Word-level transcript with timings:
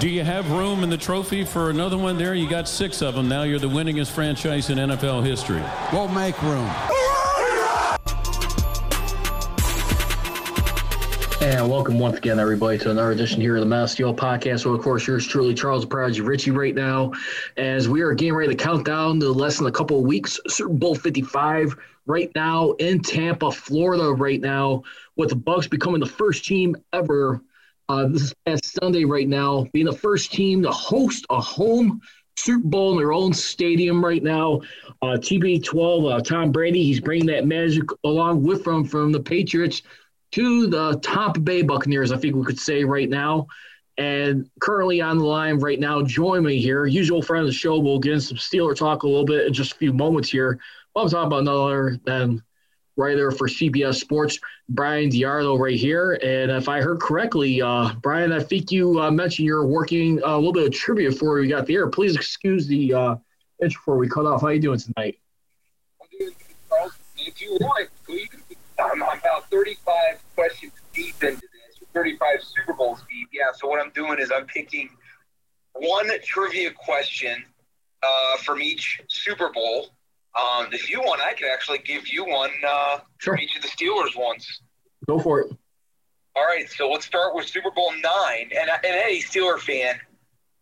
Do 0.00 0.08
you 0.08 0.24
have 0.24 0.50
room 0.50 0.82
in 0.82 0.90
the 0.90 0.96
trophy 0.96 1.44
for 1.44 1.70
another 1.70 1.96
one 1.96 2.18
there? 2.18 2.34
You 2.34 2.50
got 2.50 2.68
six 2.68 3.00
of 3.00 3.14
them 3.14 3.28
now. 3.28 3.44
You're 3.44 3.60
the 3.60 3.68
winningest 3.68 4.10
franchise 4.10 4.68
in 4.68 4.78
NFL 4.78 5.24
history. 5.24 5.62
We'll 5.92 6.08
make 6.08 6.40
room. 6.42 6.68
And 11.40 11.70
welcome 11.70 11.98
once 11.98 12.18
again, 12.18 12.40
everybody, 12.40 12.76
to 12.78 12.90
another 12.90 13.12
edition 13.12 13.40
here 13.40 13.54
of 13.54 13.60
the 13.60 13.66
Men 13.66 13.84
of 13.84 13.90
Steel 13.90 14.12
Podcast. 14.12 14.60
So, 14.60 14.74
of 14.74 14.82
course, 14.82 15.06
yours 15.06 15.26
truly, 15.26 15.54
Charles 15.54 15.86
Prodigy 15.86 16.22
Richey, 16.22 16.50
right 16.50 16.74
now, 16.74 17.12
as 17.56 17.88
we 17.88 18.00
are 18.02 18.14
getting 18.14 18.34
ready 18.34 18.54
to 18.54 18.62
count 18.62 18.84
down 18.84 19.20
to 19.20 19.28
less 19.30 19.58
than 19.58 19.68
a 19.68 19.72
couple 19.72 19.98
of 19.98 20.04
weeks, 20.04 20.40
Super 20.48 20.72
Bowl 20.72 20.96
55, 20.96 21.76
right 22.06 22.32
now 22.34 22.72
in 22.72 23.00
Tampa, 23.00 23.52
Florida, 23.52 24.12
right 24.12 24.40
now, 24.40 24.82
with 25.14 25.28
the 25.28 25.36
Bucs 25.36 25.70
becoming 25.70 26.00
the 26.00 26.06
first 26.06 26.44
team 26.44 26.76
ever. 26.92 27.40
Uh, 27.88 28.08
this 28.08 28.22
is 28.22 28.34
past 28.46 28.72
Sunday, 28.80 29.04
right 29.04 29.28
now, 29.28 29.66
being 29.72 29.86
the 29.86 29.92
first 29.92 30.32
team 30.32 30.62
to 30.62 30.70
host 30.70 31.26
a 31.30 31.40
home 31.40 32.00
Super 32.36 32.66
Bowl 32.66 32.92
in 32.92 32.98
their 32.98 33.12
own 33.12 33.32
stadium 33.32 34.04
right 34.04 34.22
now. 34.22 34.60
Uh, 35.02 35.16
TB12, 35.18 36.12
uh, 36.12 36.20
Tom 36.22 36.50
Brady, 36.50 36.82
he's 36.82 37.00
bringing 37.00 37.26
that 37.26 37.46
magic 37.46 37.84
along 38.04 38.42
with 38.42 38.66
him 38.66 38.84
from 38.84 39.12
the 39.12 39.20
Patriots 39.20 39.82
to 40.32 40.66
the 40.66 40.98
Tampa 41.00 41.40
Bay 41.40 41.62
Buccaneers, 41.62 42.10
I 42.10 42.16
think 42.16 42.34
we 42.34 42.44
could 42.44 42.58
say 42.58 42.84
right 42.84 43.08
now. 43.08 43.46
And 43.98 44.50
currently 44.60 45.00
on 45.00 45.18
the 45.18 45.24
line 45.24 45.60
right 45.60 45.78
now, 45.78 46.02
join 46.02 46.42
me 46.42 46.60
here, 46.60 46.86
usual 46.86 47.22
friend 47.22 47.42
of 47.42 47.46
the 47.46 47.52
show. 47.52 47.78
We'll 47.78 48.00
get 48.00 48.14
in 48.14 48.20
some 48.20 48.38
Steeler 48.38 48.74
talk 48.74 49.04
a 49.04 49.06
little 49.06 49.24
bit 49.24 49.46
in 49.46 49.52
just 49.52 49.72
a 49.72 49.76
few 49.76 49.92
moments 49.92 50.30
here. 50.30 50.58
I'm 50.96 51.08
talking 51.08 51.26
about 51.26 51.40
another 51.40 51.60
other 51.62 51.98
than 52.04 52.42
writer 52.96 53.30
for 53.30 53.48
CBS 53.48 53.96
Sports, 53.96 54.38
Bryan 54.68 55.10
DeArdo, 55.10 55.58
right 55.58 55.76
here. 55.76 56.18
And 56.22 56.50
if 56.50 56.68
I 56.68 56.80
heard 56.80 57.00
correctly, 57.00 57.60
uh, 57.60 57.92
Bryan, 58.02 58.32
I 58.32 58.42
think 58.42 58.70
you 58.70 59.00
uh, 59.00 59.10
mentioned 59.10 59.46
you're 59.46 59.66
working 59.66 60.22
uh, 60.24 60.34
a 60.34 60.36
little 60.36 60.52
bit 60.52 60.66
of 60.66 60.72
trivia 60.72 61.10
before 61.10 61.38
we 61.38 61.48
got 61.48 61.66
the 61.66 61.74
air. 61.74 61.88
Please 61.88 62.16
excuse 62.16 62.66
the 62.66 62.94
uh, 62.94 63.16
intro 63.62 63.80
before 63.80 63.98
we 63.98 64.08
cut 64.08 64.26
off. 64.26 64.42
How 64.42 64.48
you 64.48 64.60
doing 64.60 64.78
tonight? 64.78 65.18
I'm 66.00 66.08
doing 66.18 66.32
good. 66.38 66.90
If 67.16 67.40
you 67.40 67.56
want. 67.60 67.88
I'm 68.78 69.02
about 69.02 69.50
35 69.50 69.94
questions 70.34 70.72
deep 70.92 71.14
into 71.22 71.40
this, 71.40 71.88
35 71.94 72.42
Super 72.42 72.72
Bowls 72.74 73.02
deep. 73.08 73.28
Yeah, 73.32 73.52
so 73.54 73.68
what 73.68 73.80
I'm 73.80 73.90
doing 73.90 74.18
is 74.18 74.30
I'm 74.34 74.46
picking 74.46 74.88
one 75.74 76.08
trivia 76.22 76.70
question 76.72 77.44
uh, 78.02 78.36
from 78.38 78.60
each 78.60 79.00
Super 79.08 79.50
Bowl. 79.52 79.93
Um, 80.36 80.66
if 80.72 80.90
you 80.90 81.00
want, 81.00 81.20
I 81.20 81.32
could 81.32 81.48
actually 81.52 81.78
give 81.78 82.08
you 82.08 82.24
one 82.24 82.50
uh, 82.66 82.98
Sure. 83.18 83.34
from 83.34 83.40
each 83.42 83.56
of 83.56 83.62
the 83.62 83.68
Steelers 83.68 84.16
ones. 84.16 84.62
Go 85.06 85.18
for 85.18 85.40
it. 85.40 85.52
All 86.36 86.44
right, 86.44 86.68
so 86.68 86.90
let's 86.90 87.06
start 87.06 87.34
with 87.34 87.46
Super 87.46 87.70
Bowl 87.70 87.92
nine, 87.92 88.50
and, 88.58 88.68
and 88.68 88.84
any 88.84 89.22
Steeler 89.22 89.58
fan 89.60 89.94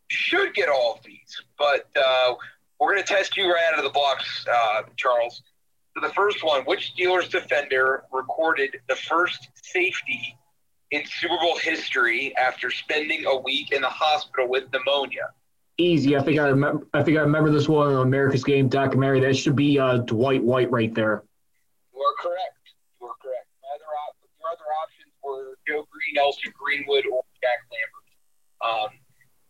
should 0.09 0.53
get 0.53 0.69
all 0.69 0.93
of 0.95 1.03
these, 1.03 1.41
but 1.57 1.87
uh, 1.95 2.35
we're 2.79 2.93
going 2.93 3.03
to 3.03 3.13
test 3.13 3.35
you 3.35 3.51
right 3.51 3.63
out 3.71 3.79
of 3.79 3.83
the 3.83 3.89
blocks, 3.89 4.45
uh, 4.53 4.83
Charles. 4.97 5.41
So 5.95 6.07
the 6.07 6.13
first 6.13 6.43
one: 6.43 6.61
Which 6.65 6.93
Steelers 6.95 7.29
defender 7.29 8.03
recorded 8.11 8.77
the 8.87 8.95
first 8.95 9.49
safety 9.55 10.37
in 10.91 11.03
Super 11.07 11.37
Bowl 11.39 11.57
history 11.57 12.35
after 12.37 12.69
spending 12.69 13.25
a 13.25 13.35
week 13.37 13.71
in 13.71 13.81
the 13.81 13.89
hospital 13.89 14.47
with 14.47 14.65
pneumonia? 14.71 15.29
Easy. 15.77 16.15
I 16.15 16.21
think 16.21 16.39
I 16.39 16.49
remember. 16.49 16.85
I 16.93 17.01
think 17.01 17.17
I 17.17 17.21
remember 17.21 17.49
this 17.49 17.67
one 17.67 17.93
on 17.93 18.05
America's 18.05 18.43
Game 18.43 18.69
documentary. 18.69 19.21
That 19.21 19.35
should 19.35 19.55
be 19.55 19.79
uh, 19.79 19.97
Dwight 19.97 20.43
White 20.43 20.69
right 20.69 20.93
there. 20.93 21.23
You 21.93 21.99
are 21.99 22.15
correct. 22.21 22.59
You 23.01 23.07
are 23.07 23.15
correct. 23.19 23.47
My 23.61 23.69
other 23.73 23.85
op- 23.85 24.17
your 24.39 24.49
other 24.51 24.69
options 24.83 25.13
were 25.23 25.57
Joe 25.67 25.87
Greene, 25.91 26.23
LC 26.23 26.53
Greenwood, 26.53 27.05
or 27.11 27.23
Jack 27.41 27.57
Lambert. 27.71 28.91
Um, 28.93 28.99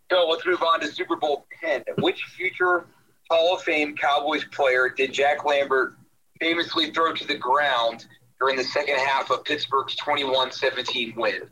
so 0.09 0.27
let's 0.29 0.45
move 0.45 0.61
on 0.61 0.79
to 0.79 0.87
Super 0.87 1.17
Bowl 1.17 1.45
10. 1.61 1.83
Which 1.99 2.23
future 2.37 2.85
Hall 3.29 3.55
of 3.55 3.63
Fame 3.63 3.95
Cowboys 3.95 4.45
player 4.45 4.89
did 4.95 5.11
Jack 5.11 5.43
Lambert 5.43 5.95
famously 6.39 6.91
throw 6.91 7.13
to 7.13 7.27
the 7.27 7.35
ground 7.35 8.05
during 8.39 8.55
the 8.55 8.63
second 8.63 8.97
half 8.97 9.29
of 9.29 9.43
Pittsburgh's 9.43 9.95
21 9.97 10.51
17 10.51 11.15
win? 11.17 11.49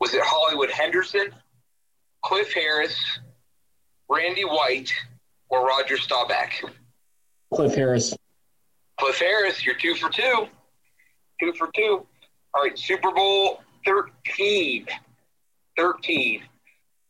Was 0.00 0.14
it 0.14 0.22
Hollywood 0.24 0.70
Henderson, 0.70 1.34
Cliff 2.22 2.52
Harris, 2.52 2.96
Randy 4.08 4.44
White, 4.44 4.92
or 5.48 5.66
Roger 5.66 5.96
Staubach? 5.96 6.52
Cliff 7.52 7.74
Harris. 7.74 8.16
Cliff 8.98 9.18
Harris, 9.18 9.64
you're 9.64 9.74
two 9.74 9.94
for 9.94 10.10
two. 10.10 10.46
Two 11.40 11.52
for 11.52 11.70
two. 11.74 12.06
All 12.54 12.62
right, 12.62 12.78
Super 12.78 13.12
Bowl 13.12 13.62
13. 13.84 14.86
13. 15.76 16.42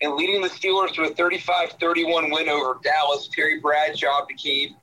And 0.03 0.15
leading 0.15 0.43
the 0.43 0.49
Steelers 0.49 0.93
to 0.95 1.03
a 1.03 1.15
35 1.15 1.73
31 1.81 2.31
win 2.31 2.49
over 2.49 2.79
Dallas, 2.83 3.29
Terry 3.33 3.61
Bradshaw 3.61 4.27
became 4.27 4.77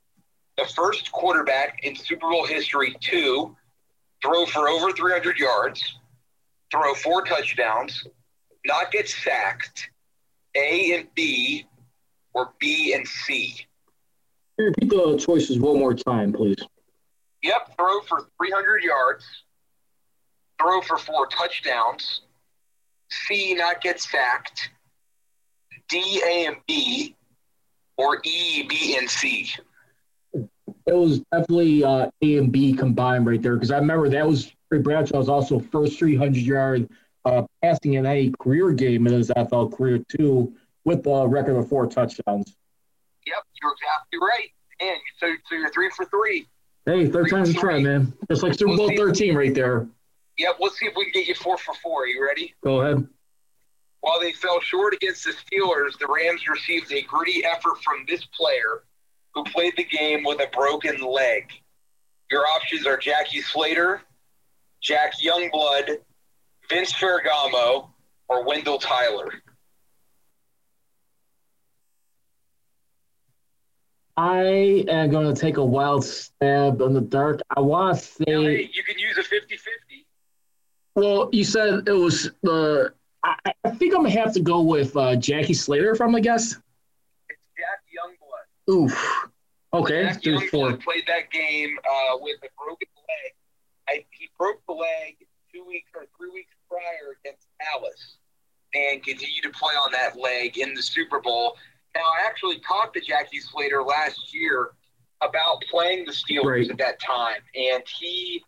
the 0.56 0.64
first 0.74 1.12
quarterback 1.12 1.80
in 1.84 1.94
Super 1.94 2.30
Bowl 2.30 2.46
history 2.46 2.96
to 3.00 3.54
throw 4.22 4.46
for 4.46 4.68
over 4.68 4.90
300 4.92 5.38
yards, 5.38 5.98
throw 6.70 6.94
four 6.94 7.24
touchdowns, 7.24 8.06
not 8.64 8.90
get 8.90 9.08
sacked, 9.08 9.90
A 10.56 10.94
and 10.94 11.08
B, 11.14 11.66
or 12.34 12.52
B 12.58 12.92
and 12.94 13.06
C. 13.06 13.66
Repeat 14.58 14.90
the 14.90 15.16
choices 15.16 15.58
one 15.58 15.78
more 15.78 15.94
time, 15.94 16.32
please. 16.32 16.58
Yep, 17.42 17.76
throw 17.76 18.00
for 18.02 18.28
300 18.38 18.82
yards, 18.82 19.24
throw 20.60 20.80
for 20.80 20.96
four 20.96 21.26
touchdowns, 21.26 22.22
C, 23.10 23.54
not 23.54 23.80
get 23.80 24.00
sacked, 24.00 24.70
D, 25.88 26.22
A, 26.24 26.46
and 26.46 26.56
B, 26.66 27.14
or 27.96 28.20
E, 28.24 28.66
B, 28.68 28.96
and 28.98 29.08
C. 29.08 29.48
It 30.32 30.94
was 30.94 31.20
definitely 31.32 31.84
uh, 31.84 32.10
A 32.22 32.38
and 32.38 32.52
B 32.52 32.72
combined 32.72 33.26
right 33.26 33.40
there 33.40 33.56
because 33.56 33.70
I 33.70 33.78
remember 33.78 34.08
that 34.08 34.26
was 34.26 34.52
Bradshaw 34.70 35.18
was 35.18 35.28
also 35.28 35.60
first 35.60 35.98
300 35.98 36.36
yard 36.42 36.88
uh, 37.24 37.42
passing 37.62 37.94
in 37.94 38.06
any 38.06 38.32
career 38.40 38.72
game 38.72 39.06
in 39.06 39.12
his 39.12 39.30
NFL 39.30 39.76
career 39.76 39.98
too, 40.08 40.52
with 40.84 41.06
a 41.06 41.26
record 41.26 41.56
of 41.56 41.68
four 41.68 41.86
touchdowns. 41.86 42.56
Yep, 43.26 43.36
you're 43.62 43.72
exactly 43.72 44.18
right. 44.20 44.48
And 44.80 45.00
so, 45.18 45.26
so 45.48 45.56
you're 45.56 45.70
three 45.70 45.90
for 45.96 46.04
three. 46.06 46.46
Hey, 46.86 47.08
third 47.08 47.30
time's 47.30 47.50
a 47.50 47.54
try, 47.54 47.80
man. 47.80 48.12
It's 48.28 48.42
like 48.42 48.54
Super 48.54 48.76
Bowl 48.76 48.90
13 48.94 49.34
right 49.34 49.54
there. 49.54 49.86
Yep, 50.38 50.56
let's 50.60 50.78
see 50.78 50.86
if 50.86 50.94
we 50.96 51.04
can 51.04 51.12
get 51.12 51.28
you 51.28 51.34
four 51.34 51.56
for 51.56 51.74
four. 51.82 52.02
Are 52.02 52.06
you 52.06 52.24
ready? 52.24 52.54
Go 52.62 52.82
ahead. 52.82 53.06
While 54.00 54.20
they 54.20 54.32
fell 54.32 54.60
short 54.60 54.92
against 54.92 55.24
the 55.24 55.30
Steelers, 55.30 55.98
the 55.98 56.06
Rams 56.06 56.46
received 56.46 56.92
a 56.92 57.00
gritty 57.02 57.42
effort 57.44 57.82
from 57.82 58.04
this 58.06 58.22
player 58.26 58.84
who 59.34 59.44
played 59.44 59.72
the 59.76 59.84
game 59.84 60.24
with 60.24 60.40
a 60.40 60.48
broken 60.54 61.00
leg. 61.00 61.50
Your 62.30 62.46
options 62.46 62.86
are 62.86 62.98
Jackie 62.98 63.40
Slater, 63.40 64.02
Jack 64.82 65.14
Youngblood, 65.22 65.98
Vince 66.68 66.92
Ferragamo, 66.92 67.88
or 68.28 68.44
Wendell 68.44 68.78
Tyler. 68.78 69.32
I 74.16 74.84
am 74.88 75.10
going 75.10 75.32
to 75.34 75.38
take 75.40 75.56
a 75.56 75.64
wild 75.64 76.04
stab 76.04 76.80
in 76.80 76.92
the 76.92 77.00
dark. 77.00 77.40
I 77.56 77.60
want 77.60 77.98
to 77.98 78.24
Now, 78.26 78.42
say, 78.42 78.56
hey, 78.56 78.70
you 78.72 78.82
can 78.84 78.98
use 78.98 79.18
a 79.18 79.22
50 79.24 79.56
50. 79.56 80.06
well, 80.94 81.28
you 81.32 81.44
said 81.44 81.88
it 81.88 81.92
was 81.92 82.30
the. 82.42 82.92
I, 83.24 83.36
I 83.64 83.70
think 83.70 83.94
I'm 83.94 84.02
gonna 84.02 84.10
have 84.10 84.34
to 84.34 84.40
go 84.40 84.60
with 84.60 84.96
uh, 84.96 85.16
Jackie 85.16 85.54
Slater 85.54 85.90
if 85.92 86.00
I'm 86.00 86.12
the 86.12 86.20
guess. 86.20 86.52
It's 87.28 87.40
Jack 87.56 87.80
Youngblood. 87.90 88.72
Oof. 88.72 89.28
Okay, 89.72 90.02
Jack 90.04 90.22
three 90.22 90.46
four. 90.48 90.68
Youngblood 90.72 90.82
played 90.84 91.04
that 91.08 91.30
game 91.30 91.76
uh, 91.90 92.18
with 92.20 92.36
a 92.44 92.48
broken 92.62 92.88
leg. 92.96 93.32
I, 93.88 94.04
he 94.10 94.28
broke 94.38 94.60
the 94.68 94.74
leg 94.74 95.16
two 95.52 95.64
weeks 95.66 95.90
or 95.94 96.02
three 96.16 96.30
weeks 96.30 96.54
prior 96.68 97.16
against 97.24 97.46
Dallas 97.58 98.18
and 98.74 99.02
continued 99.02 99.42
to 99.44 99.50
play 99.50 99.72
on 99.74 99.90
that 99.92 100.18
leg 100.18 100.58
in 100.58 100.74
the 100.74 100.82
Super 100.82 101.20
Bowl. 101.20 101.56
Now, 101.94 102.02
I 102.02 102.26
actually 102.26 102.58
talked 102.60 102.94
to 102.94 103.00
Jackie 103.00 103.40
Slater 103.40 103.82
last 103.82 104.34
year 104.34 104.70
about 105.22 105.62
playing 105.70 106.04
the 106.04 106.12
Steelers 106.12 106.44
Right. 106.44 106.70
at 106.70 106.78
that 106.78 107.00
time, 107.00 107.40
and 107.54 107.82
he 107.98 108.42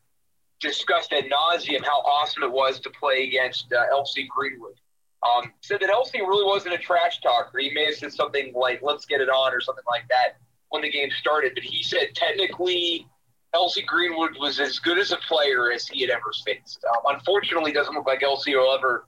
discussed 0.61 1.13
ad 1.13 1.25
nauseum 1.25 1.85
how 1.85 2.01
awesome 2.01 2.43
it 2.43 2.51
was 2.51 2.81
to 2.81 2.91
play 2.91 3.25
against 3.29 3.73
uh, 3.73 3.85
LC 3.93 4.27
Greenwood. 4.29 4.75
um, 5.23 5.53
said 5.61 5.81
that 5.81 5.91
LC 5.91 6.15
really 6.21 6.45
wasn't 6.45 6.75
a 6.75 6.79
trash 6.79 7.21
talker. 7.21 7.59
He 7.59 7.71
may 7.73 7.87
have 7.87 7.95
said 7.95 8.13
something 8.13 8.53
like, 8.55 8.81
let's 8.83 9.05
get 9.07 9.21
it 9.21 9.29
on 9.29 9.53
or 9.53 9.61
something 9.61 9.85
like 9.89 10.07
that 10.09 10.37
when 10.69 10.83
the 10.83 10.91
game 10.91 11.11
started. 11.21 11.53
But 11.55 11.63
he 11.65 11.83
said 11.83 12.15
technically 12.15 13.07
LC 13.55 13.85
Greenwood 13.87 14.37
was 14.39 14.61
as 14.61 14.79
good 14.79 14.99
as 14.99 15.13
a 15.13 15.17
player 15.29 15.73
as 15.73 15.87
he 15.89 16.01
had 16.03 16.11
ever 16.11 16.33
faced. 16.45 16.85
Um, 16.85 17.15
unfortunately, 17.17 17.73
doesn't 17.73 17.95
look 17.95 18.07
like 18.07 18.21
LC 18.21 18.55
will 18.55 18.73
ever, 18.77 19.07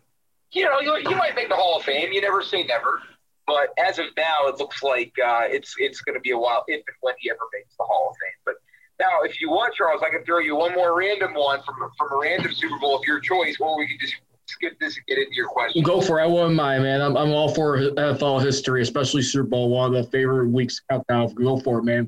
you 0.53 0.65
know, 0.65 0.81
you, 0.81 0.97
you 1.11 1.17
might 1.17 1.35
make 1.35 1.49
the 1.49 1.55
Hall 1.57 1.77
of 1.79 1.85
Fame. 1.85 2.13
You 2.13 2.21
never 2.21 2.43
say 2.43 2.65
never. 2.65 3.01
But 3.49 3.73
as 3.79 3.99
of 3.99 4.05
now, 4.15 4.47
it 4.47 4.59
looks 4.59 4.83
like 4.83 5.15
uh, 5.25 5.45
it's 5.47 5.75
it's 5.79 6.03
going 6.03 6.15
to 6.15 6.21
be 6.21 6.33
a 6.33 6.39
while 6.39 6.65
if 6.69 6.85
and 6.87 6.97
when 7.01 7.15
he 7.19 7.31
ever 7.31 7.41
makes 7.55 7.75
the 7.79 7.85
Hall 7.85 8.09
of 8.11 8.17
Fame. 8.17 8.39
But 8.45 8.57
now, 9.01 9.23
if 9.23 9.41
you 9.41 9.49
want, 9.49 9.75
Charles, 9.75 10.03
I 10.07 10.11
can 10.11 10.23
throw 10.23 10.39
you 10.39 10.55
one 10.55 10.75
more 10.75 10.99
random 10.99 11.33
one 11.33 11.61
from, 11.63 11.77
from 11.97 12.13
a 12.13 12.21
random 12.21 12.53
Super 12.53 12.79
Bowl 12.79 12.97
of 12.97 13.05
your 13.07 13.21
choice, 13.21 13.57
or 13.59 13.79
we 13.79 13.89
can 13.89 13.97
just 13.99 14.17
skip 14.45 14.79
this 14.79 14.97
and 14.97 15.07
get 15.07 15.17
into 15.17 15.35
your 15.35 15.49
question. 15.49 15.83
Go 15.83 16.03
for 16.03 16.21
it. 16.21 16.25
I 16.25 16.27
wouldn't 16.27 16.57
mind, 16.57 16.83
man. 16.83 17.01
I'm, 17.01 17.17
I'm 17.17 17.31
all 17.31 17.49
for 17.49 17.79
NFL 17.79 18.45
history, 18.45 18.83
especially 18.83 19.23
Super 19.23 19.49
Bowl, 19.49 19.71
one 19.71 19.95
of 19.95 20.05
the 20.05 20.11
favorite 20.11 20.51
weeks 20.51 20.83
countdown. 20.91 21.33
Go 21.33 21.59
for 21.59 21.79
it, 21.79 21.85
man. 21.85 22.07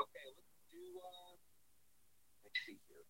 Okay, 0.00 0.08
let's 0.36 0.72
do. 0.72 0.78
Uh, 0.98 1.34
let's 2.42 2.58
see 2.66 2.76
here. 2.88 3.04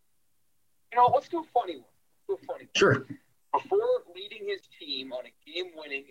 You 0.92 0.98
know, 0.98 1.10
let's 1.14 1.28
do 1.28 1.38
a 1.38 1.44
funny 1.54 1.76
one. 1.76 1.84
Let's 2.28 2.42
do 2.42 2.44
a 2.44 2.52
funny 2.52 2.64
one. 2.64 2.70
Sure. 2.76 3.06
Before 3.54 3.88
leading 4.14 4.46
his 4.46 4.60
team 4.78 5.12
on 5.14 5.24
a 5.24 5.50
game-winning 5.50 6.04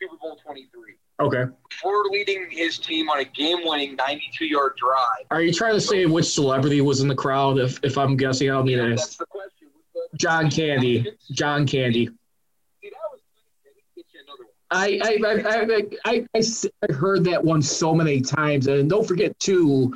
Super 0.00 0.16
Bowl 0.20 0.36
23. 0.44 0.94
Okay. 1.20 1.44
Before 1.70 2.04
leading 2.10 2.46
his 2.50 2.78
team 2.78 3.08
on 3.10 3.18
a 3.20 3.24
game-winning 3.24 3.96
92-yard 3.96 4.74
drive. 4.76 5.26
Are 5.30 5.42
you 5.42 5.52
trying 5.52 5.74
to 5.74 5.80
say 5.80 6.06
which 6.06 6.26
celebrity 6.26 6.80
was 6.80 7.00
in 7.00 7.08
the 7.08 7.14
crowd? 7.14 7.58
If 7.58 7.80
if 7.82 7.98
I'm 7.98 8.16
guessing, 8.16 8.50
I 8.50 8.54
don't 8.54 8.66
need 8.66 8.76
to 8.76 8.90
That's 8.90 9.02
ask. 9.02 9.18
the 9.18 9.26
question. 9.26 9.68
John 10.16 10.50
Candy. 10.50 11.12
John 11.32 11.66
Candy. 11.66 12.08
I 12.08 12.10
that 12.82 12.92
was 13.12 13.20
good. 13.34 13.42
Let 13.64 13.74
me 13.74 13.82
get 13.96 14.06
you 14.14 14.20
another 14.24 14.44
one. 14.44 14.60
I 14.70 15.00
I, 15.02 15.74
I, 15.74 16.12
I, 16.12 16.12
I, 16.18 16.26
I 16.34 16.38
s- 16.38 16.66
I 16.88 16.92
heard 16.92 17.24
that 17.24 17.42
one 17.44 17.62
so 17.62 17.92
many 17.94 18.20
times, 18.20 18.68
and 18.68 18.88
don't 18.88 19.06
forget 19.06 19.38
too. 19.40 19.94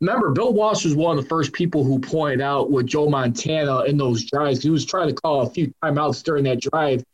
Remember, 0.00 0.32
Bill 0.32 0.52
Walsh 0.52 0.84
was 0.84 0.94
one 0.96 1.16
of 1.16 1.22
the 1.22 1.28
first 1.28 1.52
people 1.52 1.84
who 1.84 1.98
pointed 2.00 2.40
out 2.42 2.70
with 2.70 2.86
Joe 2.86 3.08
Montana 3.08 3.84
in 3.84 3.96
those 3.96 4.24
drives. 4.28 4.60
He 4.62 4.68
was 4.70 4.84
trying 4.84 5.08
to 5.08 5.14
call 5.14 5.42
a 5.42 5.50
few 5.50 5.72
timeouts 5.82 6.22
during 6.24 6.44
that 6.44 6.60
drive. 6.60 7.04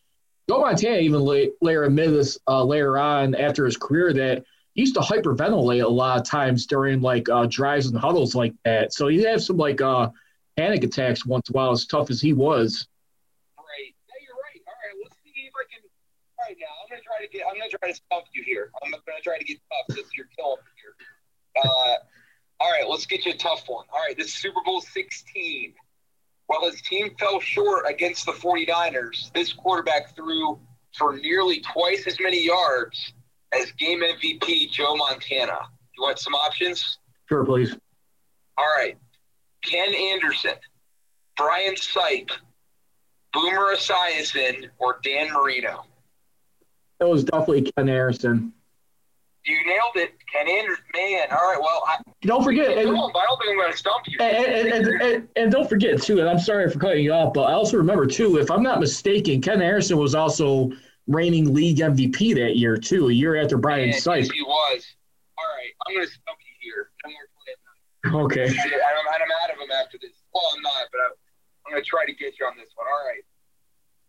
Joe 0.50 0.62
Montana 0.62 0.97
even 0.97 1.20
later 1.61 1.85
admitted 1.85 2.12
this 2.12 2.37
uh, 2.49 2.64
later 2.64 2.99
on 2.99 3.37
after 3.37 3.64
his 3.64 3.76
career 3.76 4.12
that 4.14 4.43
he 4.75 4.81
used 4.81 4.94
to 4.94 5.00
hyperventilate 5.00 5.85
a 5.85 5.88
lot 5.88 6.19
of 6.19 6.26
times 6.26 6.67
during 6.67 7.00
like 7.00 7.29
uh, 7.29 7.47
drives 7.47 7.87
and 7.87 7.97
huddles 7.97 8.35
like 8.35 8.52
that. 8.64 8.93
So 8.93 9.06
he'd 9.06 9.23
have 9.26 9.44
some 9.44 9.58
like 9.58 9.81
uh, 9.81 10.11
panic 10.56 10.82
attacks 10.82 11.25
once 11.25 11.49
in 11.49 11.55
a 11.55 11.56
while, 11.56 11.70
as 11.70 11.87
tough 11.87 12.11
as 12.11 12.20
he 12.20 12.32
was. 12.32 12.88
Right. 13.56 13.94
Yeah, 14.08 14.26
you're 14.26 14.35
right. 14.35 14.61
All 14.67 14.75
right. 14.75 14.99
Let's 15.00 15.14
see 15.23 15.31
if 15.47 15.52
I 15.55 15.62
can. 15.70 15.87
All 16.41 16.44
right, 16.49 16.56
now 16.58 16.67
I'm 16.82 16.88
gonna 16.91 17.00
try 17.00 17.25
to 17.25 17.31
get. 17.31 17.46
I'm 17.46 17.56
gonna 17.56 17.70
try 17.70 17.88
to 17.88 17.94
stump 17.94 18.25
you 18.35 18.43
here. 18.43 18.73
I'm 18.82 18.91
gonna 18.91 19.23
try 19.23 19.38
to 19.38 19.44
get 19.44 19.58
tough 19.88 20.05
you're 20.17 20.26
killing 20.37 20.58
me 20.64 20.73
here. 20.82 21.62
Uh, 21.62 21.94
all 22.58 22.73
right. 22.73 22.88
Let's 22.88 23.06
get 23.06 23.25
you 23.25 23.35
a 23.35 23.37
tough 23.37 23.69
one. 23.69 23.85
All 23.93 24.00
right. 24.00 24.19
This 24.19 24.26
is 24.26 24.35
Super 24.35 24.62
Bowl 24.64 24.81
16. 24.81 25.75
While 26.50 26.69
his 26.69 26.82
team 26.82 27.14
fell 27.17 27.38
short 27.38 27.85
against 27.88 28.26
the 28.26 28.32
49ers, 28.32 29.32
this 29.32 29.52
quarterback 29.52 30.17
threw 30.17 30.58
for 30.99 31.17
nearly 31.17 31.61
twice 31.61 32.08
as 32.08 32.19
many 32.19 32.44
yards 32.44 33.12
as 33.52 33.70
game 33.79 34.00
MVP 34.02 34.73
Joe 34.73 34.97
Montana. 34.97 35.58
You 35.97 36.02
want 36.02 36.19
some 36.19 36.35
options? 36.35 36.99
Sure, 37.29 37.44
please. 37.44 37.76
All 38.58 38.67
right. 38.76 38.99
Ken 39.64 39.94
Anderson, 39.94 40.56
Brian 41.37 41.76
Sipe, 41.76 42.32
Boomer 43.32 43.76
Esiason, 43.76 44.70
or 44.79 44.99
Dan 45.05 45.32
Marino. 45.32 45.85
It 46.99 47.05
was 47.06 47.23
definitely 47.23 47.70
Ken 47.70 47.87
Harrison. 47.87 48.53
You 49.47 49.57
nailed 49.67 49.97
it, 49.97 50.13
Ken 50.31 50.49
Anderson. 50.49 50.85
Man, 50.95 51.29
all 51.31 51.39
right. 51.39 51.59
Well, 51.59 51.83
I, 51.87 51.97
Don't 52.23 52.45
forget, 52.45 52.77
and, 52.77 52.89
but 52.91 53.19
I 53.19 53.25
don't 53.27 53.39
think 53.41 53.51
I'm 53.53 53.57
going 53.57 53.73
to 53.73 53.79
stump 53.79 54.05
you. 54.07 54.19
and, 54.21 54.69
and, 54.69 55.03
and, 55.03 55.29
and 55.35 55.53
don't 55.53 55.69
forget 55.69 56.03
too. 56.03 56.21
And 56.21 56.29
I'm 56.29 56.39
sorry 56.39 56.69
for 56.71 56.79
cutting 56.79 57.03
you 57.03 57.13
off, 57.13 57.33
but 57.33 57.43
I 57.43 57.53
also 57.53 57.79
remember 57.79 58.07
too. 58.07 58.37
If 58.37 58.51
I'm 58.51 58.63
not 58.63 58.81
mistaken, 58.81 59.41
Ken 59.41 59.61
Harrison 59.61 59.97
was 59.97 60.15
also 60.15 60.71
reigning 61.07 61.55
league 61.55 61.79
MVP 61.79 62.35
that 62.35 62.57
year 62.57 62.77
too, 62.77 63.09
a 63.09 63.13
year 63.13 63.37
after 63.37 63.57
Brian 63.57 63.91
Man, 63.91 63.99
Sipe. 63.99 64.31
he 64.31 64.43
was. 64.43 64.87
All 65.39 65.45
right, 65.57 65.73
I'm 65.87 65.95
going 65.95 66.07
to 66.07 66.13
stump 66.13 66.39
you 66.41 66.55
here. 66.61 66.91
No 67.07 67.11
more 67.11 68.21
playing. 68.29 68.47
Okay. 68.47 68.55
Yeah, 68.55 68.63
I'm, 68.63 69.23
I'm 69.23 69.29
out 69.43 69.55
of 69.55 69.61
him 69.61 69.71
after 69.73 69.97
this. 70.01 70.13
Well, 70.35 70.45
I'm 70.55 70.63
not, 70.63 70.85
but 70.93 70.99
I'm, 70.99 71.13
I'm 71.67 71.73
going 71.73 71.83
to 71.83 71.89
try 71.89 72.05
to 72.05 72.13
get 72.13 72.39
you 72.39 72.45
on 72.47 72.57
this 72.59 72.69
one. 72.75 72.87
All 72.87 73.07
right. 73.09 73.23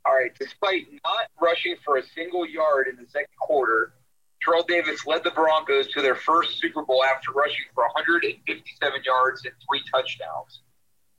All 0.06 0.13
right. 0.13 0.31
Despite 0.38 0.88
not 1.06 1.28
rushing 1.42 1.75
for 1.86 1.98
a 1.98 2.04
single 2.04 2.45
yard 2.45 2.88
in 2.89 2.98
the 2.98 3.10
second 3.10 3.36
quarter, 3.39 3.94
Terrell 4.43 4.63
Davis 4.67 5.05
led 5.05 5.23
the 5.23 5.31
Broncos 5.31 5.88
to 5.89 6.01
their 6.01 6.15
first 6.15 6.59
Super 6.59 6.83
Bowl 6.83 7.03
after 7.03 7.31
rushing 7.31 7.65
for 7.73 7.83
157 7.93 9.03
yards 9.03 9.45
and 9.45 9.53
three 9.67 9.81
touchdowns. 9.91 10.61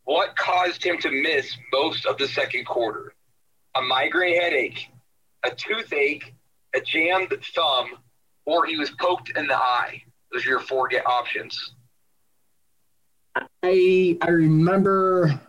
What 0.05 0.37
caused 0.37 0.85
him 0.85 0.99
to 0.99 1.11
miss 1.11 1.57
most 1.73 2.07
of 2.07 2.19
the 2.19 2.27
second 2.27 2.67
quarter? 2.67 3.15
A 3.77 3.83
migraine 3.83 4.41
headache, 4.41 4.89
a 5.45 5.51
toothache, 5.51 6.35
a 6.75 6.81
jammed 6.81 7.33
thumb, 7.55 7.99
or 8.45 8.67
he 8.67 8.77
was 8.77 8.91
poked 8.91 9.31
in 9.37 9.47
the 9.47 9.57
eye. 9.57 10.03
Those 10.33 10.45
are 10.45 10.51
your 10.51 10.61
four 10.61 10.89
get 10.89 11.07
options. 11.07 11.75
I 13.63 14.19
I 14.21 14.29
remember. 14.29 15.41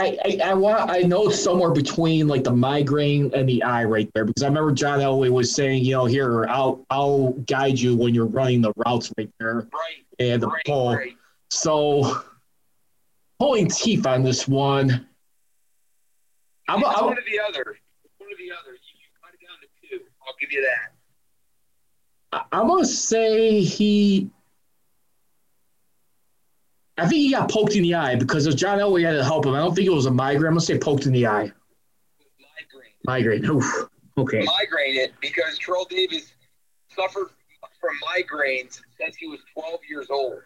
I, 0.00 0.18
I, 0.24 0.50
I 0.50 0.54
want 0.54 0.90
I 0.90 1.00
know 1.02 1.28
it's 1.28 1.40
somewhere 1.40 1.70
between 1.70 2.26
like 2.26 2.42
the 2.42 2.52
migraine 2.52 3.30
and 3.32 3.48
the 3.48 3.62
eye 3.62 3.84
right 3.84 4.10
there 4.14 4.24
because 4.24 4.42
I 4.42 4.46
remember 4.48 4.72
John 4.72 4.98
Elway 4.98 5.30
was 5.30 5.54
saying 5.54 5.84
you 5.84 5.92
know 5.92 6.04
here 6.04 6.46
I'll 6.46 6.84
I'll 6.90 7.30
guide 7.46 7.78
you 7.78 7.96
when 7.96 8.12
you're 8.12 8.26
running 8.26 8.60
the 8.60 8.72
routes 8.84 9.12
right 9.16 9.30
there 9.38 9.68
Right. 9.72 10.04
and 10.18 10.42
the 10.42 10.48
right, 10.48 10.64
pull 10.66 10.96
right. 10.96 11.12
so 11.50 12.22
pulling 13.38 13.68
teeth 13.68 14.04
on 14.06 14.24
this 14.24 14.48
one 14.48 15.06
I'm, 16.68 16.80
it's 16.80 16.88
I'm, 16.88 17.04
one 17.04 17.18
or 17.18 17.22
the 17.26 17.40
other. 17.46 17.76
One 18.18 18.30
or 18.32 18.36
the 18.38 18.50
other. 18.52 18.72
You 18.72 18.78
can 18.98 19.12
cut 19.22 19.34
it 19.34 19.46
down 19.46 19.58
to 19.60 19.98
two. 19.98 20.04
I'll 20.26 20.34
give 20.40 20.50
you 20.50 20.66
that. 22.32 22.46
I'm 22.52 22.68
gonna 22.68 22.86
say 22.86 23.60
he. 23.60 24.30
I 26.96 27.08
think 27.08 27.22
he 27.22 27.30
got 27.32 27.50
poked 27.50 27.74
in 27.74 27.82
the 27.82 27.94
eye 27.94 28.14
because 28.14 28.46
if 28.46 28.54
John 28.54 28.78
Elway 28.78 29.04
had 29.04 29.12
to 29.12 29.24
help 29.24 29.46
him, 29.46 29.54
I 29.54 29.58
don't 29.58 29.74
think 29.74 29.88
it 29.88 29.92
was 29.92 30.06
a 30.06 30.10
migraine. 30.10 30.46
I'm 30.46 30.52
gonna 30.52 30.60
say 30.60 30.78
poked 30.78 31.06
in 31.06 31.12
the 31.12 31.26
eye. 31.26 31.50
Migraine. 33.04 33.42
Migraine. 33.42 33.44
Oof. 33.46 33.88
Okay. 34.16 34.44
Migraine 34.44 34.96
it 34.96 35.12
because 35.20 35.58
Terrell 35.58 35.86
Davis 35.90 36.34
suffered 36.94 37.28
from 37.80 37.96
migraines 38.08 38.80
since 38.98 39.16
he 39.16 39.26
was 39.26 39.40
12 39.54 39.80
years 39.88 40.06
old 40.08 40.38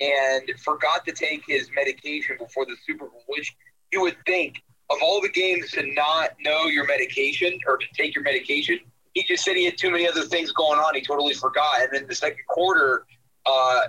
and 0.00 0.48
forgot 0.58 1.04
to 1.06 1.12
take 1.12 1.42
his 1.46 1.70
medication 1.74 2.36
before 2.38 2.64
the 2.64 2.76
Super 2.86 3.06
Bowl, 3.06 3.22
which 3.26 3.54
you 3.92 4.00
would 4.00 4.16
think 4.26 4.62
of 4.90 4.98
all 5.02 5.20
the 5.20 5.28
games 5.28 5.70
to 5.72 5.82
not 5.94 6.30
know 6.40 6.66
your 6.66 6.86
medication 6.86 7.58
or 7.66 7.76
to 7.76 7.86
take 7.94 8.14
your 8.14 8.24
medication. 8.24 8.80
He 9.14 9.24
just 9.24 9.44
said 9.44 9.56
he 9.56 9.66
had 9.66 9.76
too 9.76 9.90
many 9.90 10.08
other 10.08 10.22
things 10.22 10.52
going 10.52 10.78
on. 10.78 10.94
He 10.94 11.02
totally 11.02 11.34
forgot. 11.34 11.82
And 11.82 11.88
then 11.92 12.06
the 12.06 12.14
second 12.14 12.44
quarter, 12.48 13.04
uh, 13.44 13.80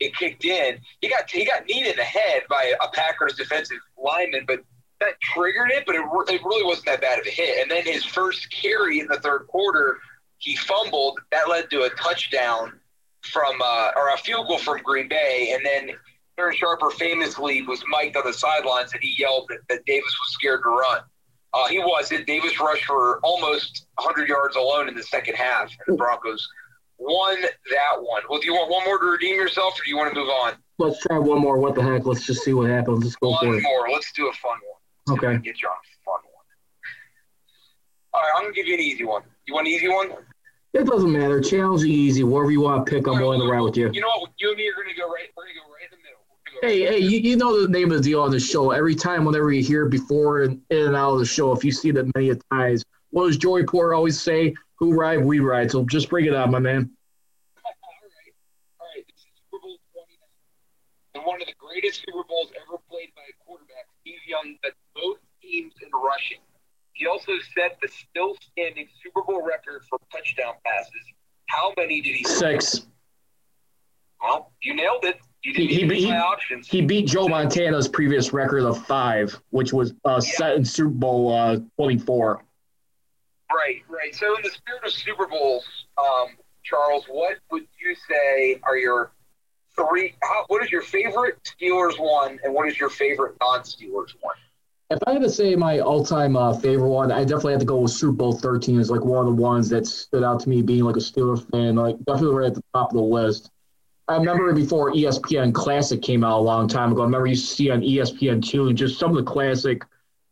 it 0.00 0.16
kicked 0.16 0.44
in. 0.44 0.78
He 1.00 1.08
got 1.08 1.30
he 1.30 1.44
got 1.44 1.66
kneed 1.66 1.86
in 1.86 1.96
the 1.96 2.04
head 2.04 2.42
by 2.48 2.72
a 2.82 2.88
Packers 2.88 3.34
defensive 3.34 3.78
lineman, 3.96 4.44
but 4.46 4.60
that 5.00 5.20
triggered 5.20 5.70
it. 5.70 5.84
But 5.86 5.96
it, 5.96 6.02
it 6.28 6.42
really 6.44 6.64
wasn't 6.64 6.86
that 6.86 7.00
bad 7.00 7.18
of 7.18 7.26
a 7.26 7.30
hit. 7.30 7.62
And 7.62 7.70
then 7.70 7.84
his 7.84 8.04
first 8.04 8.52
carry 8.52 9.00
in 9.00 9.06
the 9.08 9.20
third 9.20 9.46
quarter, 9.48 9.98
he 10.38 10.56
fumbled. 10.56 11.18
That 11.32 11.48
led 11.48 11.70
to 11.70 11.82
a 11.82 11.90
touchdown 11.90 12.80
from 13.22 13.60
uh, 13.62 13.90
or 13.96 14.10
a 14.10 14.18
field 14.18 14.48
goal 14.48 14.58
from 14.58 14.78
Green 14.82 15.08
Bay. 15.08 15.52
And 15.54 15.64
then 15.64 15.96
Darren 16.38 16.54
Sharper 16.54 16.90
famously 16.90 17.62
was 17.62 17.82
mic'd 17.88 18.16
on 18.16 18.24
the 18.24 18.32
sidelines 18.32 18.92
and 18.92 19.02
he 19.02 19.14
yelled 19.18 19.46
that, 19.48 19.58
that 19.68 19.84
Davis 19.86 20.04
was 20.04 20.32
scared 20.32 20.60
to 20.62 20.70
run. 20.70 21.00
Uh, 21.54 21.66
he 21.66 21.78
wasn't. 21.78 22.26
Davis 22.26 22.60
rushed 22.60 22.84
for 22.84 23.20
almost 23.22 23.86
100 23.96 24.28
yards 24.28 24.54
alone 24.54 24.88
in 24.88 24.94
the 24.94 25.02
second 25.02 25.34
half. 25.34 25.70
And 25.86 25.94
the 25.94 25.96
Broncos 25.96 26.46
won 26.98 27.40
that 27.40 28.00
one. 28.00 28.22
Well, 28.28 28.40
do 28.40 28.46
you 28.46 28.54
want 28.54 28.70
one 28.70 28.84
more 28.84 28.98
to 28.98 29.06
redeem 29.06 29.36
yourself, 29.36 29.78
or 29.78 29.84
do 29.84 29.90
you 29.90 29.96
want 29.96 30.12
to 30.12 30.20
move 30.20 30.28
on? 30.28 30.54
Let's 30.78 31.00
try 31.00 31.18
one 31.18 31.40
more. 31.40 31.58
What 31.58 31.74
the 31.74 31.82
heck? 31.82 32.06
Let's 32.06 32.24
just 32.24 32.44
see 32.44 32.52
what 32.52 32.68
happens. 32.70 33.04
Let's 33.04 33.16
go 33.16 33.36
for 33.36 33.46
it. 33.46 33.48
One 33.48 33.62
more. 33.62 33.88
Let's 33.90 34.12
do 34.12 34.28
a 34.28 34.32
fun 34.32 34.58
one. 35.06 35.18
Okay. 35.18 35.38
Get 35.42 35.60
you 35.62 35.68
on 35.68 35.74
a 35.74 36.04
fun 36.04 36.20
one. 36.24 36.44
All 38.14 38.20
right, 38.20 38.32
I'm 38.36 38.42
gonna 38.44 38.54
give 38.54 38.66
you 38.66 38.74
an 38.74 38.80
easy 38.80 39.04
one. 39.04 39.22
You 39.46 39.54
want 39.54 39.66
an 39.66 39.72
easy 39.72 39.88
one? 39.88 40.10
It 40.74 40.86
doesn't 40.86 41.10
matter. 41.10 41.40
Challenge 41.40 41.82
easy. 41.84 42.22
Wherever 42.24 42.50
you 42.50 42.60
want 42.60 42.86
to 42.86 42.92
pick, 42.92 43.06
I'm 43.06 43.18
willing 43.18 43.40
to 43.40 43.50
ride 43.50 43.62
with 43.62 43.76
you. 43.76 43.90
You 43.92 44.00
know 44.00 44.08
what? 44.18 44.30
You 44.38 44.50
and 44.50 44.58
me 44.58 44.68
are 44.68 44.72
gonna 44.72 44.94
go 44.94 45.08
right. 45.10 45.28
We're 45.36 45.44
gonna 45.44 45.54
go 45.54 45.72
right 45.72 45.90
in 45.90 45.98
the 45.98 46.02
middle. 46.02 46.20
We're 46.28 46.60
gonna 46.60 46.60
go 46.60 46.88
Hey, 46.88 47.00
hey, 47.00 47.06
you, 47.06 47.30
you 47.30 47.36
know 47.36 47.62
the 47.62 47.68
name 47.68 47.90
of 47.90 47.98
the 47.98 48.02
deal 48.02 48.20
on 48.20 48.30
the 48.30 48.38
show. 48.38 48.70
Every 48.70 48.94
time, 48.94 49.24
whenever 49.24 49.50
you 49.50 49.62
hear 49.62 49.86
before 49.86 50.42
and 50.42 50.60
in 50.70 50.86
and 50.86 50.96
out 50.96 51.14
of 51.14 51.20
the 51.20 51.26
show, 51.26 51.52
if 51.52 51.64
you 51.64 51.72
see 51.72 51.90
that 51.92 52.14
many 52.14 52.30
a 52.30 52.36
times, 52.52 52.84
what 53.10 53.26
does 53.26 53.38
Joey 53.38 53.64
Porter 53.64 53.94
always 53.94 54.20
say? 54.20 54.54
Who 54.78 54.94
ride, 54.94 55.24
we 55.24 55.40
ride. 55.40 55.70
So 55.70 55.84
just 55.84 56.08
bring 56.08 56.26
it 56.26 56.34
on, 56.34 56.50
my 56.50 56.58
man. 56.60 56.90
All 57.56 57.62
right. 57.64 58.32
All 58.80 58.86
right. 58.94 59.04
This 59.06 59.18
is 59.18 59.26
Super 59.50 59.60
Bowl 59.62 59.76
29. 59.92 60.18
And 61.14 61.24
one 61.26 61.40
of 61.42 61.48
the 61.48 61.54
greatest 61.58 62.04
Super 62.06 62.22
Bowls 62.28 62.50
ever 62.54 62.78
played 62.88 63.10
by 63.16 63.22
a 63.22 63.34
quarterback, 63.44 63.86
Steve 64.00 64.20
Young, 64.26 64.56
led 64.62 64.72
both 64.94 65.18
teams 65.42 65.72
in 65.82 65.88
rushing. 65.92 66.38
He 66.92 67.06
also 67.06 67.32
set 67.54 67.78
the 67.82 67.88
still 67.88 68.36
standing 68.52 68.86
Super 69.02 69.22
Bowl 69.22 69.44
record 69.46 69.82
for 69.88 69.98
touchdown 70.12 70.54
passes. 70.64 70.92
How 71.46 71.72
many 71.76 72.00
did 72.00 72.14
he? 72.16 72.24
Six. 72.24 72.86
Well, 74.22 74.52
you 74.62 74.74
nailed 74.74 75.04
it. 75.04 75.16
You 75.44 75.52
He, 75.54 75.58
didn't 75.58 75.70
he, 75.70 75.78
give 75.78 75.88
me 75.88 76.00
he, 76.00 76.10
my 76.10 76.18
options. 76.18 76.68
he 76.68 76.82
beat 76.82 77.06
Joe 77.06 77.28
Montana's 77.28 77.86
previous 77.88 78.32
record 78.32 78.64
of 78.64 78.84
five, 78.86 79.40
which 79.50 79.72
was 79.72 79.94
uh, 80.04 80.20
set 80.20 80.56
in 80.56 80.64
Super 80.64 80.90
Bowl 80.90 81.32
uh, 81.32 81.58
24. 81.76 82.42
Right, 83.54 83.82
right. 83.88 84.14
So, 84.14 84.36
in 84.36 84.42
the 84.42 84.50
spirit 84.50 84.84
of 84.84 84.92
Super 84.92 85.26
Bowls, 85.26 85.64
um, 85.96 86.36
Charles, 86.62 87.04
what 87.08 87.38
would 87.50 87.66
you 87.80 87.94
say 88.08 88.60
are 88.62 88.76
your 88.76 89.12
three? 89.74 90.14
How, 90.22 90.44
what 90.48 90.62
is 90.62 90.70
your 90.70 90.82
favorite 90.82 91.38
Steelers 91.44 91.98
one, 91.98 92.38
and 92.44 92.52
what 92.52 92.68
is 92.68 92.78
your 92.78 92.90
favorite 92.90 93.36
non-Steelers 93.40 94.14
one? 94.20 94.36
If 94.90 94.98
I 95.06 95.12
had 95.12 95.22
to 95.22 95.30
say 95.30 95.54
my 95.54 95.80
all-time 95.80 96.36
uh, 96.36 96.54
favorite 96.54 96.88
one, 96.88 97.12
I 97.12 97.20
definitely 97.20 97.52
have 97.52 97.60
to 97.60 97.66
go 97.66 97.78
with 97.78 97.90
Super 97.90 98.12
Bowl 98.12 98.32
13 98.32 98.80
as 98.80 98.90
like 98.90 99.04
one 99.04 99.26
of 99.26 99.36
the 99.36 99.42
ones 99.42 99.68
that 99.68 99.86
stood 99.86 100.24
out 100.24 100.40
to 100.40 100.48
me 100.48 100.62
being 100.62 100.84
like 100.84 100.96
a 100.96 101.00
Steelers 101.00 101.48
fan, 101.50 101.76
like 101.76 101.98
definitely 102.04 102.34
right 102.34 102.46
at 102.46 102.54
the 102.54 102.64
top 102.74 102.90
of 102.90 102.96
the 102.96 103.02
list. 103.02 103.50
I 104.08 104.16
remember 104.16 104.50
before 104.54 104.92
ESPN 104.92 105.52
Classic 105.52 106.00
came 106.00 106.24
out 106.24 106.38
a 106.38 106.40
long 106.40 106.68
time 106.68 106.92
ago. 106.92 107.02
I 107.02 107.04
remember 107.04 107.26
you 107.26 107.36
see 107.36 107.68
on 107.68 107.82
ESPN 107.82 108.42
two 108.42 108.68
and 108.68 108.78
just 108.78 108.98
some 108.98 109.10
of 109.10 109.16
the 109.16 109.30
classic 109.30 109.84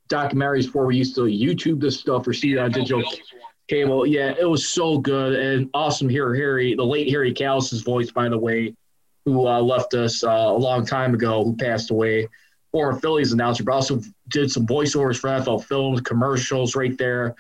documentaries 0.09 0.67
before 0.67 0.87
we 0.87 0.97
used 0.97 1.15
to 1.17 1.23
YouTube 1.23 1.81
this 1.81 1.99
stuff 1.99 2.27
or 2.27 2.33
see 2.33 2.53
it 2.53 2.59
on 2.59 2.71
digital 2.71 3.03
cable. 3.69 4.07
Yeah, 4.07 4.35
it 4.39 4.49
was 4.49 4.69
so 4.69 4.99
good 4.99 5.35
and 5.35 5.71
awesome. 5.75 6.09
Hear 6.09 6.35
Harry, 6.35 6.75
the 6.75 6.85
late 6.85 7.09
Harry 7.11 7.33
Kalas's 7.33 7.83
voice, 7.83 8.11
by 8.11 8.29
the 8.29 8.39
way, 8.39 8.75
who 9.25 9.47
uh, 9.47 9.61
left 9.61 9.95
us 9.95 10.23
uh, 10.23 10.31
a 10.31 10.57
long 10.57 10.87
time 10.87 11.15
ago, 11.15 11.45
who 11.45 11.57
passed 11.57 11.91
away. 11.91 12.29
Former 12.73 12.99
Phillies 12.99 13.33
announcer, 13.33 13.65
but 13.65 13.73
also 13.73 14.01
did 14.29 14.51
some 14.51 14.67
voiceovers 14.67 15.19
for 15.19 15.29
NFL 15.29 15.65
films, 15.65 16.01
commercials, 16.01 16.77
right 16.77 16.97
there. 16.99 17.35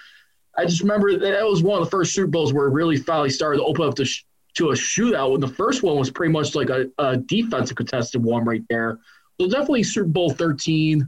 I 0.56 0.64
just 0.64 0.80
remember 0.80 1.12
that, 1.12 1.32
that 1.32 1.46
was 1.46 1.62
one 1.62 1.78
of 1.80 1.84
the 1.84 1.90
first 1.90 2.14
Super 2.14 2.28
Bowls 2.28 2.52
where 2.52 2.66
it 2.66 2.72
really 2.72 2.96
finally 2.96 3.30
started 3.30 3.58
to 3.58 3.64
open 3.64 3.86
up 3.86 3.94
to, 3.96 4.04
sh- 4.04 4.24
to 4.54 4.70
a 4.70 4.72
shootout. 4.72 5.32
When 5.32 5.40
the 5.40 5.48
first 5.48 5.82
one 5.82 5.98
was 5.98 6.10
pretty 6.10 6.32
much 6.32 6.54
like 6.54 6.70
a, 6.70 6.86
a 6.98 7.18
defensive 7.18 7.76
contested 7.76 8.22
one 8.22 8.44
right 8.44 8.62
there. 8.70 8.98
So 9.38 9.48
definitely 9.48 9.82
Super 9.82 10.08
Bowl 10.08 10.30
13 10.30 11.06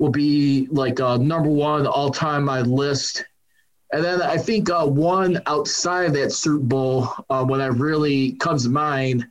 will 0.00 0.10
be 0.10 0.66
like 0.70 0.98
uh, 0.98 1.18
number 1.18 1.50
one 1.50 1.86
all 1.86 2.10
time 2.10 2.44
my 2.44 2.62
list. 2.62 3.24
And 3.92 4.02
then 4.02 4.22
I 4.22 4.38
think 4.38 4.70
uh, 4.70 4.86
one 4.86 5.40
outside 5.46 6.06
of 6.06 6.14
that 6.14 6.32
Super 6.32 6.58
Bowl, 6.58 7.08
uh, 7.28 7.44
when 7.44 7.60
I 7.60 7.66
really 7.66 8.32
comes 8.32 8.64
to 8.64 8.70
mind, 8.70 9.26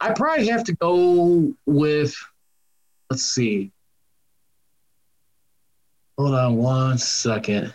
I 0.00 0.12
probably 0.12 0.48
have 0.48 0.64
to 0.64 0.74
go 0.74 1.54
with, 1.66 2.16
let's 3.10 3.26
see. 3.26 3.70
Hold 6.18 6.34
on 6.34 6.56
one 6.56 6.98
second. 6.98 7.72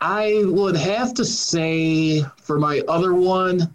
I 0.00 0.42
would 0.44 0.76
have 0.76 1.14
to 1.14 1.24
say 1.24 2.22
for 2.42 2.58
my 2.58 2.82
other 2.88 3.14
one, 3.14 3.74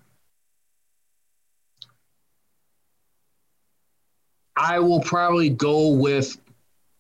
I 4.56 4.80
will 4.80 5.02
probably 5.02 5.50
go 5.50 5.90
with 5.90 6.38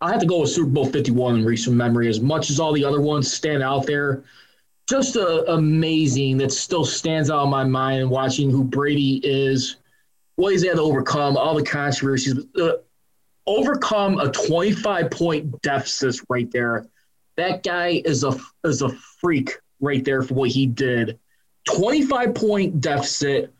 I 0.03 0.11
have 0.11 0.19
to 0.19 0.25
go 0.25 0.41
with 0.41 0.49
Super 0.49 0.69
Bowl 0.69 0.85
51 0.85 1.37
in 1.37 1.45
recent 1.45 1.77
memory. 1.77 2.09
As 2.09 2.19
much 2.19 2.49
as 2.49 2.59
all 2.59 2.73
the 2.73 2.83
other 2.83 2.99
ones 2.99 3.31
stand 3.31 3.63
out 3.63 3.85
there, 3.85 4.25
just 4.89 5.15
uh, 5.15 5.45
amazing 5.47 6.37
that 6.39 6.51
still 6.51 6.83
stands 6.83 7.31
out 7.31 7.45
in 7.45 7.49
my 7.49 7.63
mind 7.63 8.09
watching 8.09 8.49
who 8.51 8.65
Brady 8.65 9.21
is, 9.23 9.77
what 10.35 10.51
he's 10.51 10.65
had 10.65 10.75
to 10.75 10.81
overcome, 10.81 11.37
all 11.37 11.55
the 11.55 11.63
controversies. 11.63 12.37
Uh, 12.59 12.73
overcome 13.47 14.19
a 14.19 14.29
25 14.29 15.09
point 15.09 15.61
deficit 15.61 16.19
right 16.27 16.51
there. 16.51 16.85
That 17.37 17.63
guy 17.63 18.01
is 18.03 18.25
a 18.25 18.37
is 18.65 18.81
a 18.81 18.89
freak 18.89 19.57
right 19.79 20.03
there 20.03 20.21
for 20.21 20.33
what 20.33 20.49
he 20.49 20.65
did. 20.65 21.17
25 21.73 22.35
point 22.35 22.81
deficit. 22.81 23.53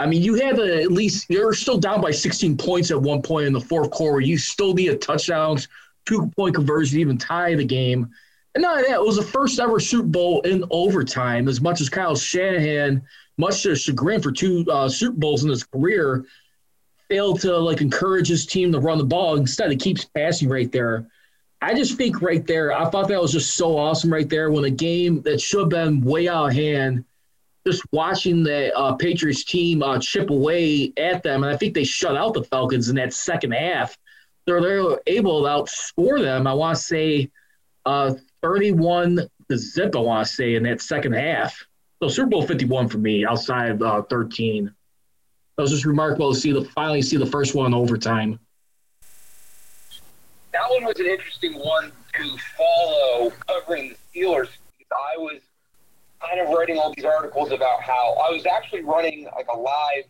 I 0.00 0.06
mean, 0.06 0.22
you 0.22 0.34
had 0.34 0.56
to 0.56 0.82
at 0.82 0.90
least 0.90 1.26
you're 1.28 1.52
still 1.52 1.76
down 1.76 2.00
by 2.00 2.10
16 2.10 2.56
points 2.56 2.90
at 2.90 3.00
one 3.00 3.20
point 3.20 3.46
in 3.46 3.52
the 3.52 3.60
fourth 3.60 3.90
quarter. 3.90 4.20
You 4.20 4.38
still 4.38 4.72
need 4.72 4.88
a 4.88 4.96
touchdowns, 4.96 5.68
two 6.06 6.30
point 6.34 6.54
conversion, 6.54 7.00
even 7.00 7.18
tie 7.18 7.54
the 7.54 7.66
game. 7.66 8.08
And 8.54 8.62
not 8.62 8.78
that, 8.78 8.94
it 8.94 9.04
was 9.04 9.16
the 9.16 9.22
first 9.22 9.60
ever 9.60 9.78
Super 9.78 10.06
Bowl 10.06 10.40
in 10.40 10.64
overtime. 10.70 11.48
As 11.48 11.60
much 11.60 11.82
as 11.82 11.90
Kyle 11.90 12.16
Shanahan, 12.16 13.02
much 13.36 13.62
to 13.62 13.70
his 13.70 13.82
chagrin 13.82 14.22
for 14.22 14.32
two 14.32 14.64
uh, 14.70 14.88
Super 14.88 15.18
Bowls 15.18 15.44
in 15.44 15.50
his 15.50 15.64
career, 15.64 16.24
failed 17.10 17.40
to 17.40 17.54
like 17.58 17.82
encourage 17.82 18.28
his 18.28 18.46
team 18.46 18.72
to 18.72 18.80
run 18.80 18.96
the 18.96 19.04
ball. 19.04 19.36
Instead, 19.36 19.70
he 19.70 19.76
keeps 19.76 20.06
passing 20.06 20.48
right 20.48 20.72
there. 20.72 21.06
I 21.60 21.74
just 21.74 21.98
think 21.98 22.22
right 22.22 22.46
there, 22.46 22.72
I 22.72 22.88
thought 22.88 23.08
that 23.08 23.20
was 23.20 23.32
just 23.32 23.54
so 23.54 23.76
awesome 23.76 24.10
right 24.10 24.30
there 24.30 24.50
when 24.50 24.64
a 24.64 24.70
game 24.70 25.20
that 25.22 25.42
should 25.42 25.60
have 25.60 25.68
been 25.68 26.00
way 26.00 26.26
out 26.26 26.48
of 26.48 26.54
hand, 26.54 27.04
just 27.66 27.82
watching 27.92 28.42
the 28.42 28.74
uh, 28.76 28.94
Patriots 28.94 29.44
team 29.44 29.82
uh, 29.82 29.98
chip 29.98 30.30
away 30.30 30.92
at 30.96 31.22
them. 31.22 31.44
And 31.44 31.52
I 31.52 31.56
think 31.56 31.74
they 31.74 31.84
shut 31.84 32.16
out 32.16 32.34
the 32.34 32.44
Falcons 32.44 32.88
in 32.88 32.96
that 32.96 33.12
second 33.12 33.52
half. 33.52 33.96
They're, 34.46 34.60
they're 34.60 34.98
able 35.06 35.42
to 35.42 35.48
outscore 35.48 36.20
them. 36.20 36.46
I 36.46 36.54
want 36.54 36.76
to 36.76 36.82
say 36.82 37.30
uh, 37.84 38.14
31 38.42 39.28
to 39.50 39.58
zip, 39.58 39.94
I 39.94 40.00
want 40.00 40.26
to 40.26 40.32
say, 40.32 40.54
in 40.54 40.62
that 40.64 40.80
second 40.80 41.12
half. 41.12 41.66
So 42.02 42.08
Super 42.08 42.30
Bowl 42.30 42.46
51 42.46 42.88
for 42.88 42.98
me 42.98 43.26
outside 43.26 43.70
of 43.70 43.82
uh, 43.82 44.02
13. 44.02 44.66
It 44.66 45.60
was 45.60 45.70
just 45.70 45.84
remarkable 45.84 46.32
to 46.32 46.40
see 46.40 46.52
the 46.52 46.64
finally 46.64 47.02
see 47.02 47.18
the 47.18 47.26
first 47.26 47.54
one 47.54 47.66
in 47.66 47.74
overtime. 47.74 48.40
That 50.52 50.62
one 50.70 50.84
was 50.84 50.98
an 50.98 51.06
interesting 51.06 51.52
one 51.52 51.92
to 52.14 52.36
follow 52.56 53.30
covering 53.46 53.94
the 54.12 54.20
Steelers. 54.20 54.48
I 54.90 55.18
was 55.18 55.40
kind 56.20 56.40
of 56.40 56.48
writing 56.48 56.78
all 56.78 56.92
these 56.94 57.04
articles 57.04 57.52
about 57.52 57.82
how 57.82 58.14
I 58.26 58.30
was 58.30 58.46
actually 58.46 58.82
running 58.82 59.24
like 59.36 59.46
a 59.52 59.56
live 59.56 60.04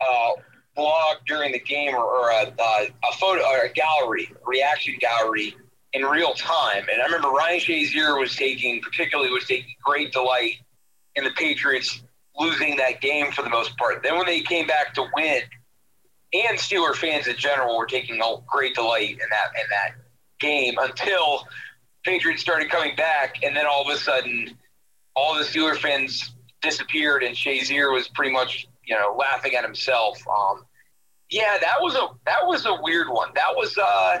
uh, 0.00 0.30
blog 0.74 1.16
during 1.26 1.52
the 1.52 1.60
game 1.60 1.94
or, 1.94 2.04
or 2.04 2.30
a, 2.30 2.52
a 2.58 3.12
photo 3.18 3.42
or 3.44 3.60
a 3.60 3.72
gallery, 3.72 4.30
reaction 4.44 4.94
gallery 5.00 5.56
in 5.92 6.02
real 6.04 6.34
time. 6.34 6.84
And 6.92 7.00
I 7.00 7.06
remember 7.06 7.28
Ryan 7.28 7.60
Shazier 7.60 8.20
was 8.20 8.34
taking, 8.36 8.80
particularly 8.82 9.30
was 9.30 9.46
taking 9.46 9.74
great 9.82 10.12
delight 10.12 10.56
in 11.14 11.24
the 11.24 11.30
Patriots 11.30 12.02
losing 12.38 12.76
that 12.76 13.00
game 13.00 13.32
for 13.32 13.42
the 13.42 13.48
most 13.48 13.76
part. 13.78 14.02
Then 14.02 14.16
when 14.16 14.26
they 14.26 14.42
came 14.42 14.66
back 14.66 14.92
to 14.94 15.06
win, 15.16 15.42
and 16.34 16.58
Steeler 16.58 16.94
fans 16.94 17.28
in 17.28 17.36
general 17.36 17.78
were 17.78 17.86
taking 17.86 18.20
a 18.20 18.34
great 18.46 18.74
delight 18.74 19.10
in 19.10 19.28
that 19.30 19.48
in 19.54 19.66
that 19.70 19.92
game 20.38 20.74
until 20.78 21.46
Patriots 22.04 22.42
started 22.42 22.68
coming 22.68 22.94
back, 22.94 23.42
and 23.42 23.56
then 23.56 23.64
all 23.66 23.88
of 23.88 23.94
a 23.94 23.98
sudden, 23.98 24.56
all 25.16 25.36
the 25.36 25.42
Steeler 25.44 25.76
fans 25.76 26.32
disappeared, 26.62 27.24
and 27.24 27.34
Shazier 27.34 27.92
was 27.92 28.08
pretty 28.08 28.32
much 28.32 28.68
you 28.84 28.94
know 28.94 29.16
laughing 29.18 29.54
at 29.54 29.64
himself. 29.64 30.18
Um, 30.28 30.64
yeah, 31.30 31.58
that 31.60 31.76
was 31.80 31.96
a 31.96 32.08
that 32.26 32.46
was 32.46 32.66
a 32.66 32.78
weird 32.82 33.08
one. 33.08 33.30
That 33.34 33.56
was 33.56 33.76
uh, 33.76 34.18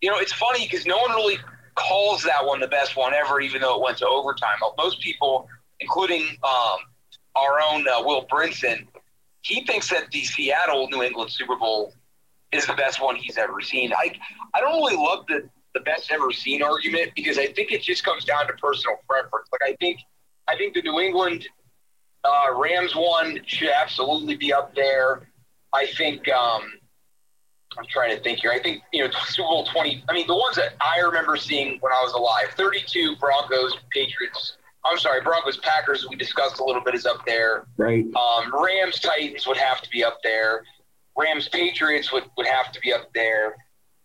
you 0.00 0.10
know, 0.10 0.18
it's 0.18 0.32
funny 0.32 0.64
because 0.64 0.86
no 0.86 0.98
one 0.98 1.10
really 1.12 1.38
calls 1.74 2.22
that 2.22 2.44
one 2.44 2.60
the 2.60 2.68
best 2.68 2.96
one 2.96 3.14
ever, 3.14 3.40
even 3.40 3.60
though 3.60 3.76
it 3.76 3.82
went 3.82 3.98
to 3.98 4.06
overtime. 4.06 4.56
Most 4.78 5.00
people, 5.00 5.48
including 5.80 6.22
um, 6.42 6.78
our 7.34 7.60
own 7.60 7.86
uh, 7.88 8.02
Will 8.02 8.26
Brinson, 8.26 8.86
he 9.42 9.64
thinks 9.64 9.90
that 9.90 10.10
the 10.10 10.24
Seattle 10.24 10.88
New 10.88 11.02
England 11.02 11.30
Super 11.32 11.56
Bowl 11.56 11.94
is 12.52 12.66
the 12.66 12.74
best 12.74 13.02
one 13.02 13.16
he's 13.16 13.36
ever 13.36 13.60
seen. 13.60 13.92
I 13.92 14.12
I 14.54 14.60
don't 14.60 14.72
really 14.72 14.96
love 14.96 15.26
the 15.28 15.48
the 15.76 15.82
best 15.82 16.10
ever 16.10 16.32
seen 16.32 16.62
argument 16.62 17.12
because 17.14 17.38
I 17.38 17.46
think 17.48 17.70
it 17.70 17.82
just 17.82 18.02
comes 18.02 18.24
down 18.24 18.46
to 18.46 18.54
personal 18.54 18.96
preference. 19.08 19.48
Like 19.52 19.72
I 19.72 19.76
think 19.78 20.00
I 20.48 20.56
think 20.56 20.74
the 20.74 20.82
New 20.82 21.00
England 21.00 21.46
uh, 22.24 22.54
Rams 22.56 22.96
one 22.96 23.40
should 23.46 23.68
absolutely 23.68 24.36
be 24.36 24.52
up 24.52 24.74
there. 24.74 25.28
I 25.74 25.86
think 25.86 26.26
um, 26.30 26.62
I'm 27.78 27.84
trying 27.90 28.16
to 28.16 28.22
think 28.22 28.40
here. 28.40 28.52
I 28.52 28.58
think 28.58 28.82
you 28.92 29.04
know 29.04 29.10
Super 29.26 29.48
Bowl 29.48 29.66
20. 29.66 30.04
I 30.08 30.14
mean 30.14 30.26
the 30.26 30.34
ones 30.34 30.56
that 30.56 30.74
I 30.80 31.00
remember 31.00 31.36
seeing 31.36 31.78
when 31.80 31.92
I 31.92 32.00
was 32.02 32.14
alive. 32.14 32.54
32 32.56 33.16
Broncos 33.16 33.76
Patriots. 33.90 34.56
I'm 34.84 34.98
sorry, 34.98 35.20
Broncos 35.20 35.58
Packers. 35.58 36.06
We 36.08 36.16
discussed 36.16 36.60
a 36.60 36.64
little 36.64 36.82
bit 36.82 36.94
is 36.94 37.06
up 37.06 37.26
there. 37.26 37.66
Right. 37.76 38.06
Um, 38.14 38.52
Rams 38.54 39.00
Titans 39.00 39.46
would 39.46 39.56
have 39.56 39.82
to 39.82 39.90
be 39.90 40.04
up 40.04 40.20
there. 40.22 40.62
Rams 41.18 41.48
Patriots 41.48 42.12
would, 42.12 42.24
would 42.36 42.46
have 42.46 42.70
to 42.72 42.80
be 42.80 42.92
up 42.92 43.12
there. 43.12 43.56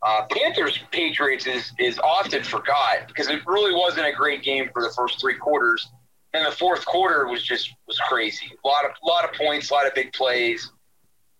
Uh, 0.03 0.25
Panthers 0.31 0.79
Patriots 0.91 1.45
is 1.45 1.71
is 1.79 1.99
often 1.99 2.43
forgot 2.43 3.07
because 3.07 3.27
it 3.29 3.41
really 3.45 3.73
wasn't 3.73 4.07
a 4.07 4.11
great 4.11 4.41
game 4.43 4.69
for 4.73 4.81
the 4.81 4.91
first 4.95 5.19
three 5.19 5.35
quarters. 5.35 5.87
And 6.33 6.45
the 6.45 6.51
fourth 6.51 6.85
quarter 6.85 7.27
was 7.27 7.43
just 7.43 7.73
was 7.87 7.99
crazy. 8.07 8.47
A 8.63 8.67
lot 8.67 8.85
of 8.85 8.91
lot 9.03 9.25
of 9.25 9.33
points, 9.35 9.69
a 9.69 9.73
lot 9.73 9.85
of 9.85 9.93
big 9.93 10.11
plays. 10.13 10.71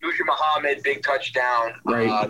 Muhsin 0.04 0.26
Muhammad, 0.26 0.82
big 0.84 1.04
touchdown. 1.04 1.74
Right. 1.86 2.10
Uh, 2.10 2.30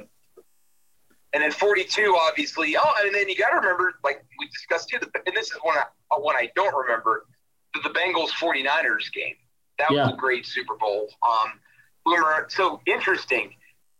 and 1.33 1.41
then 1.41 1.51
42, 1.51 2.17
obviously. 2.27 2.75
Oh, 2.77 2.93
and 3.03 3.15
then 3.15 3.29
you 3.29 3.37
got 3.37 3.49
to 3.51 3.55
remember, 3.55 3.93
like 4.03 4.23
we 4.37 4.47
discussed 4.47 4.89
too, 4.89 4.99
the, 4.99 5.09
and 5.25 5.35
this 5.35 5.45
is 5.47 5.57
one 5.63 5.77
I, 5.77 5.83
one 6.19 6.35
I 6.35 6.49
don't 6.55 6.75
remember, 6.75 7.25
the, 7.73 7.79
the 7.81 7.89
Bengals 7.89 8.29
49ers 8.31 9.11
game. 9.13 9.35
That 9.79 9.91
Yeah. 9.91 10.03
was 10.07 10.13
a 10.13 10.17
great 10.17 10.45
Super 10.45 10.75
Bowl. 10.75 11.07
Um, 11.25 11.59
so 12.49 12.81
interesting. 12.85 13.53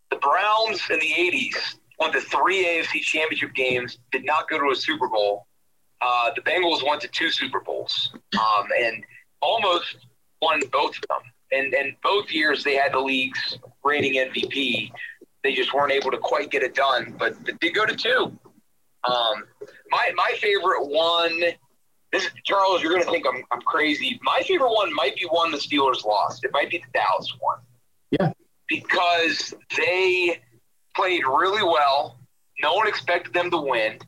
The 0.10 0.18
Browns 0.18 0.82
in 0.90 1.00
the 1.00 1.06
80s 1.08 1.76
won 2.02 2.12
the 2.12 2.20
three 2.20 2.66
AFC 2.66 3.00
championship 3.02 3.54
games, 3.54 4.00
did 4.12 4.26
not 4.26 4.50
go 4.50 4.60
to 4.60 4.72
a 4.72 4.76
Super 4.76 5.08
Bowl. 5.08 5.46
uh, 6.02 6.32
the 6.36 6.42
Bengals 6.42 6.86
went 6.86 7.00
to 7.02 7.08
two 7.08 7.30
Super 7.30 7.60
Bowls 7.60 8.12
um, 8.34 8.68
and 8.84 9.04
almost 9.40 10.08
won 10.42 10.60
both 10.72 10.96
of 10.98 11.04
them. 11.08 11.22
And, 11.52 11.74
and 11.76 11.96
both 12.02 12.32
years 12.32 12.64
they 12.64 12.76
had 12.76 12.94
the 12.94 13.00
league's 13.00 13.60
reigning 13.84 14.14
MVP. 14.14 14.92
They 15.44 15.54
just 15.54 15.74
weren't 15.74 15.92
able 15.92 16.10
to 16.12 16.18
quite 16.18 16.50
get 16.50 16.64
it 16.64 16.74
done, 16.74 17.16
but 17.20 17.34
they 17.46 17.54
did 17.62 17.76
go 17.76 17.86
to 17.86 17.96
two. 17.96 18.38
Um, 19.04 19.44
my 19.90 20.12
my 20.16 20.32
favorite 20.40 20.86
one. 20.86 21.42
This 22.12 22.30
Charles, 22.44 22.82
you're 22.82 22.92
going 22.92 23.04
to 23.04 23.10
think 23.10 23.26
I'm, 23.26 23.44
I'm 23.52 23.62
crazy. 23.62 24.20
My 24.22 24.42
favorite 24.46 24.72
one 24.72 24.94
might 24.94 25.16
be 25.16 25.26
one 25.26 25.50
the 25.50 25.58
Steelers 25.58 26.04
lost. 26.04 26.44
It 26.44 26.52
might 26.52 26.70
be 26.70 26.78
the 26.78 27.00
Dallas 27.00 27.34
one. 27.40 27.60
Yeah. 28.12 28.34
Because 28.68 29.54
they 29.78 30.42
played 30.96 31.24
really 31.26 31.64
well. 31.64 32.20
No 32.62 32.76
one 32.76 32.88
expected 32.88 33.34
them 33.34 33.50
to 33.52 33.58
win. 33.58 34.00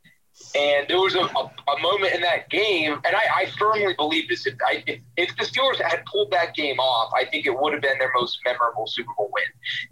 And 0.56 0.88
there 0.88 0.98
was 1.00 1.16
a, 1.16 1.22
a, 1.22 1.52
a 1.72 1.82
moment 1.82 2.14
in 2.14 2.22
that 2.22 2.50
game, 2.50 2.94
and 3.06 3.16
I, 3.16 3.22
I 3.36 3.46
firmly 3.58 3.94
believe 3.94 4.30
this. 4.30 4.48
If, 4.48 4.56
I, 4.68 4.84
if, 4.88 5.00
if, 5.16 5.38
the 5.38 5.46
Steelers 5.46 5.80
had 5.80 6.04
pulled 6.06 6.32
that 6.32 6.56
game 6.56 6.80
off, 6.80 7.14
I 7.16 7.26
think 7.26 7.46
it 7.46 7.58
would 7.58 7.72
have 7.74 7.84
been 7.84 8.00
their 8.00 8.12
most 8.16 8.40
memorable 8.44 8.88
Super 8.88 9.12
Bowl 9.16 9.30
win 9.32 9.44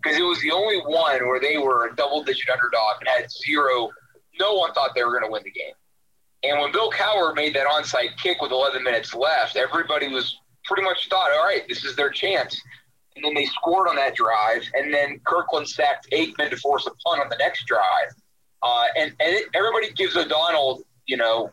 because 0.02 0.18
it 0.18 0.24
was 0.24 0.42
the 0.42 0.52
only 0.52 0.80
one 0.80 1.28
where 1.28 1.40
they 1.40 1.58
were 1.58 1.88
a 1.88 1.96
double 1.96 2.24
digit 2.24 2.50
underdog 2.50 2.98
and 3.00 3.08
had 3.08 3.32
zero. 3.32 3.92
No 4.40 4.56
one 4.56 4.74
thought 4.74 4.92
they 4.96 5.04
were 5.04 5.12
going 5.12 5.26
to 5.26 5.32
win 5.32 5.44
the 5.44 5.52
game. 5.52 5.74
And 6.44 6.60
when 6.60 6.72
Bill 6.72 6.92
Cowher 6.92 7.36
made 7.36 7.54
that 7.56 7.68
onside 7.68 8.18
kick 8.18 8.42
with 8.42 8.52
11 8.52 8.84
minutes 8.84 9.14
left, 9.14 9.56
everybody 9.56 10.08
was 10.08 10.38
pretty 10.66 10.84
much 10.84 11.08
thought, 11.08 11.32
all 11.32 11.46
right, 11.46 11.68
this 11.68 11.86
is 11.86 11.96
their 11.96 12.10
chance. 12.10 12.60
And 13.16 13.26
then 13.26 13.34
they 13.34 13.46
scored 13.46 13.90
on 13.90 13.96
that 13.98 14.16
drive, 14.16 14.64
and 14.74 14.94
then 14.94 15.20
Kirkland 15.26 15.68
sacked 15.68 16.08
Aikman 16.12 16.50
to 16.50 16.58
force 16.58 16.88
a 16.88 16.92
punt 17.06 17.22
on 17.22 17.30
the 17.30 17.36
next 17.38 17.66
drive. 17.66 18.10
Uh, 18.64 18.86
and 18.96 19.12
and 19.20 19.36
it, 19.36 19.48
everybody 19.54 19.92
gives 19.94 20.16
O'Donnell, 20.16 20.84
you 21.08 21.18
know, 21.18 21.52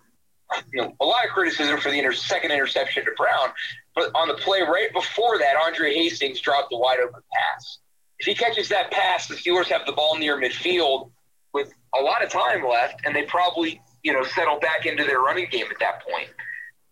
you 0.72 0.82
know, 0.82 0.94
a 1.00 1.04
lot 1.04 1.24
of 1.24 1.30
criticism 1.30 1.78
for 1.80 1.90
the 1.90 1.98
inter- 1.98 2.12
second 2.12 2.52
interception 2.52 3.04
to 3.04 3.10
Brown, 3.16 3.50
but 3.94 4.10
on 4.14 4.28
the 4.28 4.34
play 4.34 4.62
right 4.62 4.92
before 4.92 5.38
that, 5.38 5.56
Andre 5.56 5.92
Hastings 5.94 6.40
dropped 6.40 6.70
the 6.70 6.76
wide 6.76 6.98
open 7.00 7.20
pass. 7.32 7.78
If 8.20 8.26
he 8.26 8.34
catches 8.34 8.68
that 8.68 8.90
pass, 8.90 9.26
the 9.26 9.34
Steelers 9.34 9.66
have 9.66 9.86
the 9.86 9.92
ball 9.92 10.16
near 10.16 10.40
midfield 10.40 11.10
with 11.52 11.72
a 11.98 12.02
lot 12.02 12.22
of 12.22 12.30
time 12.30 12.66
left, 12.66 13.00
and 13.04 13.14
they 13.14 13.22
probably 13.22 13.80
you 14.02 14.12
know 14.12 14.24
settle 14.24 14.58
back 14.60 14.86
into 14.86 15.04
their 15.04 15.20
running 15.20 15.48
game 15.50 15.66
at 15.70 15.78
that 15.80 16.02
point. 16.02 16.28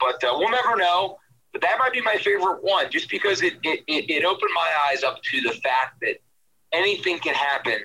But 0.00 0.23
uh, 0.25 0.35
we'll 0.37 0.50
never 0.50 0.76
know. 0.76 1.18
But 1.56 1.62
that 1.62 1.78
might 1.78 1.94
be 1.94 2.02
my 2.02 2.16
favorite 2.16 2.62
one, 2.62 2.90
just 2.90 3.08
because 3.08 3.40
it, 3.40 3.54
it, 3.62 3.82
it 3.88 4.25
opened 4.26 4.50
my 4.54 4.70
eyes 4.90 5.02
up 5.02 5.22
to 5.22 5.40
the 5.40 5.52
fact 5.52 5.98
that 6.02 6.16
anything 6.70 7.18
can 7.18 7.32
happen. 7.32 7.78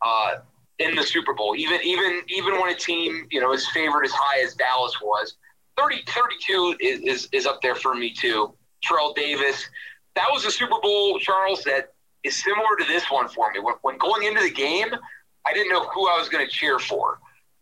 Uh, 0.00 0.36
in 0.78 0.94
the 0.94 1.02
Super 1.02 1.34
Bowl, 1.34 1.54
even 1.54 1.78
even 1.84 2.22
even 2.28 2.58
when 2.58 2.70
a 2.70 2.74
team 2.74 3.26
you 3.30 3.38
know 3.38 3.52
is 3.52 3.68
favored 3.68 4.04
as 4.06 4.12
high 4.12 4.42
as 4.42 4.54
Dallas 4.54 4.96
was. 5.02 5.34
30, 5.76 5.96
32 6.06 6.76
is, 6.80 7.00
is, 7.00 7.28
is 7.32 7.46
up 7.46 7.60
there 7.60 7.74
for 7.74 7.94
me 7.94 8.14
too. 8.14 8.54
Terrell 8.82 9.12
Davis. 9.12 9.68
That 10.14 10.28
was 10.32 10.46
a 10.46 10.50
Super 10.50 10.80
Bowl, 10.80 11.18
Charles, 11.18 11.62
that 11.64 11.92
is 12.24 12.42
similar 12.42 12.74
to 12.78 12.86
this 12.86 13.10
one 13.10 13.28
for 13.28 13.52
me. 13.52 13.60
When, 13.60 13.74
when 13.82 13.98
going 13.98 14.22
into 14.22 14.40
the 14.40 14.50
game, 14.50 14.88
I 15.46 15.52
didn't 15.52 15.70
know 15.70 15.84
who 15.88 16.08
I 16.08 16.18
was 16.18 16.30
going 16.30 16.46
to 16.46 16.50
cheer 16.50 16.78
for 16.78 17.18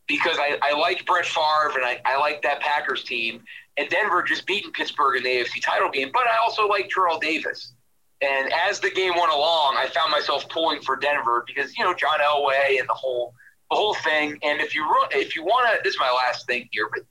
because 0.09 0.39
I, 0.39 0.59
I 0.63 0.73
like 0.73 1.07
Brett 1.07 1.27
Favre 1.27 1.77
and 1.77 1.85
I, 1.85 2.01
I 2.05 2.19
like 2.19 2.43
that 2.43 2.61
Packers 2.61 3.05
team. 3.05 3.45
And 3.77 3.89
Denver 3.89 4.25
just 4.25 4.47
beating 4.47 4.73
Pittsburgh 4.73 5.19
in 5.19 5.23
the 5.23 5.29
AFC 5.29 5.63
title 5.63 5.91
game, 5.91 6.11
but 6.13 6.23
I 6.23 6.39
also 6.43 6.67
like 6.67 6.91
Terrell 6.93 7.21
Davis. 7.21 7.75
And 8.21 8.53
as 8.69 8.81
the 8.81 8.91
game 8.91 9.13
went 9.15 9.31
along, 9.31 9.77
I 9.77 9.87
found 9.87 10.11
myself 10.11 10.49
pulling 10.49 10.81
for 10.81 10.97
Denver 10.97 11.45
because 11.47 11.77
you 11.79 11.85
know 11.85 11.95
John 11.95 12.19
Elway 12.19 12.81
and 12.81 12.89
the 12.89 12.95
whole 12.95 13.33
the 13.71 13.77
whole 13.77 13.95
thing. 13.95 14.39
And 14.43 14.61
if 14.61 14.75
you 14.75 14.85
if 15.13 15.37
you 15.37 15.45
want 15.45 15.73
to, 15.73 15.81
this 15.85 15.95
is 15.95 16.01
my 16.01 16.11
last 16.11 16.47
thing 16.47 16.69
here, 16.73 16.89
but 16.93 17.05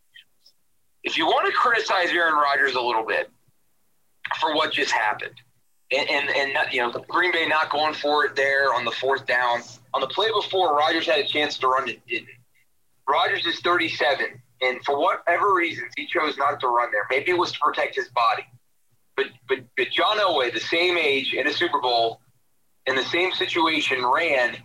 if 1.03 1.17
you 1.17 1.25
want 1.25 1.45
to 1.47 1.53
criticize 1.53 2.09
Aaron 2.09 2.35
Rodgers 2.35 2.75
a 2.75 2.81
little 2.81 3.05
bit 3.05 3.29
for 4.41 4.53
what 4.53 4.73
just 4.73 4.91
happened, 4.91 5.35
and 5.93 6.09
and, 6.09 6.29
and 6.29 6.73
you 6.73 6.81
know 6.81 6.91
Green 7.07 7.31
Bay 7.31 7.47
not 7.47 7.69
going 7.69 7.93
for 7.93 8.25
it 8.25 8.35
there 8.35 8.73
on 8.73 8.83
the 8.83 8.91
fourth 8.91 9.25
down 9.25 9.61
on 9.93 10.01
the 10.01 10.07
play 10.07 10.29
before, 10.33 10.75
Rodgers 10.75 11.07
had 11.07 11.19
a 11.19 11.27
chance 11.27 11.57
to 11.59 11.67
run 11.67 11.87
it, 11.87 12.05
didn't. 12.05 12.27
Rodgers 13.07 13.45
is 13.45 13.59
37, 13.61 14.41
and 14.61 14.83
for 14.83 14.99
whatever 14.99 15.53
reasons, 15.53 15.93
he 15.95 16.05
chose 16.07 16.37
not 16.37 16.59
to 16.59 16.67
run 16.67 16.91
there. 16.91 17.07
Maybe 17.09 17.31
it 17.31 17.37
was 17.37 17.51
to 17.53 17.59
protect 17.59 17.95
his 17.95 18.09
body. 18.09 18.43
But, 19.15 19.27
but, 19.47 19.59
but 19.75 19.89
John 19.89 20.17
Elway, 20.17 20.53
the 20.53 20.59
same 20.59 20.97
age 20.97 21.33
in 21.33 21.47
a 21.47 21.53
Super 21.53 21.79
Bowl, 21.79 22.19
in 22.85 22.95
the 22.95 23.03
same 23.03 23.31
situation, 23.31 24.05
ran, 24.05 24.57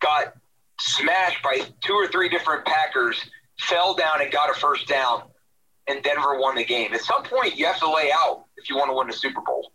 got 0.00 0.34
smashed 0.80 1.42
by 1.42 1.62
two 1.80 1.94
or 1.94 2.06
three 2.08 2.28
different 2.28 2.64
Packers, 2.64 3.18
fell 3.60 3.94
down 3.94 4.20
and 4.20 4.30
got 4.30 4.50
a 4.50 4.54
first 4.54 4.88
down, 4.88 5.22
and 5.88 6.02
Denver 6.02 6.38
won 6.38 6.56
the 6.56 6.64
game. 6.64 6.92
At 6.92 7.02
some 7.02 7.22
point, 7.22 7.56
you 7.56 7.66
have 7.66 7.78
to 7.80 7.90
lay 7.90 8.10
out 8.12 8.44
if 8.56 8.68
you 8.68 8.76
want 8.76 8.90
to 8.90 8.96
win 8.96 9.08
a 9.08 9.12
Super 9.12 9.40
Bowl. 9.40 9.72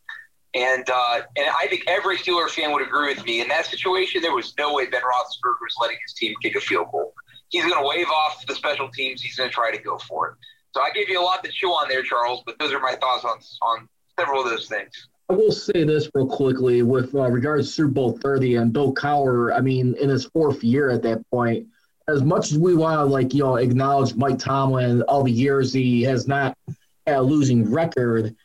And 0.55 0.89
uh, 0.91 1.21
and 1.37 1.45
I 1.61 1.67
think 1.67 1.83
every 1.87 2.17
Steeler 2.17 2.49
fan 2.49 2.71
would 2.71 2.81
agree 2.81 3.13
with 3.13 3.23
me. 3.23 3.39
In 3.39 3.47
that 3.49 3.67
situation, 3.67 4.23
there 4.23 4.33
was 4.33 4.55
no 4.57 4.73
way 4.73 4.87
Ben 4.87 5.01
Roethlisberger 5.01 5.61
was 5.61 5.75
letting 5.79 5.97
his 6.03 6.13
team 6.13 6.33
kick 6.41 6.55
a 6.55 6.59
field 6.59 6.87
goal. 6.91 7.13
He's 7.49 7.63
going 7.63 7.81
to 7.81 7.87
wave 7.87 8.07
off 8.07 8.45
the 8.45 8.55
special 8.55 8.89
teams. 8.89 9.21
He's 9.21 9.35
going 9.35 9.49
to 9.49 9.53
try 9.53 9.75
to 9.75 9.81
go 9.81 9.97
for 9.97 10.29
it. 10.29 10.35
So 10.73 10.81
I 10.81 10.91
gave 10.93 11.09
you 11.09 11.19
a 11.19 11.23
lot 11.23 11.43
to 11.43 11.51
chew 11.51 11.69
on 11.69 11.89
there, 11.89 12.03
Charles. 12.03 12.43
But 12.45 12.59
those 12.59 12.71
are 12.71 12.79
my 12.79 12.95
thoughts 12.95 13.25
on 13.25 13.39
on 13.61 13.89
several 14.17 14.43
of 14.43 14.49
those 14.49 14.67
things. 14.67 15.07
I 15.29 15.33
will 15.33 15.51
say 15.51 15.83
this 15.83 16.09
real 16.13 16.27
quickly 16.27 16.81
with 16.81 17.13
uh, 17.13 17.29
regards 17.29 17.67
to 17.67 17.73
Super 17.73 17.89
Bowl 17.89 18.17
30 18.17 18.55
and 18.55 18.73
Bill 18.73 18.93
Cowher. 18.93 19.55
I 19.55 19.61
mean, 19.61 19.95
in 20.01 20.09
his 20.09 20.25
fourth 20.25 20.63
year 20.63 20.89
at 20.89 21.03
that 21.03 21.23
point, 21.29 21.67
as 22.07 22.23
much 22.23 22.51
as 22.51 22.57
we 22.57 22.73
want 22.73 22.97
to, 22.97 23.05
like, 23.05 23.33
you 23.33 23.43
know, 23.43 23.57
acknowledge 23.57 24.15
Mike 24.15 24.39
Tomlin, 24.39 25.03
all 25.03 25.23
the 25.23 25.31
years 25.31 25.71
he 25.71 26.01
has 26.03 26.27
not 26.27 26.57
had 27.05 27.17
a 27.17 27.21
losing 27.21 27.71
record. 27.71 28.35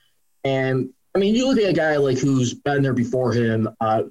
And 0.45 0.91
I 1.15 1.19
mean, 1.21 1.35
you 1.35 1.49
look 1.49 1.59
at 1.59 1.71
a 1.71 1.73
guy 1.73 1.97
like 1.97 2.19
who's 2.19 2.53
been 2.53 2.83
there 2.83 2.93
before 2.93 3.33
him, 3.33 3.69
uh, 3.81 4.03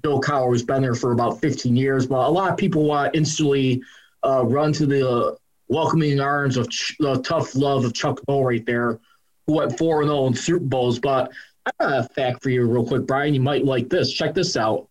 Bill 0.00 0.20
Cowher, 0.20 0.48
who's 0.48 0.64
been 0.64 0.82
there 0.82 0.96
for 0.96 1.12
about 1.12 1.40
15 1.40 1.76
years, 1.76 2.06
but 2.06 2.26
a 2.26 2.28
lot 2.28 2.50
of 2.50 2.56
people 2.56 2.84
want 2.84 3.14
instantly 3.14 3.82
uh, 4.26 4.42
run 4.44 4.72
to 4.74 4.86
the 4.86 5.36
welcoming 5.68 6.20
arms 6.20 6.56
of 6.56 6.68
ch- 6.68 6.96
the 6.98 7.20
tough 7.22 7.54
love 7.54 7.84
of 7.84 7.94
Chuck 7.94 8.20
Noll 8.28 8.44
right 8.44 8.64
there 8.66 8.98
who 9.46 9.54
went 9.54 9.78
4 9.78 10.04
0 10.04 10.26
in 10.26 10.34
Super 10.34 10.64
Bowls. 10.64 10.98
But 10.98 11.30
I 11.64 11.70
got 11.80 11.98
a 11.98 12.02
fact 12.08 12.42
for 12.42 12.50
you, 12.50 12.66
real 12.66 12.86
quick, 12.86 13.06
Bryan. 13.06 13.34
You 13.34 13.40
might 13.40 13.64
like 13.64 13.88
this. 13.88 14.12
Check 14.12 14.34
this 14.34 14.56
out. 14.56 14.88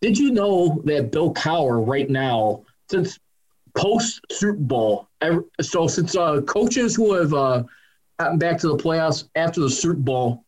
Did 0.00 0.18
you 0.18 0.30
know 0.32 0.82
that 0.84 1.10
Bill 1.10 1.32
Cowher, 1.32 1.86
right 1.86 2.08
now, 2.08 2.64
since 2.90 3.18
post 3.74 4.20
Super 4.30 4.58
Bowl, 4.58 5.08
so 5.60 5.86
since 5.86 6.16
uh, 6.16 6.40
coaches 6.42 6.94
who 6.94 7.14
have 7.14 7.34
uh, 7.34 7.62
gotten 8.18 8.38
back 8.38 8.58
to 8.58 8.68
the 8.68 8.76
playoffs 8.76 9.28
after 9.34 9.60
the 9.60 9.70
Super 9.70 10.00
Bowl, 10.00 10.44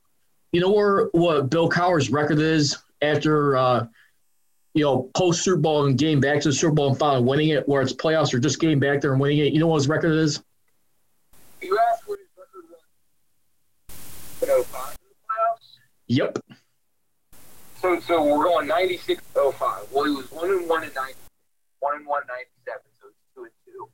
you 0.53 0.61
know 0.61 0.71
where 0.71 1.07
what 1.13 1.51
Bill 1.51 1.69
Cowher's 1.69 2.11
record 2.11 2.39
is 2.39 2.79
after 3.03 3.57
uh, 3.57 3.87
you 4.75 4.85
know 4.85 5.11
post 5.15 5.43
Super 5.43 5.57
Bowl 5.57 5.87
and 5.87 5.99
game 5.99 6.21
back 6.21 6.41
to 6.43 6.49
the 6.49 6.55
Super 6.55 6.73
Bowl 6.73 6.91
and 6.91 6.99
finally 6.99 7.25
winning 7.25 7.49
it, 7.49 7.69
where 7.69 7.83
it's 7.83 7.93
playoffs 7.93 8.33
or 8.33 8.39
just 8.39 8.61
getting 8.61 8.79
back 8.79 9.01
there 9.01 9.13
and 9.13 9.21
winning 9.21 9.39
it. 9.39 9.53
You 9.53 9.61
know 9.61 9.67
what 9.67 9.77
his 9.77 9.89
record 9.89 10.13
is? 10.13 10.43
You 11.61 11.79
asked 11.91 12.07
what 12.07 12.19
his 12.19 12.29
record 12.37 12.65
is 12.73 12.79
oh 14.51 14.95
Yep. 16.09 16.39
So 17.81 18.01
so 18.01 18.25
we're 18.25 18.45
going 18.45 18.67
96 18.67 19.23
05. 19.35 19.87
Well, 19.93 20.05
he 20.05 20.11
was 20.11 20.31
1 20.33 20.51
and 20.51 20.69
1 20.69 20.85
in 20.85 20.93
90, 20.95 21.15
1 21.81 21.97
and 21.97 22.07
1 22.07 22.23
97, 22.27 22.81
so 23.01 23.09
it's 23.09 23.17
2 23.35 23.43
and 23.43 23.53
2. 23.67 23.89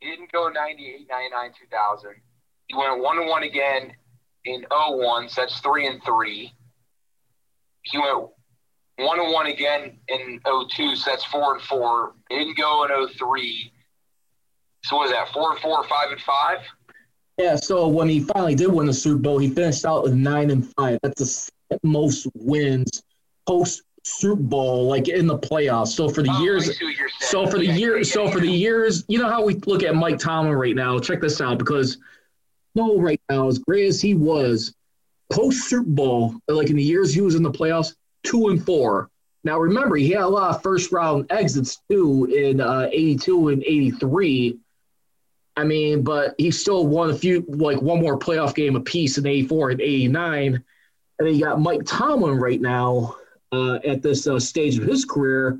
He 0.00 0.10
didn't 0.10 0.32
go 0.32 0.48
98, 0.48 1.06
99, 1.08 1.50
2000. 1.70 2.10
He 2.66 2.76
went 2.76 3.02
1 3.02 3.18
and 3.18 3.28
1 3.28 3.42
again 3.44 3.92
in 4.44 4.66
01, 4.70 5.28
so 5.28 5.42
that's 5.42 5.58
3 5.60 5.86
and 5.86 6.02
3. 6.04 6.52
He 7.82 7.98
went 7.98 8.28
1 8.98 9.20
and 9.20 9.32
1 9.32 9.46
again 9.46 9.98
in 10.08 10.40
02, 10.44 10.96
so 10.96 11.10
that's 11.10 11.24
4 11.24 11.54
and 11.54 11.62
4. 11.62 12.12
He 12.30 12.38
didn't 12.38 12.56
go 12.56 12.84
in 12.84 13.08
03. 13.08 13.72
So 14.84 14.96
what 14.96 15.06
is 15.06 15.12
that, 15.12 15.28
4 15.32 15.52
and 15.52 15.60
4, 15.60 15.84
5 15.84 16.10
and 16.12 16.20
5? 16.20 16.58
Yeah, 17.38 17.56
so 17.56 17.86
when 17.88 18.08
he 18.08 18.20
finally 18.20 18.54
did 18.54 18.72
win 18.72 18.86
the 18.86 18.94
Super 18.94 19.18
Bowl, 19.20 19.38
he 19.38 19.50
finished 19.50 19.84
out 19.84 20.02
with 20.04 20.14
nine 20.14 20.50
and 20.50 20.72
five. 20.74 20.98
That's 21.02 21.50
the 21.68 21.78
most 21.82 22.26
wins 22.34 23.02
post 23.46 23.82
Super 24.04 24.36
Bowl, 24.40 24.86
like 24.88 25.08
in 25.08 25.26
the 25.26 25.38
playoffs. 25.38 25.88
So 25.88 26.08
for 26.08 26.22
the 26.22 26.30
Oh, 26.32 26.42
years, 26.42 26.78
see 26.78 26.84
what 26.86 26.96
you're 26.96 27.10
saying. 27.10 27.46
so 27.46 27.46
for 27.50 27.58
the 27.58 27.66
year, 27.66 27.98
yeah, 27.98 28.04
so 28.04 28.24
yeah, 28.24 28.30
for 28.30 28.40
the 28.40 28.50
years, 28.50 29.04
you 29.08 29.18
know 29.18 29.28
how 29.28 29.44
we 29.44 29.54
look 29.66 29.82
at 29.82 29.94
Mike 29.94 30.18
Tomlin 30.18 30.54
right 30.54 30.74
now. 30.74 30.98
Check 30.98 31.20
this 31.20 31.42
out, 31.42 31.58
because 31.58 31.98
no, 32.74 32.98
right 32.98 33.20
now, 33.28 33.48
as 33.48 33.58
great 33.58 33.86
as 33.86 34.00
he 34.00 34.14
was, 34.14 34.72
post 35.30 35.68
Super 35.68 35.82
Bowl, 35.84 36.36
like 36.48 36.70
in 36.70 36.76
the 36.76 36.82
years 36.82 37.12
he 37.12 37.20
was 37.20 37.34
in 37.34 37.42
the 37.42 37.52
playoffs, 37.52 37.94
two 38.26 38.48
and 38.48 38.64
four. 38.64 39.10
Now 39.44 39.58
remember, 39.58 39.96
he 39.96 40.10
had 40.10 40.22
a 40.22 40.28
lot 40.28 40.56
of 40.56 40.62
first 40.62 40.90
round 40.90 41.26
exits 41.30 41.80
too 41.88 42.24
in 42.26 42.60
uh, 42.60 42.88
'82 42.92 43.48
and 43.48 43.62
'83. 43.62 44.58
I 45.56 45.64
mean, 45.64 46.02
but 46.02 46.34
he 46.36 46.50
still 46.50 46.86
won 46.86 47.10
a 47.10 47.14
few, 47.14 47.44
like 47.48 47.80
one 47.80 48.00
more 48.00 48.18
playoff 48.18 48.54
game 48.54 48.76
apiece 48.76 49.18
in 49.18 49.26
'84 49.26 49.70
and 49.70 49.80
'89. 49.80 50.64
And 51.18 51.26
then 51.26 51.34
you 51.34 51.44
got 51.44 51.60
Mike 51.60 51.82
Tomlin 51.86 52.38
right 52.38 52.60
now 52.60 53.16
uh, 53.52 53.76
at 53.86 54.02
this 54.02 54.26
uh, 54.26 54.38
stage 54.38 54.78
of 54.78 54.84
his 54.84 55.04
career. 55.04 55.58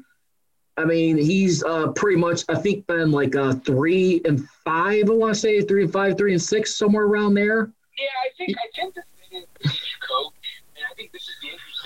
I 0.77 0.85
mean, 0.85 1.17
he's 1.17 1.65
uh, 1.65 1.89
pretty 1.93 2.19
much, 2.19 2.45
I 2.51 2.57
think, 2.57 2.87
been 2.87 3.11
like 3.11 3.35
uh, 3.35 3.55
three 3.55 4.21
and 4.27 4.47
five. 4.65 5.09
I 5.09 5.15
want 5.15 5.35
to 5.35 5.41
say 5.41 5.63
three 5.63 5.85
and 5.85 5.93
five, 5.93 6.19
three 6.19 6.33
and 6.33 6.43
six, 6.43 6.75
somewhere 6.75 7.05
around 7.05 7.35
there. 7.35 7.71
Yeah, 7.97 8.05
I 8.25 8.29
think 8.37 8.59
I 8.59 8.69
think 8.77 8.95
coach, 10.07 10.35
and 10.77 10.85
I 10.91 10.95
think 10.95 11.13
this 11.13 11.31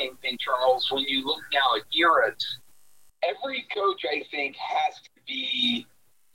interesting 0.00 0.16
thing, 0.22 0.38
Charles. 0.40 0.90
When 0.90 1.04
you 1.04 1.24
look 1.26 1.40
now 1.52 1.76
at 1.76 1.82
eras, 1.96 2.58
every 3.22 3.66
coach 3.74 4.04
I 4.10 4.24
think 4.30 4.56
has 4.56 4.94
to 5.02 5.10
be 5.26 5.86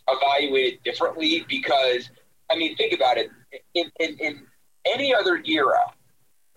evaluated 0.07 0.83
differently 0.83 1.45
because, 1.47 2.09
I 2.51 2.55
mean, 2.55 2.75
think 2.75 2.93
about 2.93 3.17
it. 3.17 3.29
In, 3.73 3.91
in, 3.99 4.17
in 4.19 4.47
any 4.85 5.13
other 5.13 5.41
era, 5.45 5.91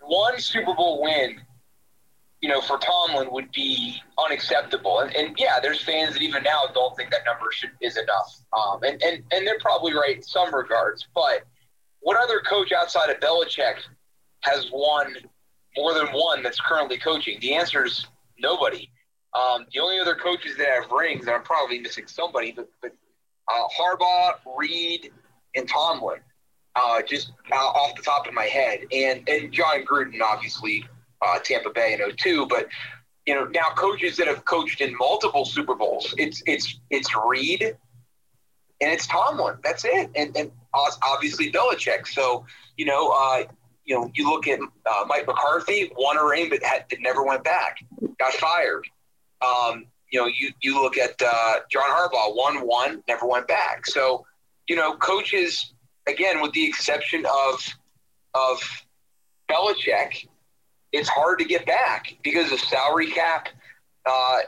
one 0.00 0.38
Super 0.38 0.74
Bowl 0.74 1.02
win 1.02 1.40
you 2.40 2.48
know, 2.48 2.60
for 2.60 2.78
Tomlin 2.78 3.32
would 3.32 3.50
be 3.50 4.00
unacceptable. 4.24 5.00
And, 5.00 5.12
and, 5.16 5.36
yeah, 5.36 5.58
there's 5.60 5.82
fans 5.82 6.14
that 6.14 6.22
even 6.22 6.44
now 6.44 6.66
don't 6.72 6.96
think 6.96 7.10
that 7.10 7.22
number 7.26 7.50
should 7.50 7.70
is 7.80 7.96
enough. 7.96 8.38
Um, 8.56 8.84
and, 8.84 9.02
and, 9.02 9.24
and 9.32 9.44
they're 9.44 9.58
probably 9.58 9.92
right 9.92 10.14
in 10.14 10.22
some 10.22 10.54
regards. 10.54 11.08
But 11.16 11.42
what 11.98 12.16
other 12.16 12.38
coach 12.38 12.70
outside 12.70 13.10
of 13.10 13.18
Belichick 13.18 13.78
has 14.42 14.70
won 14.72 15.16
more 15.76 15.94
than 15.94 16.06
one 16.08 16.42
that's 16.42 16.60
currently 16.60 16.98
coaching? 16.98 17.38
The 17.40 17.54
answer 17.54 17.84
is 17.84 18.06
nobody. 18.38 18.90
Um, 19.38 19.66
the 19.72 19.80
only 19.80 20.00
other 20.00 20.14
coaches 20.14 20.56
that 20.56 20.68
have 20.68 20.90
rings, 20.90 21.26
and 21.26 21.34
I'm 21.34 21.42
probably 21.42 21.78
missing 21.78 22.06
somebody, 22.06 22.52
but, 22.52 22.68
but 22.80 22.92
uh, 23.48 23.68
Harbaugh, 23.78 24.34
Reid, 24.56 25.10
and 25.54 25.68
Tomlin, 25.68 26.20
uh, 26.74 27.02
just 27.02 27.32
uh, 27.52 27.54
off 27.54 27.96
the 27.96 28.02
top 28.02 28.26
of 28.26 28.34
my 28.34 28.44
head, 28.44 28.80
and 28.92 29.28
and 29.28 29.52
Jon 29.52 29.84
Gruden, 29.84 30.20
obviously 30.22 30.84
uh, 31.22 31.38
Tampa 31.40 31.70
Bay 31.70 31.94
in 31.94 32.16
02, 32.16 32.46
but 32.46 32.68
you 33.26 33.34
know 33.34 33.44
now 33.44 33.68
coaches 33.76 34.16
that 34.16 34.26
have 34.26 34.44
coached 34.44 34.80
in 34.80 34.96
multiple 34.96 35.44
Super 35.44 35.74
Bowls. 35.74 36.14
It's 36.16 36.42
it's 36.46 36.78
it's 36.90 37.14
Reid 37.14 37.62
and 38.80 38.92
it's 38.92 39.06
Tomlin. 39.06 39.56
That's 39.62 39.84
it, 39.84 40.10
and 40.14 40.36
and 40.36 40.50
obviously 41.02 41.52
Belichick. 41.52 42.06
So 42.06 42.46
you 42.76 42.86
know. 42.86 43.46
You 43.88 43.94
know, 43.94 44.10
you 44.14 44.30
look 44.30 44.46
at 44.46 44.60
uh, 44.60 45.04
Mike 45.06 45.26
McCarthy, 45.26 45.90
won 45.96 46.18
a 46.18 46.24
ring, 46.24 46.50
but 46.50 46.62
had, 46.62 46.84
never 47.00 47.24
went 47.24 47.42
back, 47.42 47.78
got 48.18 48.34
fired. 48.34 48.86
Um, 49.40 49.86
you 50.10 50.20
know, 50.20 50.26
you, 50.26 50.50
you 50.60 50.80
look 50.80 50.98
at 50.98 51.14
uh, 51.22 51.54
John 51.70 51.88
Harbaugh, 51.88 52.36
won 52.36 52.66
one, 52.66 53.02
never 53.08 53.26
went 53.26 53.48
back. 53.48 53.86
So, 53.86 54.26
you 54.68 54.76
know, 54.76 54.96
coaches, 54.96 55.72
again, 56.06 56.42
with 56.42 56.52
the 56.52 56.66
exception 56.66 57.24
of 57.26 57.66
of 58.34 58.60
Belichick, 59.50 60.28
it's 60.92 61.08
hard 61.08 61.38
to 61.38 61.46
get 61.46 61.64
back 61.64 62.14
because 62.22 62.52
of 62.52 62.60
salary 62.60 63.10
cap. 63.10 63.48
Uh, 64.04 64.40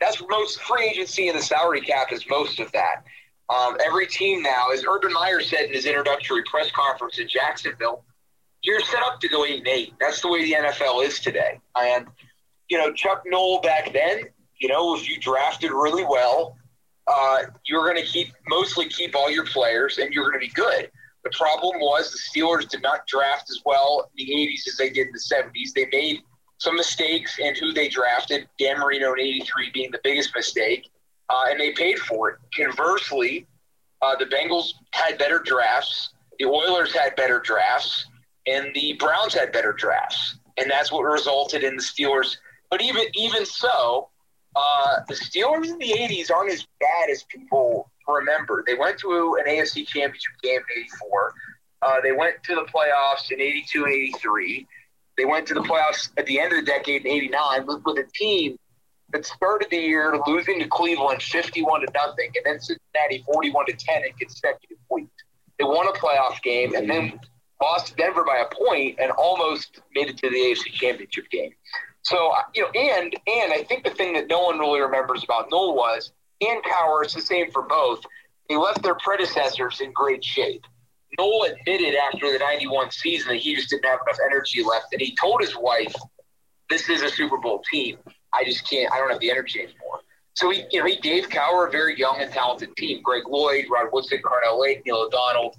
that's 0.00 0.20
most 0.28 0.60
free 0.62 0.88
agency 0.88 1.28
and 1.28 1.38
the 1.38 1.42
salary 1.42 1.80
cap 1.80 2.12
is 2.12 2.24
most 2.28 2.58
of 2.58 2.72
that. 2.72 3.04
Um, 3.50 3.76
every 3.84 4.06
team 4.06 4.42
now, 4.42 4.70
as 4.70 4.84
Urban 4.84 5.12
Meyer 5.12 5.40
said 5.40 5.66
in 5.66 5.72
his 5.72 5.84
introductory 5.84 6.42
press 6.44 6.70
conference 6.70 7.18
in 7.18 7.28
Jacksonville, 7.28 8.04
you're 8.62 8.80
set 8.80 9.02
up 9.02 9.20
to 9.20 9.28
go 9.28 9.44
eight 9.44 9.58
and 9.58 9.68
eight. 9.68 9.94
That's 10.00 10.20
the 10.20 10.28
way 10.28 10.44
the 10.44 10.52
NFL 10.52 11.04
is 11.04 11.20
today. 11.20 11.60
And 11.76 12.06
you 12.68 12.78
know, 12.78 12.92
Chuck 12.92 13.22
Noll 13.26 13.60
back 13.60 13.92
then, 13.92 14.24
you 14.60 14.68
know, 14.68 14.94
if 14.96 15.08
you 15.08 15.18
drafted 15.18 15.72
really 15.72 16.04
well, 16.04 16.56
uh, 17.06 17.38
you're 17.66 17.84
going 17.84 18.02
to 18.02 18.08
keep 18.08 18.28
mostly 18.48 18.88
keep 18.88 19.16
all 19.16 19.30
your 19.30 19.44
players, 19.46 19.98
and 19.98 20.12
you're 20.12 20.30
going 20.30 20.40
to 20.40 20.46
be 20.46 20.52
good. 20.52 20.90
The 21.24 21.30
problem 21.36 21.80
was 21.80 22.12
the 22.12 22.40
Steelers 22.40 22.68
did 22.68 22.82
not 22.82 23.06
draft 23.06 23.50
as 23.50 23.60
well 23.64 24.10
in 24.16 24.26
the 24.26 24.32
80s 24.32 24.68
as 24.68 24.76
they 24.76 24.88
did 24.88 25.08
in 25.08 25.12
the 25.12 25.18
70s. 25.18 25.72
They 25.74 25.86
made 25.92 26.20
some 26.58 26.76
mistakes 26.76 27.38
in 27.38 27.54
who 27.56 27.72
they 27.72 27.88
drafted, 27.88 28.48
Dan 28.58 28.78
Marino 28.78 29.12
in 29.14 29.20
83 29.20 29.70
being 29.72 29.90
the 29.90 30.00
biggest 30.04 30.34
mistake, 30.34 30.88
uh, 31.28 31.44
and 31.48 31.58
they 31.58 31.72
paid 31.72 31.98
for 31.98 32.30
it. 32.30 32.38
Conversely, 32.54 33.46
uh, 34.02 34.14
the 34.16 34.26
Bengals 34.26 34.74
had 34.92 35.18
better 35.18 35.38
drafts, 35.38 36.10
the 36.38 36.46
Oilers 36.46 36.94
had 36.94 37.16
better 37.16 37.40
drafts, 37.40 38.06
and 38.50 38.74
the 38.74 38.94
Browns 38.94 39.34
had 39.34 39.52
better 39.52 39.72
drafts. 39.72 40.36
And 40.58 40.70
that's 40.70 40.92
what 40.92 41.02
resulted 41.02 41.62
in 41.62 41.76
the 41.76 41.82
Steelers. 41.82 42.36
But 42.70 42.82
even 42.82 43.04
even 43.14 43.46
so, 43.46 44.08
uh, 44.56 45.00
the 45.08 45.14
Steelers 45.14 45.68
in 45.68 45.78
the 45.78 45.92
80s 45.92 46.30
aren't 46.30 46.52
as 46.52 46.66
bad 46.80 47.10
as 47.10 47.22
people 47.24 47.90
remember. 48.06 48.64
They 48.66 48.74
went 48.74 48.98
to 48.98 49.38
an 49.40 49.46
AFC 49.46 49.86
championship 49.86 50.32
game 50.42 50.60
in 50.76 50.82
84. 50.82 51.34
Uh, 51.82 52.00
they 52.02 52.12
went 52.12 52.42
to 52.44 52.54
the 52.54 52.62
playoffs 52.62 53.30
in 53.30 53.40
82 53.40 53.84
and 53.84 53.92
83. 53.92 54.66
They 55.16 55.24
went 55.24 55.46
to 55.48 55.54
the 55.54 55.60
playoffs 55.60 56.10
at 56.16 56.26
the 56.26 56.40
end 56.40 56.52
of 56.52 56.60
the 56.60 56.66
decade 56.66 57.06
in 57.06 57.12
89 57.12 57.66
with, 57.66 57.82
with 57.84 57.98
a 57.98 58.08
team 58.14 58.58
that 59.12 59.26
started 59.26 59.68
the 59.70 59.76
year 59.76 60.14
losing 60.26 60.58
to 60.60 60.68
Cleveland 60.68 61.22
51 61.22 61.80
to 61.80 61.86
nothing 61.94 62.30
and 62.36 62.44
then 62.44 62.60
Cincinnati 62.60 63.24
41 63.26 63.66
to 63.66 63.72
10 63.72 64.04
in 64.04 64.12
consecutive 64.12 64.78
weeks. 64.88 65.10
They 65.58 65.64
won 65.64 65.88
a 65.88 65.92
playoff 65.92 66.40
game 66.42 66.74
and 66.74 66.88
then 66.88 67.20
lost 67.62 67.88
to 67.88 67.94
Denver 67.94 68.24
by 68.24 68.38
a 68.38 68.54
point 68.54 68.98
and 69.00 69.10
almost 69.12 69.80
made 69.94 70.08
it 70.08 70.18
to 70.18 70.30
the 70.30 70.36
AFC 70.36 70.72
championship 70.72 71.28
game. 71.30 71.52
So, 72.02 72.30
uh, 72.30 72.42
you 72.54 72.62
know, 72.62 72.70
and 72.70 73.14
and 73.26 73.52
I 73.52 73.62
think 73.64 73.84
the 73.84 73.90
thing 73.90 74.14
that 74.14 74.28
no 74.28 74.42
one 74.42 74.58
really 74.58 74.80
remembers 74.80 75.22
about 75.22 75.48
Noll 75.50 75.76
was 75.76 76.12
and 76.40 76.62
Cowher, 76.62 77.04
it's 77.04 77.14
the 77.14 77.20
same 77.20 77.50
for 77.50 77.62
both. 77.62 78.00
They 78.48 78.56
left 78.56 78.82
their 78.82 78.96
predecessors 78.96 79.80
in 79.80 79.92
great 79.92 80.24
shape. 80.24 80.64
Noll 81.18 81.44
admitted 81.44 81.94
after 81.94 82.32
the 82.32 82.38
91 82.38 82.90
season 82.90 83.28
that 83.28 83.36
he 83.36 83.54
just 83.54 83.70
didn't 83.70 83.84
have 83.84 84.00
enough 84.06 84.18
energy 84.24 84.62
left. 84.62 84.86
And 84.92 85.00
he 85.00 85.14
told 85.16 85.40
his 85.40 85.56
wife, 85.56 85.94
this 86.68 86.88
is 86.88 87.02
a 87.02 87.08
Super 87.10 87.36
Bowl 87.36 87.62
team. 87.70 87.98
I 88.32 88.44
just 88.44 88.68
can't, 88.68 88.92
I 88.92 88.98
don't 88.98 89.10
have 89.10 89.20
the 89.20 89.30
energy 89.30 89.60
anymore. 89.60 90.00
So 90.34 90.50
he, 90.50 90.64
you 90.70 90.80
know, 90.80 90.86
he 90.86 90.96
gave 90.96 91.28
Cowher 91.28 91.68
a 91.68 91.70
very 91.70 91.98
young 91.98 92.16
and 92.20 92.32
talented 92.32 92.74
team. 92.76 93.02
Greg 93.02 93.24
Lloyd, 93.28 93.66
Rod 93.70 93.88
Woodson, 93.92 94.20
Carnell 94.24 94.60
Lake, 94.60 94.82
Neil 94.86 94.98
O'Donnell, 94.98 95.56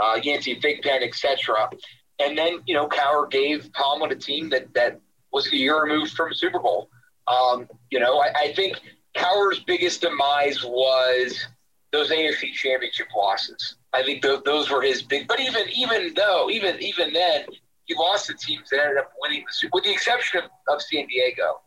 uh, 0.00 0.18
Yancey 0.22 0.60
Thigpen, 0.60 1.02
etc. 1.02 1.70
And 2.18 2.36
then, 2.36 2.60
you 2.66 2.74
know, 2.74 2.88
Cowher 2.88 3.30
gave 3.30 3.70
Tomlin 3.72 4.12
a 4.12 4.16
team 4.16 4.50
that, 4.50 4.72
that 4.74 5.00
was 5.32 5.52
a 5.52 5.56
year 5.56 5.82
removed 5.82 6.12
from 6.12 6.34
Super 6.34 6.58
Bowl. 6.58 6.88
Um, 7.26 7.68
you 7.90 8.00
know, 8.00 8.18
I, 8.20 8.32
I 8.36 8.52
think– 8.54 8.76
Cowher's 9.16 9.60
biggest 9.60 10.02
demise 10.02 10.62
was 10.64 11.46
those 11.92 12.10
AFC 12.10 12.52
Championship 12.52 13.08
losses. 13.16 13.76
I 13.92 14.02
think 14.02 14.22
those, 14.22 14.42
those 14.44 14.70
were 14.70 14.82
his 14.82 15.02
big. 15.02 15.26
But 15.26 15.40
even 15.40 15.68
even 15.74 16.14
though 16.14 16.48
even 16.50 16.80
even 16.80 17.12
then, 17.12 17.44
he 17.86 17.94
lost 17.94 18.26
to 18.26 18.34
teams 18.34 18.70
that 18.70 18.80
ended 18.80 18.98
up 18.98 19.12
winning 19.20 19.44
the 19.46 19.52
Super. 19.52 19.70
With 19.74 19.84
the 19.84 19.92
exception 19.92 20.42
of, 20.44 20.50
of 20.68 20.82
San 20.82 21.06
Diego, 21.06 21.60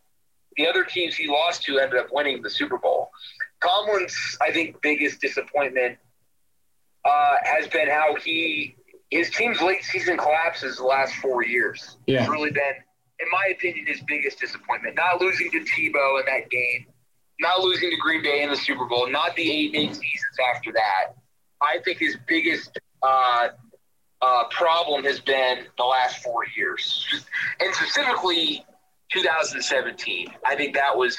the 0.55 0.67
other 0.67 0.85
teams 0.85 1.15
he 1.15 1.27
lost 1.27 1.63
to 1.63 1.79
ended 1.79 1.99
up 1.99 2.07
winning 2.11 2.41
the 2.41 2.49
Super 2.49 2.77
Bowl. 2.77 3.09
Tomlin's, 3.61 4.15
I 4.41 4.51
think, 4.51 4.81
biggest 4.81 5.21
disappointment 5.21 5.97
uh, 7.05 7.35
has 7.43 7.67
been 7.67 7.89
how 7.89 8.15
he 8.15 8.75
his 9.09 9.29
team's 9.29 9.61
late 9.61 9.83
season 9.83 10.17
collapses 10.17 10.77
the 10.77 10.83
last 10.83 11.13
four 11.15 11.43
years. 11.43 11.97
Yeah. 12.07 12.21
It's 12.21 12.29
really 12.29 12.49
been, 12.49 12.73
in 13.19 13.27
my 13.31 13.53
opinion, 13.55 13.85
his 13.85 14.01
biggest 14.07 14.39
disappointment. 14.39 14.95
Not 14.95 15.21
losing 15.21 15.51
to 15.51 15.59
Tebow 15.59 16.19
in 16.19 16.25
that 16.25 16.49
game 16.49 16.87
not 17.39 17.61
losing 17.61 17.89
to 17.89 17.97
Green 17.97 18.23
Bay 18.23 18.43
in 18.43 18.49
the 18.49 18.55
Super 18.55 18.85
Bowl, 18.85 19.09
not 19.09 19.35
the 19.35 19.49
eight 19.49 19.75
eight 19.75 19.93
seasons 19.93 20.37
after 20.53 20.71
that. 20.73 21.15
I 21.61 21.79
think 21.83 21.99
his 21.99 22.17
biggest 22.27 22.79
uh, 23.01 23.49
uh, 24.21 24.43
problem 24.49 25.03
has 25.03 25.19
been 25.19 25.65
the 25.77 25.83
last 25.83 26.23
four 26.23 26.45
years, 26.55 27.25
and 27.59 27.73
specifically 27.73 28.65
2017. 29.11 30.27
I 30.45 30.55
think 30.55 30.75
that 30.75 30.97
was, 30.97 31.17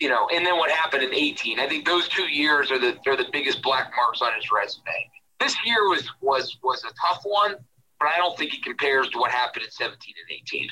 you 0.00 0.08
know, 0.08 0.28
and 0.32 0.44
then 0.44 0.56
what 0.58 0.70
happened 0.70 1.02
in 1.02 1.14
18. 1.14 1.58
I 1.58 1.68
think 1.68 1.86
those 1.86 2.08
two 2.08 2.28
years 2.28 2.70
are 2.70 2.78
the 2.78 2.98
are 3.06 3.16
the 3.16 3.28
biggest 3.32 3.62
black 3.62 3.92
marks 3.96 4.20
on 4.22 4.32
his 4.34 4.50
resume. 4.50 5.10
This 5.40 5.56
year 5.64 5.88
was 5.88 6.08
was 6.20 6.56
was 6.62 6.84
a 6.84 6.92
tough 7.06 7.22
one, 7.24 7.56
but 7.98 8.08
I 8.08 8.16
don't 8.16 8.36
think 8.36 8.54
it 8.54 8.62
compares 8.62 9.08
to 9.10 9.18
what 9.18 9.30
happened 9.30 9.64
in 9.64 9.70
17 9.70 10.14
and 10.28 10.38
18 10.40 10.68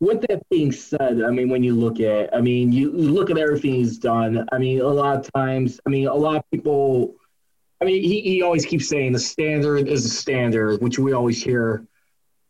with 0.00 0.20
that 0.22 0.46
being 0.50 0.72
said, 0.72 1.22
I 1.26 1.30
mean, 1.30 1.48
when 1.48 1.62
you 1.62 1.74
look 1.74 2.00
at, 2.00 2.34
I 2.34 2.40
mean, 2.40 2.72
you, 2.72 2.92
look 2.92 3.30
at 3.30 3.38
everything 3.38 3.74
he's 3.74 3.98
done. 3.98 4.46
I 4.52 4.58
mean, 4.58 4.80
a 4.80 4.88
lot 4.88 5.16
of 5.16 5.32
times, 5.32 5.80
I 5.86 5.90
mean, 5.90 6.06
a 6.06 6.14
lot 6.14 6.36
of 6.36 6.50
people, 6.50 7.14
I 7.80 7.84
mean, 7.86 8.02
he, 8.02 8.20
he 8.20 8.42
always 8.42 8.66
keeps 8.66 8.88
saying 8.88 9.12
the 9.12 9.18
standard 9.18 9.88
is 9.88 10.02
the 10.02 10.10
standard, 10.10 10.82
which 10.82 10.98
we 10.98 11.12
always 11.12 11.42
hear. 11.42 11.86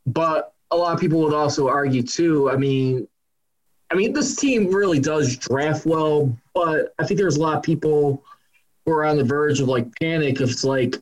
But 0.06 0.54
a 0.70 0.76
lot 0.76 0.94
of 0.94 1.00
people 1.00 1.20
would 1.20 1.34
also 1.34 1.68
argue 1.68 2.02
too. 2.02 2.50
I 2.50 2.56
mean, 2.56 3.06
I 3.90 3.94
mean, 3.94 4.12
this 4.12 4.34
team 4.36 4.68
really 4.74 4.98
does 4.98 5.36
draft 5.36 5.86
well, 5.86 6.36
but 6.54 6.94
I 6.98 7.06
think 7.06 7.18
there's 7.18 7.36
a 7.36 7.40
lot 7.40 7.56
of 7.56 7.62
people 7.62 8.22
who 8.84 8.92
are 8.92 9.04
on 9.04 9.16
the 9.16 9.24
verge 9.24 9.60
of 9.60 9.68
like 9.68 9.86
panic. 10.00 10.40
If 10.40 10.50
it's 10.50 10.64
like, 10.64 10.96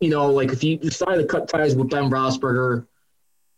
you 0.00 0.10
know, 0.10 0.30
like 0.30 0.52
if 0.52 0.62
you 0.62 0.76
decide 0.76 1.16
to 1.16 1.24
cut 1.24 1.48
ties 1.48 1.74
with 1.74 1.90
Ben 1.90 2.08
Roethlisberger 2.10 2.86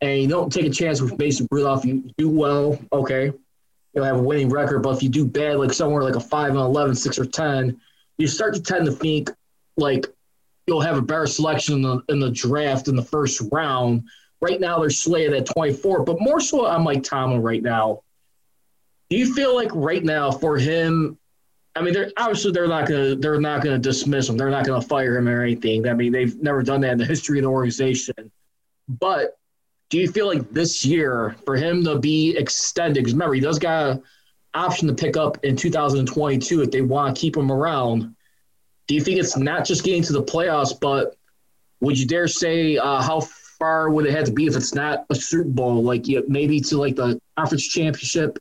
and 0.00 0.22
you 0.22 0.28
don't 0.28 0.52
take 0.52 0.66
a 0.66 0.70
chance 0.70 1.00
with 1.00 1.18
Mason 1.18 1.46
Rudolph, 1.50 1.84
you 1.84 2.10
do 2.16 2.30
well, 2.30 2.78
okay, 2.92 3.32
you'll 3.92 4.04
have 4.04 4.16
a 4.16 4.22
winning 4.22 4.48
record. 4.48 4.82
But 4.82 4.96
if 4.96 5.02
you 5.02 5.08
do 5.08 5.26
bad, 5.26 5.58
like 5.58 5.72
somewhere 5.72 6.02
like 6.02 6.16
a 6.16 6.20
5 6.20 6.50
and 6.50 6.58
11, 6.58 6.94
6 6.94 7.18
or 7.18 7.26
10, 7.26 7.80
you 8.16 8.26
start 8.26 8.54
to 8.54 8.62
tend 8.62 8.86
to 8.86 8.92
think 8.92 9.30
like 9.76 10.06
you'll 10.66 10.80
have 10.80 10.96
a 10.96 11.02
better 11.02 11.26
selection 11.26 11.76
in 11.76 11.82
the, 11.82 12.02
in 12.08 12.20
the 12.20 12.30
draft 12.30 12.88
in 12.88 12.96
the 12.96 13.02
first 13.02 13.42
round. 13.52 14.04
Right 14.40 14.60
now, 14.60 14.78
they're 14.80 14.90
slated 14.90 15.34
at 15.34 15.46
24, 15.46 16.04
but 16.04 16.20
more 16.20 16.40
so 16.40 16.66
on 16.66 16.82
Mike 16.82 17.04
Tomlin 17.04 17.42
right 17.42 17.62
now. 17.62 18.02
Do 19.12 19.18
you 19.18 19.34
feel 19.34 19.54
like 19.54 19.68
right 19.74 20.02
now 20.02 20.30
for 20.30 20.56
him, 20.56 21.18
I 21.76 21.82
mean, 21.82 21.92
they're 21.92 22.10
obviously 22.16 22.50
they're 22.50 22.66
not 22.66 22.88
gonna 22.88 23.14
they're 23.14 23.38
not 23.38 23.62
gonna 23.62 23.76
dismiss 23.76 24.26
him. 24.26 24.38
They're 24.38 24.48
not 24.48 24.64
gonna 24.64 24.80
fire 24.80 25.18
him 25.18 25.28
or 25.28 25.42
anything. 25.42 25.86
I 25.86 25.92
mean, 25.92 26.12
they've 26.12 26.34
never 26.40 26.62
done 26.62 26.80
that 26.80 26.92
in 26.92 26.98
the 26.98 27.04
history 27.04 27.38
of 27.38 27.42
the 27.42 27.50
organization. 27.50 28.14
But 28.88 29.36
do 29.90 29.98
you 29.98 30.10
feel 30.10 30.26
like 30.26 30.50
this 30.50 30.82
year 30.82 31.36
for 31.44 31.56
him 31.56 31.84
to 31.84 31.98
be 31.98 32.34
extended? 32.38 33.00
Because 33.00 33.12
remember, 33.12 33.34
he 33.34 33.42
does 33.42 33.58
got 33.58 33.90
an 33.90 34.02
option 34.54 34.88
to 34.88 34.94
pick 34.94 35.18
up 35.18 35.44
in 35.44 35.56
2022 35.56 36.62
if 36.62 36.70
they 36.70 36.80
want 36.80 37.14
to 37.14 37.20
keep 37.20 37.36
him 37.36 37.52
around. 37.52 38.16
Do 38.86 38.94
you 38.94 39.02
think 39.02 39.20
it's 39.20 39.36
not 39.36 39.66
just 39.66 39.84
getting 39.84 40.02
to 40.04 40.14
the 40.14 40.22
playoffs, 40.22 40.72
but 40.80 41.16
would 41.80 41.98
you 41.98 42.06
dare 42.06 42.28
say 42.28 42.78
uh, 42.78 43.02
how 43.02 43.20
far 43.20 43.90
would 43.90 44.06
it 44.06 44.14
have 44.14 44.24
to 44.24 44.32
be 44.32 44.46
if 44.46 44.56
it's 44.56 44.72
not 44.72 45.04
a 45.10 45.14
Super 45.14 45.50
Bowl, 45.50 45.82
like 45.82 46.08
you, 46.08 46.24
maybe 46.28 46.60
to 46.60 46.78
like 46.78 46.96
the 46.96 47.20
conference 47.36 47.68
championship, 47.68 48.38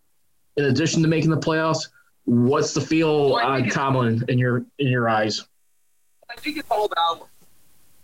in 0.61 0.69
addition 0.69 1.01
to 1.01 1.07
making 1.07 1.31
the 1.31 1.37
playoffs? 1.37 1.89
What's 2.25 2.73
the 2.73 2.81
feel 2.81 3.39
on 3.41 3.69
Tomlin 3.69 4.23
in 4.29 4.37
your 4.37 4.63
in 4.77 4.87
your 4.87 5.09
eyes? 5.09 5.43
I 6.29 6.39
think 6.39 6.57
it's 6.57 6.69
all 6.69 6.85
about. 6.85 7.27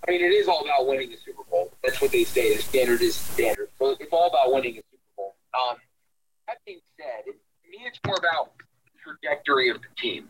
I 0.08 0.12
mean, 0.12 0.22
it 0.22 0.32
is 0.32 0.48
all 0.48 0.64
about 0.64 0.88
winning 0.88 1.12
the 1.12 1.18
Super 1.18 1.44
Bowl. 1.50 1.72
That's 1.84 2.02
what 2.02 2.12
they 2.12 2.24
say. 2.24 2.56
The 2.56 2.62
standard 2.62 3.02
is 3.02 3.16
standard. 3.16 3.70
So 3.78 3.96
it's 4.00 4.12
all 4.12 4.28
about 4.28 4.54
winning 4.54 4.74
a 4.74 4.82
Super 4.92 5.04
Bowl. 5.16 5.36
Um, 5.54 5.78
that 6.48 6.58
being 6.66 6.80
said, 6.98 7.24
it, 7.26 7.36
to 7.36 7.70
me, 7.70 7.80
it's 7.86 8.00
more 8.06 8.16
about 8.18 8.54
the 8.58 9.00
trajectory 9.04 9.70
of 9.70 9.78
the 9.82 9.88
team. 9.98 10.30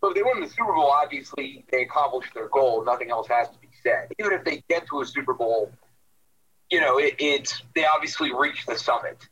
So 0.00 0.10
if 0.10 0.14
they 0.14 0.22
win 0.22 0.40
the 0.40 0.48
Super 0.48 0.74
Bowl, 0.74 0.90
obviously 0.90 1.64
they 1.72 1.82
accomplish 1.82 2.26
their 2.34 2.48
goal. 2.48 2.84
Nothing 2.84 3.10
else 3.10 3.26
has 3.28 3.48
to 3.48 3.58
be 3.58 3.68
said. 3.82 4.08
Even 4.18 4.32
if 4.32 4.44
they 4.44 4.62
get 4.68 4.86
to 4.88 5.00
a 5.00 5.06
Super 5.06 5.32
Bowl, 5.32 5.72
you 6.70 6.80
know, 6.80 6.98
it, 6.98 7.14
it's 7.18 7.62
they 7.74 7.86
obviously 7.86 8.32
reach 8.34 8.66
the 8.66 8.76
summit. 8.76 9.26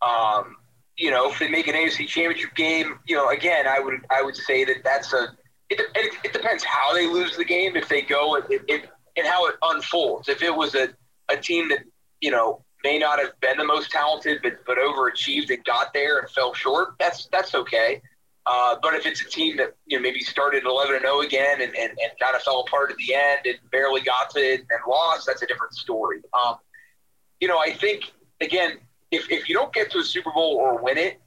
Um, 0.00 0.56
you 0.96 1.10
know, 1.10 1.30
if 1.30 1.38
they 1.38 1.48
make 1.48 1.66
an 1.66 1.74
AFC 1.74 2.06
Championship 2.06 2.54
game, 2.54 2.98
you 3.06 3.16
know, 3.16 3.30
again, 3.30 3.66
I 3.66 3.80
would 3.80 4.00
I 4.10 4.22
would 4.22 4.36
say 4.36 4.64
that 4.64 4.82
that's 4.84 5.12
a 5.12 5.28
it, 5.70 5.80
it, 5.94 6.14
it 6.24 6.32
depends 6.32 6.62
how 6.62 6.92
they 6.92 7.06
lose 7.06 7.36
the 7.36 7.44
game. 7.44 7.76
If 7.76 7.88
they 7.88 8.02
go 8.02 8.36
it, 8.36 8.90
and 9.16 9.26
how 9.26 9.46
it 9.46 9.54
unfolds. 9.62 10.28
If 10.28 10.42
it 10.42 10.54
was 10.54 10.74
a, 10.74 10.88
a 11.28 11.36
team 11.36 11.68
that 11.68 11.80
you 12.20 12.30
know 12.30 12.64
may 12.82 12.98
not 12.98 13.18
have 13.18 13.38
been 13.40 13.56
the 13.56 13.64
most 13.64 13.90
talented, 13.90 14.40
but 14.42 14.64
but 14.66 14.78
overachieved 14.78 15.50
and 15.50 15.64
got 15.64 15.92
there 15.92 16.18
and 16.18 16.30
fell 16.30 16.54
short, 16.54 16.94
that's 16.98 17.28
that's 17.32 17.54
okay. 17.54 18.00
Uh, 18.46 18.76
but 18.82 18.92
if 18.92 19.06
it's 19.06 19.22
a 19.22 19.28
team 19.28 19.56
that 19.56 19.74
you 19.86 19.96
know 19.96 20.02
maybe 20.02 20.20
started 20.20 20.64
11 20.64 20.96
and 20.96 21.02
0 21.02 21.20
again 21.20 21.62
and, 21.62 21.74
and, 21.76 21.90
and 21.90 22.12
kind 22.20 22.36
of 22.36 22.42
fell 22.42 22.60
apart 22.60 22.90
at 22.90 22.96
the 22.98 23.14
end 23.14 23.40
and 23.46 23.56
barely 23.70 24.02
got 24.02 24.28
to 24.30 24.38
it 24.38 24.60
and 24.60 24.80
lost, 24.86 25.26
that's 25.26 25.42
a 25.42 25.46
different 25.46 25.72
story. 25.72 26.20
Um, 26.34 26.56
you 27.40 27.48
know, 27.48 27.58
I 27.58 27.72
think 27.72 28.12
again, 28.40 28.78
if 29.14 29.30
if 29.30 29.48
you 29.48 29.54
don't 29.54 29.72
get 29.72 29.90
to 29.92 29.98
a 29.98 30.04
Super 30.04 30.30
Bowl 30.32 30.56
or 30.56 30.82
win 30.82 30.98
it, 30.98 31.20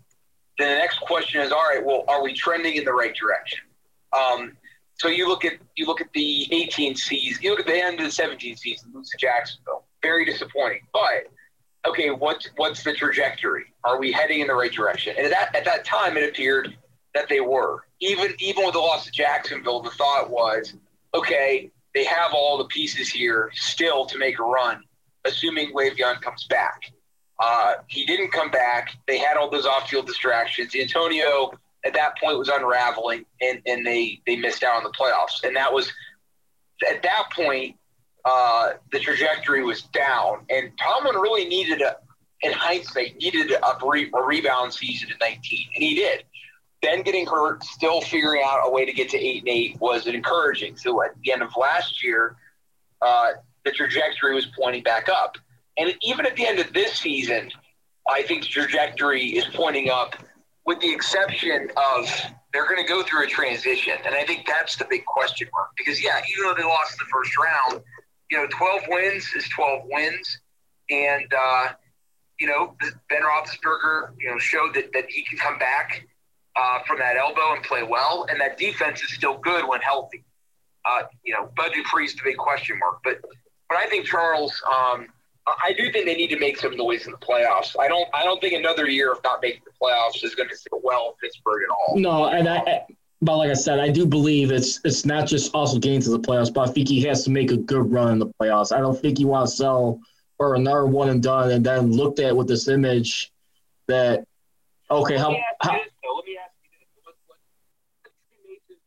then 0.57 0.69
the 0.69 0.79
next 0.79 0.99
question 0.99 1.41
is, 1.41 1.51
all 1.51 1.63
right, 1.63 1.83
well, 1.83 2.03
are 2.07 2.23
we 2.23 2.33
trending 2.33 2.75
in 2.75 2.83
the 2.85 2.93
right 2.93 3.15
direction? 3.15 3.59
Um, 4.17 4.57
so 4.95 5.07
you 5.07 5.27
look 5.27 5.45
at 5.45 5.53
you 5.75 5.85
look 5.85 6.01
at 6.01 6.11
the 6.13 6.47
18 6.51 6.95
season, 6.95 7.43
you 7.43 7.51
look 7.51 7.59
at 7.59 7.67
the 7.67 7.81
end 7.81 7.99
of 7.99 8.05
the 8.05 8.11
17 8.11 8.55
season, 8.55 8.91
lose 8.93 9.09
to 9.09 9.17
Jacksonville, 9.17 9.85
very 10.01 10.25
disappointing. 10.25 10.81
But 10.91 11.27
okay, 11.87 12.09
what's 12.09 12.49
what's 12.55 12.83
the 12.83 12.93
trajectory? 12.93 13.65
Are 13.83 13.99
we 13.99 14.11
heading 14.11 14.39
in 14.39 14.47
the 14.47 14.55
right 14.55 14.71
direction? 14.71 15.15
And 15.17 15.27
at 15.27 15.31
that 15.31 15.55
at 15.55 15.65
that 15.65 15.85
time, 15.85 16.17
it 16.17 16.27
appeared 16.29 16.75
that 17.13 17.29
they 17.29 17.41
were. 17.41 17.83
Even 17.99 18.33
even 18.39 18.65
with 18.65 18.73
the 18.73 18.79
loss 18.79 19.05
to 19.05 19.11
Jacksonville, 19.11 19.81
the 19.81 19.91
thought 19.91 20.29
was, 20.29 20.73
okay, 21.13 21.71
they 21.93 22.03
have 22.05 22.33
all 22.33 22.57
the 22.57 22.65
pieces 22.65 23.09
here 23.09 23.51
still 23.53 24.05
to 24.05 24.17
make 24.17 24.39
a 24.39 24.43
run, 24.43 24.83
assuming 25.25 25.73
Le'Veon 25.73 26.21
comes 26.21 26.45
back. 26.45 26.91
Uh, 27.39 27.75
he 27.87 28.05
didn't 28.05 28.31
come 28.31 28.49
back. 28.49 28.89
They 29.07 29.17
had 29.17 29.37
all 29.37 29.49
those 29.49 29.65
off-field 29.65 30.07
distractions. 30.07 30.75
Antonio 30.75 31.51
at 31.85 31.93
that 31.93 32.17
point 32.21 32.37
was 32.37 32.49
unraveling, 32.49 33.25
and, 33.41 33.61
and 33.65 33.85
they 33.85 34.21
they 34.25 34.35
missed 34.35 34.63
out 34.63 34.77
on 34.77 34.83
the 34.83 34.89
playoffs. 34.89 35.43
And 35.43 35.55
that 35.55 35.71
was 35.71 35.91
at 36.89 37.03
that 37.03 37.25
point 37.35 37.75
uh, 38.25 38.73
the 38.91 38.99
trajectory 38.99 39.63
was 39.63 39.83
down, 39.83 40.45
and 40.49 40.71
Tomlin 40.77 41.15
really 41.15 41.45
needed 41.45 41.81
a, 41.81 41.97
in 42.41 42.51
hindsight, 42.51 43.15
needed 43.17 43.51
a, 43.51 43.87
re- 43.87 44.11
a 44.13 44.21
rebound 44.21 44.73
season 44.73 45.09
in 45.09 45.17
19, 45.19 45.67
and 45.75 45.83
he 45.83 45.95
did. 45.95 46.23
Then 46.83 47.01
getting 47.01 47.25
hurt, 47.25 47.63
still 47.63 48.01
figuring 48.01 48.43
out 48.45 48.61
a 48.67 48.69
way 48.69 48.85
to 48.85 48.91
get 48.93 49.09
to 49.09 49.17
eight 49.17 49.39
and 49.39 49.49
eight 49.49 49.79
was 49.79 50.05
encouraging. 50.05 50.75
So 50.77 51.01
at 51.03 51.11
the 51.23 51.31
end 51.31 51.41
of 51.41 51.49
last 51.57 52.03
year, 52.03 52.35
uh, 53.01 53.29
the 53.65 53.71
trajectory 53.71 54.35
was 54.35 54.47
pointing 54.59 54.83
back 54.83 55.09
up, 55.09 55.37
and 55.77 55.93
even 56.01 56.25
at 56.25 56.35
the 56.35 56.45
end 56.45 56.59
of 56.59 56.73
this 56.73 56.93
season, 56.93 57.51
I 58.09 58.23
think 58.23 58.43
the 58.43 58.49
trajectory 58.49 59.25
is 59.37 59.45
pointing 59.53 59.89
up, 59.89 60.15
with 60.65 60.79
the 60.79 60.91
exception 60.91 61.69
of 61.77 62.09
they're 62.53 62.67
going 62.67 62.81
to 62.83 62.87
go 62.87 63.03
through 63.03 63.25
a 63.25 63.27
transition, 63.27 63.93
and 64.05 64.15
I 64.15 64.23
think 64.23 64.47
that's 64.47 64.75
the 64.75 64.85
big 64.89 65.05
question 65.05 65.47
mark. 65.53 65.69
Because 65.77 66.01
yeah, 66.01 66.19
even 66.31 66.45
though 66.45 66.55
they 66.55 66.63
lost 66.63 66.93
in 66.93 66.97
the 66.99 67.11
first 67.11 67.37
round, 67.37 67.83
you 68.31 68.37
know, 68.37 68.47
12 68.49 68.81
wins 68.87 69.31
is 69.35 69.47
12 69.49 69.83
wins, 69.85 70.39
and 70.89 71.31
uh, 71.33 71.67
you 72.39 72.47
know, 72.47 72.75
Ben 73.09 73.21
Roethlisberger, 73.21 74.11
you 74.19 74.29
know, 74.29 74.39
showed 74.39 74.73
that 74.73 74.93
that 74.93 75.09
he 75.09 75.23
can 75.23 75.37
come 75.37 75.59
back 75.59 76.07
uh, 76.55 76.79
from 76.87 76.99
that 76.99 77.17
elbow 77.17 77.53
and 77.53 77.63
play 77.63 77.83
well, 77.83 78.25
and 78.29 78.39
that 78.41 78.57
defense 78.57 79.01
is 79.01 79.13
still 79.13 79.37
good 79.37 79.67
when 79.67 79.81
healthy. 79.81 80.23
Uh, 80.85 81.03
you 81.23 81.33
know, 81.33 81.51
Bud 81.55 81.71
Dupree's 81.73 82.15
the 82.15 82.21
big 82.23 82.37
question 82.37 82.79
mark, 82.79 82.99
but 83.03 83.21
but 83.69 83.77
I 83.77 83.85
think 83.87 84.05
Charles. 84.05 84.59
Um, 84.65 85.07
I 85.63 85.73
do 85.73 85.91
think 85.91 86.05
they 86.05 86.15
need 86.15 86.29
to 86.31 86.39
make 86.39 86.57
some 86.57 86.75
noise 86.75 87.05
in 87.05 87.11
the 87.11 87.17
playoffs. 87.17 87.75
I 87.79 87.87
don't. 87.87 88.07
I 88.13 88.23
don't 88.23 88.39
think 88.41 88.53
another 88.53 88.87
year 88.89 89.11
of 89.13 89.19
not 89.23 89.41
making 89.41 89.61
the 89.65 89.71
playoffs 89.81 90.23
is 90.23 90.35
going 90.35 90.49
to 90.49 90.55
sit 90.57 90.71
well 90.83 91.09
with 91.09 91.19
Pittsburgh 91.19 91.63
at 91.63 91.69
all. 91.73 91.97
No, 91.97 92.25
and 92.25 92.47
I, 92.49 92.57
I- 92.57 92.85
but 93.21 93.37
like 93.37 93.49
I 93.49 93.53
said, 93.55 93.79
I 93.79 93.89
do 93.89 94.05
believe 94.05 94.51
it's 94.51 94.79
it's 94.85 95.03
not 95.05 95.25
just 95.27 95.53
also 95.55 95.79
getting 95.79 96.01
to 96.01 96.09
the 96.11 96.19
playoffs, 96.19 96.53
but 96.53 96.69
I 96.69 96.71
think 96.71 96.87
he 96.87 97.01
has 97.03 97.23
to 97.23 97.31
make 97.31 97.49
a 97.51 97.57
good 97.57 97.91
run 97.91 98.11
in 98.13 98.19
the 98.19 98.27
playoffs. 98.39 98.71
I 98.75 98.79
don't 98.79 98.99
think 98.99 99.19
you 99.19 99.27
want 99.27 99.49
to 99.49 99.55
sell 99.55 99.99
for 100.37 100.53
another 100.53 100.85
one 100.85 101.09
and 101.09 101.23
done, 101.23 101.49
and 101.51 101.65
then 101.65 101.91
looked 101.91 102.19
at 102.19 102.35
with 102.35 102.47
this 102.47 102.67
image 102.67 103.31
that 103.87 104.23
okay, 104.91 105.17
how, 105.17 105.29
Let 105.29 105.33
me 105.33 105.43
ask 105.49 105.67
how 105.67 105.77
you 105.77 105.83
this, 105.83 105.91
though. 106.03 106.15
Let 106.15 106.25
me 106.25 106.37
ask 106.37 106.51
you 106.61 106.69
this. 106.77 106.87
What, 107.03 107.15
what, 107.25 107.37
let's 108.05 108.13
say 108.29 108.37
Mason, 108.47 108.77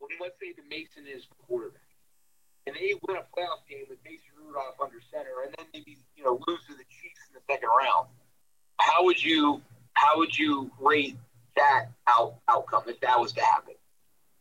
well, 0.00 0.10
let's 0.20 0.38
say 0.40 0.52
the 0.56 0.64
Mason 0.70 1.04
is 1.06 1.26
the 1.28 1.34
quarterback, 1.46 1.82
and 2.66 2.69
they 2.80 2.94
win 3.06 3.18
a 3.18 3.20
playoff 3.20 3.60
game 3.68 3.84
with 3.88 3.98
Mason 4.04 4.32
Rudolph 4.42 4.80
under 4.82 5.00
center, 5.12 5.44
and 5.44 5.54
then 5.58 5.66
maybe 5.72 5.98
you 6.16 6.24
know 6.24 6.40
lose 6.48 6.60
to 6.66 6.72
the 6.72 6.84
Chiefs 6.88 7.20
in 7.28 7.34
the 7.34 7.40
second 7.52 7.68
round. 7.68 8.08
How 8.78 9.04
would 9.04 9.22
you 9.22 9.60
how 9.92 10.18
would 10.18 10.36
you 10.36 10.70
rate 10.80 11.16
that 11.56 11.86
out 12.08 12.36
outcome 12.48 12.84
if 12.86 12.98
that 13.00 13.20
was 13.20 13.32
to 13.32 13.42
happen? 13.42 13.74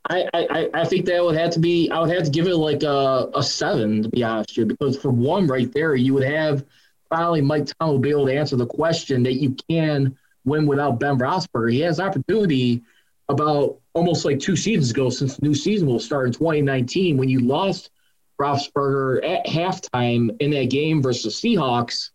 I, 0.09 0.27
I, 0.33 0.69
I 0.73 0.85
think 0.85 1.05
that 1.05 1.23
would 1.23 1.37
have 1.37 1.51
to 1.51 1.59
be 1.59 1.91
I 1.91 1.99
would 1.99 2.09
have 2.09 2.23
to 2.23 2.31
give 2.31 2.47
it 2.47 2.55
like 2.55 2.83
a, 2.83 3.29
a 3.35 3.43
seven 3.43 4.01
to 4.03 4.09
be 4.09 4.23
honest 4.23 4.51
with 4.51 4.57
you 4.57 4.65
because 4.65 4.97
for 4.97 5.11
one 5.11 5.45
right 5.45 5.71
there 5.73 5.93
you 5.93 6.13
would 6.13 6.23
have 6.23 6.65
finally 7.09 7.41
Mike 7.41 7.67
Tom 7.79 7.89
will 7.89 7.99
be 7.99 8.09
able 8.09 8.25
to 8.25 8.35
answer 8.35 8.55
the 8.55 8.65
question 8.65 9.21
that 9.23 9.33
you 9.33 9.55
can 9.69 10.17
win 10.45 10.65
without 10.65 10.99
Ben 10.99 11.19
Roethlisberger. 11.19 11.73
He 11.73 11.81
has 11.81 11.99
opportunity 11.99 12.81
about 13.27 13.77
almost 13.93 14.25
like 14.25 14.39
two 14.39 14.55
seasons 14.55 14.89
ago 14.89 15.09
since 15.09 15.35
the 15.35 15.45
new 15.45 15.53
season 15.53 15.87
will 15.87 15.99
start 15.99 16.27
in 16.27 16.33
2019 16.33 17.17
when 17.17 17.29
you 17.29 17.41
lost 17.41 17.91
Roethlisberger 18.39 19.23
at 19.23 19.45
halftime 19.45 20.35
in 20.39 20.51
that 20.51 20.69
game 20.69 21.01
versus 21.01 21.39
Seahawks. 21.39 22.09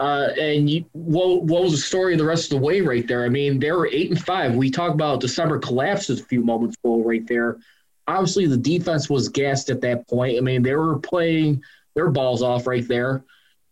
Uh, 0.00 0.28
and 0.38 0.68
you, 0.68 0.84
what, 0.92 1.44
what 1.44 1.62
was 1.62 1.72
the 1.72 1.78
story 1.78 2.16
the 2.16 2.24
rest 2.24 2.52
of 2.52 2.58
the 2.58 2.64
way 2.64 2.80
right 2.80 3.06
there? 3.06 3.24
I 3.24 3.28
mean, 3.28 3.60
they 3.60 3.70
were 3.70 3.86
eight 3.86 4.10
and 4.10 4.20
five. 4.20 4.56
We 4.56 4.70
talked 4.70 4.94
about 4.94 5.20
December 5.20 5.58
collapses 5.58 6.20
a 6.20 6.24
few 6.24 6.42
moments 6.42 6.76
ago 6.82 7.02
right 7.02 7.26
there. 7.26 7.58
Obviously, 8.06 8.46
the 8.46 8.56
defense 8.56 9.08
was 9.08 9.28
gassed 9.28 9.70
at 9.70 9.80
that 9.82 10.06
point. 10.08 10.36
I 10.36 10.40
mean, 10.40 10.62
they 10.62 10.74
were 10.74 10.98
playing 10.98 11.62
their 11.94 12.10
balls 12.10 12.42
off 12.42 12.66
right 12.66 12.86
there. 12.86 13.24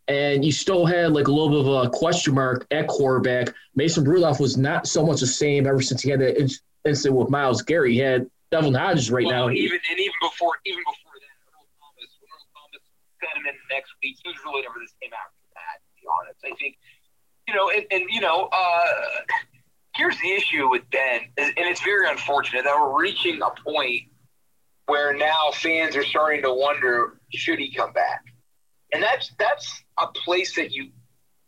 And 0.09 0.45
you 0.45 0.53
still 0.53 0.87
had 0.87 1.12
like 1.12 1.29
a 1.29 1.33
little 1.33 1.49
bit 1.49 1.73
of 1.73 1.87
a 1.87 1.90
question 1.90 2.35
mark 2.35 2.66
at 2.71 2.87
quarterback. 2.87 3.55
Mason 3.75 4.05
Rudolph 4.05 4.40
was 4.40 4.57
not 4.57 4.87
so 4.87 5.05
much 5.05 5.21
the 5.21 5.27
same 5.27 5.66
ever 5.66 5.81
since 5.81 6.03
he 6.03 6.11
had 6.11 6.21
that 6.21 6.40
incident 6.85 7.16
with 7.16 7.31
Myles 7.31 7.62
Garrett. 7.62 7.92
He 7.92 7.99
had 7.99 8.29
Devlin 8.51 8.75
Hodges 8.75 9.11
right 9.11 9.27
well, 9.27 9.49
now. 9.49 9.53
even 9.53 9.79
and 9.90 9.99
even 9.99 10.12
before 10.21 10.53
even 10.66 10.81
before 10.81 11.12
that, 11.14 11.42
Thomas, 12.03 12.19
Earl 12.27 12.45
Thomas 12.55 12.85
sent 13.21 13.35
him 13.38 13.47
in 13.47 13.57
next 13.71 13.93
week, 14.03 14.19
he 14.23 14.29
was 14.29 14.38
really 14.45 14.62
never 14.62 14.79
the 14.79 14.91
same 14.99 15.15
after 15.15 15.47
that. 15.55 15.77
To 15.79 15.91
be 15.95 16.05
honest, 16.11 16.41
I 16.43 16.53
think 16.59 16.77
you 17.47 17.55
know, 17.55 17.71
and, 17.71 17.85
and 17.91 18.03
you 18.11 18.21
know, 18.21 18.49
uh, 18.53 18.85
here's 19.95 20.19
the 20.19 20.31
issue 20.33 20.69
with 20.69 20.83
Ben, 20.91 21.21
and 21.37 21.53
it's 21.57 21.83
very 21.83 22.09
unfortunate 22.09 22.65
that 22.65 22.77
we're 22.79 23.01
reaching 23.01 23.41
a 23.43 23.51
point 23.62 24.03
where 24.87 25.15
now 25.15 25.51
fans 25.55 25.97
are 25.97 26.05
starting 26.05 26.43
to 26.43 26.53
wonder 26.53 27.19
should 27.33 27.59
he 27.59 27.73
come 27.73 27.93
back, 27.93 28.25
and 28.93 29.03
that's 29.03 29.33
that's 29.38 29.83
a 29.99 30.07
place 30.09 30.55
that 30.57 30.73
you 30.73 30.91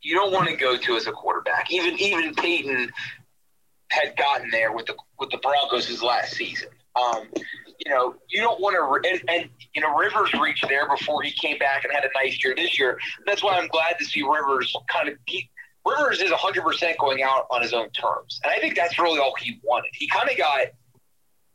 you 0.02 0.14
don't 0.14 0.32
want 0.32 0.48
to 0.48 0.56
go 0.56 0.76
to 0.76 0.96
as 0.96 1.06
a 1.06 1.12
quarterback. 1.12 1.70
Even 1.70 1.98
even 1.98 2.34
Peyton 2.34 2.90
had 3.90 4.16
gotten 4.16 4.50
there 4.50 4.72
with 4.72 4.86
the 4.86 4.94
with 5.18 5.30
the 5.30 5.38
Broncos 5.38 5.86
his 5.86 6.02
last 6.02 6.34
season. 6.34 6.68
Um, 6.96 7.28
you 7.78 7.90
know, 7.90 8.14
you 8.28 8.40
don't 8.40 8.60
want 8.60 8.74
to, 8.74 9.10
and, 9.10 9.22
and 9.28 9.50
you 9.74 9.82
know, 9.82 9.94
Rivers 9.96 10.32
reached 10.34 10.66
there 10.68 10.88
before 10.88 11.22
he 11.22 11.30
came 11.32 11.58
back 11.58 11.84
and 11.84 11.92
had 11.92 12.04
a 12.04 12.10
nice 12.14 12.42
year 12.42 12.54
this 12.54 12.78
year. 12.78 12.98
That's 13.26 13.42
why 13.42 13.58
I'm 13.58 13.68
glad 13.68 13.98
to 13.98 14.04
see 14.04 14.22
Rivers 14.22 14.74
kind 14.90 15.08
of 15.08 15.16
keep 15.26 15.48
Rivers 15.86 16.20
is 16.20 16.30
100% 16.30 16.96
going 16.98 17.22
out 17.22 17.46
on 17.50 17.62
his 17.62 17.72
own 17.72 17.90
terms. 17.90 18.40
And 18.42 18.50
I 18.50 18.58
think 18.58 18.74
that's 18.74 18.98
really 18.98 19.18
all 19.18 19.34
he 19.38 19.60
wanted. 19.62 19.90
He 19.92 20.08
kind 20.08 20.30
of 20.30 20.36
got 20.36 20.68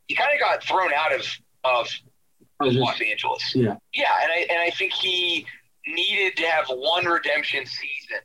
he 0.06 0.14
kind 0.14 0.30
of 0.34 0.40
got 0.40 0.62
thrown 0.62 0.92
out 0.92 1.12
of 1.12 1.26
of 1.64 1.88
Los 2.60 3.00
Angeles. 3.00 3.54
Yeah. 3.54 3.76
Yeah, 3.94 4.08
and 4.22 4.32
I 4.32 4.46
and 4.50 4.58
I 4.60 4.70
think 4.70 4.92
he 4.92 5.46
needed 5.86 6.36
to 6.36 6.46
have 6.46 6.66
one 6.68 7.06
redemption 7.06 7.66
season 7.66 8.18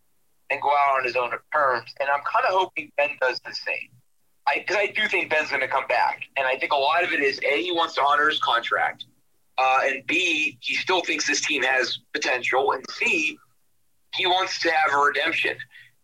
and 0.51 0.61
go 0.61 0.69
out 0.69 0.99
on 0.99 1.05
his 1.05 1.15
own 1.15 1.31
terms. 1.53 1.91
And 1.99 2.09
I'm 2.09 2.21
kind 2.31 2.45
of 2.47 2.59
hoping 2.59 2.91
Ben 2.97 3.11
does 3.19 3.39
the 3.45 3.53
same. 3.53 3.89
I 4.47 4.59
because 4.59 4.77
I 4.77 4.87
do 4.87 5.07
think 5.07 5.29
Ben's 5.29 5.49
going 5.49 5.61
to 5.61 5.67
come 5.67 5.87
back, 5.87 6.21
and 6.37 6.45
I 6.45 6.57
think 6.57 6.71
a 6.71 6.77
lot 6.77 7.03
of 7.03 7.11
it 7.11 7.19
is 7.19 7.39
a 7.43 7.61
he 7.61 7.71
wants 7.71 7.95
to 7.95 8.01
honor 8.01 8.29
his 8.29 8.39
contract, 8.39 9.05
uh, 9.57 9.79
and 9.85 10.05
b 10.05 10.57
he 10.61 10.75
still 10.75 11.01
thinks 11.01 11.27
this 11.27 11.41
team 11.41 11.63
has 11.63 11.99
potential, 12.13 12.71
and 12.71 12.83
c 12.91 13.37
he 14.13 14.25
wants 14.25 14.59
to 14.61 14.71
have 14.71 14.93
a 14.93 14.97
redemption. 14.97 15.57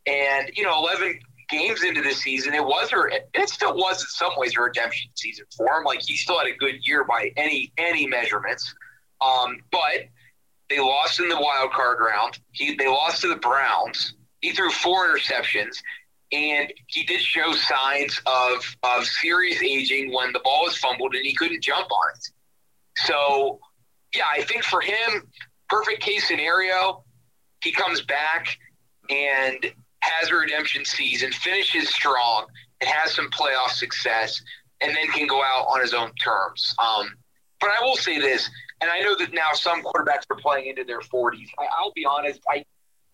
And 0.08 0.52
you 0.56 0.64
know, 0.64 0.78
11 0.78 1.20
games 1.50 1.84
into 1.84 2.02
the 2.02 2.14
season, 2.14 2.54
it 2.54 2.64
was 2.64 2.92
or 2.92 3.10
it 3.10 3.50
still 3.50 3.76
was 3.76 4.02
in 4.02 4.08
some 4.08 4.32
ways 4.38 4.54
a 4.58 4.62
redemption 4.62 5.12
season 5.16 5.46
for 5.56 5.68
him. 5.68 5.84
Like 5.84 6.02
he 6.02 6.16
still 6.16 6.40
had 6.40 6.48
a 6.48 6.56
good 6.56 6.86
year 6.88 7.04
by 7.04 7.32
any 7.38 7.72
any 7.78 8.08
measurements, 8.08 8.74
um, 9.22 9.60
but 9.72 10.08
they 10.70 10.80
lost 10.80 11.20
in 11.20 11.30
the 11.30 11.40
wild 11.40 11.72
card 11.72 12.00
round. 12.00 12.40
He 12.52 12.76
they 12.76 12.88
lost 12.88 13.22
to 13.22 13.28
the 13.28 13.36
Browns. 13.36 14.16
He 14.40 14.54
threw 14.54 14.72
four 14.72 15.08
interceptions, 15.08 15.78
and 16.32 16.72
he 16.88 17.04
did 17.04 17.22
show 17.22 17.52
signs 17.54 18.20
of 18.26 18.76
of 18.84 19.06
serious 19.06 19.62
aging 19.62 20.14
when 20.14 20.32
the 20.34 20.40
ball 20.40 20.64
was 20.64 20.78
fumbled 20.78 21.14
and 21.16 21.26
he 21.26 21.34
couldn't 21.36 21.62
jump 21.62 21.92
on 21.92 22.10
it. 22.16 22.30
So, 22.98 23.60
yeah, 24.16 24.24
I 24.32 24.44
think 24.44 24.64
for 24.64 24.82
him, 24.82 25.28
perfect 25.70 26.02
case 26.02 26.28
scenario, 26.28 27.04
he 27.64 27.72
comes 27.72 28.02
back 28.02 28.58
and 29.10 29.72
has 30.02 30.30
a 30.30 30.36
redemption 30.36 30.84
season, 30.86 31.32
finishes 31.32 31.90
strong, 31.90 32.46
and 32.80 32.90
has 32.90 33.14
some 33.14 33.30
playoff 33.30 33.70
success, 33.70 34.42
and 34.82 34.96
then 34.96 35.08
can 35.08 35.28
go 35.28 35.42
out 35.44 35.68
on 35.68 35.82
his 35.82 35.94
own 35.94 36.12
terms. 36.16 36.76
Um, 36.80 37.14
but 37.60 37.70
I 37.70 37.84
will 37.84 37.96
say 37.96 38.20
this, 38.20 38.50
and 38.82 38.90
I 38.90 39.00
know 39.02 39.16
that 39.16 39.34
now 39.34 39.52
some 39.54 39.84
quarterbacks 39.84 40.24
are 40.32 40.38
playing 40.38 40.68
into 40.68 40.84
their 40.84 41.02
40s. 41.02 41.48
I, 41.60 41.68
I'll 41.78 41.94
be 41.94 42.06
honest, 42.06 42.42
I 42.50 42.66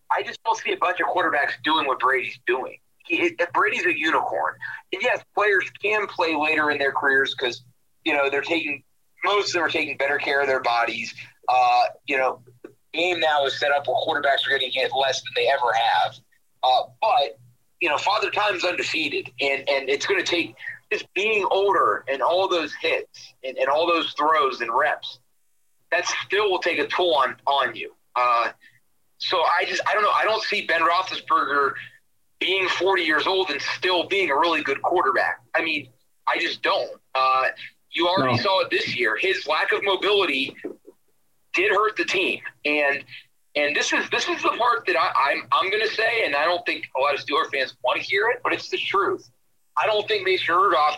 I 0.10 0.24
just 0.24 0.42
don't 0.44 0.58
see 0.58 0.72
a 0.72 0.78
bunch 0.78 1.00
of 1.02 1.08
quarterbacks 1.08 1.62
doing 1.64 1.86
what 1.86 2.00
Brady's 2.00 2.40
doing. 2.48 2.78
He, 3.08 3.36
Brady's 3.54 3.86
a 3.86 3.98
unicorn, 3.98 4.56
and 4.94 5.02
yes, 5.02 5.24
players 5.36 5.70
can 5.82 6.08
play 6.08 6.36
later 6.36 6.72
in 6.72 6.78
their 6.78 6.92
careers 6.92 7.36
because 7.38 7.64
you 8.04 8.14
know 8.14 8.30
they're 8.30 8.42
taking 8.42 8.84
most 9.24 9.50
of 9.50 9.54
them 9.54 9.64
are 9.64 9.70
taking 9.70 9.98
better 9.98 10.18
care 10.18 10.42
of 10.42 10.48
their 10.48 10.62
bodies. 10.62 11.14
Uh, 11.50 11.86
you 12.06 12.18
know, 12.18 12.42
the 12.64 12.72
game 12.94 13.20
now 13.20 13.46
is 13.46 13.60
set 13.60 13.72
up 13.72 13.88
where 13.88 13.96
quarterbacks 13.96 14.46
are 14.46 14.50
going 14.50 14.62
to 14.62 14.70
get 14.70 14.92
less 14.96 15.22
than 15.22 15.32
they 15.36 15.48
ever 15.48 15.74
have. 15.74 16.16
Uh, 16.64 16.84
but 17.02 17.40
you 17.82 17.90
know, 17.90 17.98
Father 17.98 18.32
Time's 18.32 18.64
undefeated, 18.64 19.32
and 19.40 19.68
and 19.70 19.90
it's 19.90 20.06
going 20.06 20.24
to 20.24 20.30
take 20.30 20.56
just 20.92 21.12
being 21.14 21.46
older 21.52 22.04
and 22.08 22.22
all 22.22 22.48
those 22.48 22.74
hits 22.82 23.34
and, 23.44 23.58
and 23.58 23.68
all 23.68 23.88
those 23.88 24.14
throws 24.14 24.62
and 24.62 24.72
reps. 24.74 25.20
That 25.92 26.06
still 26.26 26.50
will 26.50 26.60
take 26.60 26.80
a 26.80 26.88
toll 26.88 27.16
on 27.16 27.36
on 27.46 27.76
you. 27.76 27.94
Uh, 28.16 28.50
so 29.20 29.38
I 29.38 29.66
just 29.66 29.82
I 29.88 29.94
don't 29.94 30.04
know. 30.04 30.12
I 30.12 30.24
don't 30.24 30.44
see 30.44 30.66
Ben 30.66 30.82
Roethlisberger 30.82 31.74
being 32.40 32.68
40 32.68 33.04
years 33.04 33.28
old 33.28 33.50
and 33.50 33.62
still 33.62 34.08
being 34.08 34.30
a 34.30 34.36
really 34.36 34.62
good 34.62 34.82
quarterback. 34.82 35.42
I 35.56 35.64
mean, 35.64 35.90
I 36.28 36.38
just 36.40 36.62
don't. 36.62 36.92
Uh, 37.16 37.46
you 37.92 38.08
already 38.08 38.38
no. 38.38 38.44
saw 38.44 38.62
it 38.62 38.70
this 38.70 38.96
year. 38.96 39.18
His 39.18 39.48
lack 39.48 39.72
of 39.72 39.84
mobility 39.84 40.56
did 41.54 41.72
hurt 41.72 41.96
the 41.98 42.06
team, 42.06 42.42
and 42.66 43.04
and 43.56 43.76
this 43.76 43.92
is 43.92 44.08
this 44.12 44.28
is 44.28 44.42
the 44.44 44.50
part 44.50 44.86
that 44.86 44.96
I, 44.96 45.32
I'm 45.32 45.48
I'm 45.52 45.72
going 45.72 45.82
to 45.82 45.94
say, 45.94 46.26
and 46.26 46.36
I 46.36 46.46
don't 46.46 46.66
think 46.66 46.86
a 46.96 47.00
lot 47.00 47.16
of 47.16 47.22
Steeler 47.22 47.50
fans 47.52 47.76
want 47.84 48.00
to 48.00 48.06
hear 48.06 48.30
it, 48.30 48.42
but 48.44 48.54
it's 48.54 48.70
the 48.70 48.78
truth. 48.78 49.30
I 49.78 49.88
don't 49.88 50.08
think 50.08 50.26
Mason 50.26 50.54
Rudolph 50.56 50.98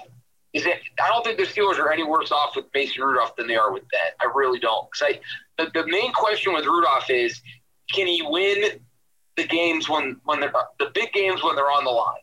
is 0.54 0.66
it. 0.66 0.80
I 1.02 1.08
don't 1.10 1.24
think 1.24 1.38
the 1.38 1.46
Steelers 1.46 1.78
are 1.78 1.92
any 1.92 2.04
worse 2.04 2.32
off 2.32 2.56
with 2.56 2.66
Mason 2.74 3.04
Rudolph 3.04 3.36
than 3.36 3.48
they 3.48 3.56
are 3.56 3.72
with 3.72 3.84
Ben. 3.90 4.12
I 4.20 4.26
really 4.36 4.60
don't. 4.60 4.90
Because 4.92 5.16
I 5.16 5.64
the, 5.64 5.72
the 5.74 5.88
main 5.88 6.12
question 6.12 6.54
with 6.54 6.66
Rudolph 6.66 7.10
is 7.10 7.42
can 7.94 8.08
he 8.08 8.22
win 8.24 8.80
the 9.40 9.48
games 9.48 9.90
when 9.90 10.20
when 10.26 10.40
they're 10.40 10.54
the 10.80 10.92
big 10.94 11.12
games 11.14 11.44
when 11.44 11.56
they're 11.56 11.72
on 11.72 11.84
the 11.84 11.92
line? 11.92 12.22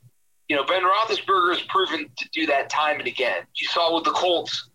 You 0.49 0.57
know, 0.57 0.65
Ben 0.65 0.83
Roethlisberger 0.83 1.55
has 1.57 1.63
proven 1.63 2.09
to 2.17 2.29
do 2.33 2.47
that 2.47 2.71
time 2.71 2.99
and 2.99 3.09
again. 3.09 3.43
You 3.57 3.67
saw 3.67 3.95
with 3.95 4.05
the 4.05 4.13
Colts, 4.13 4.69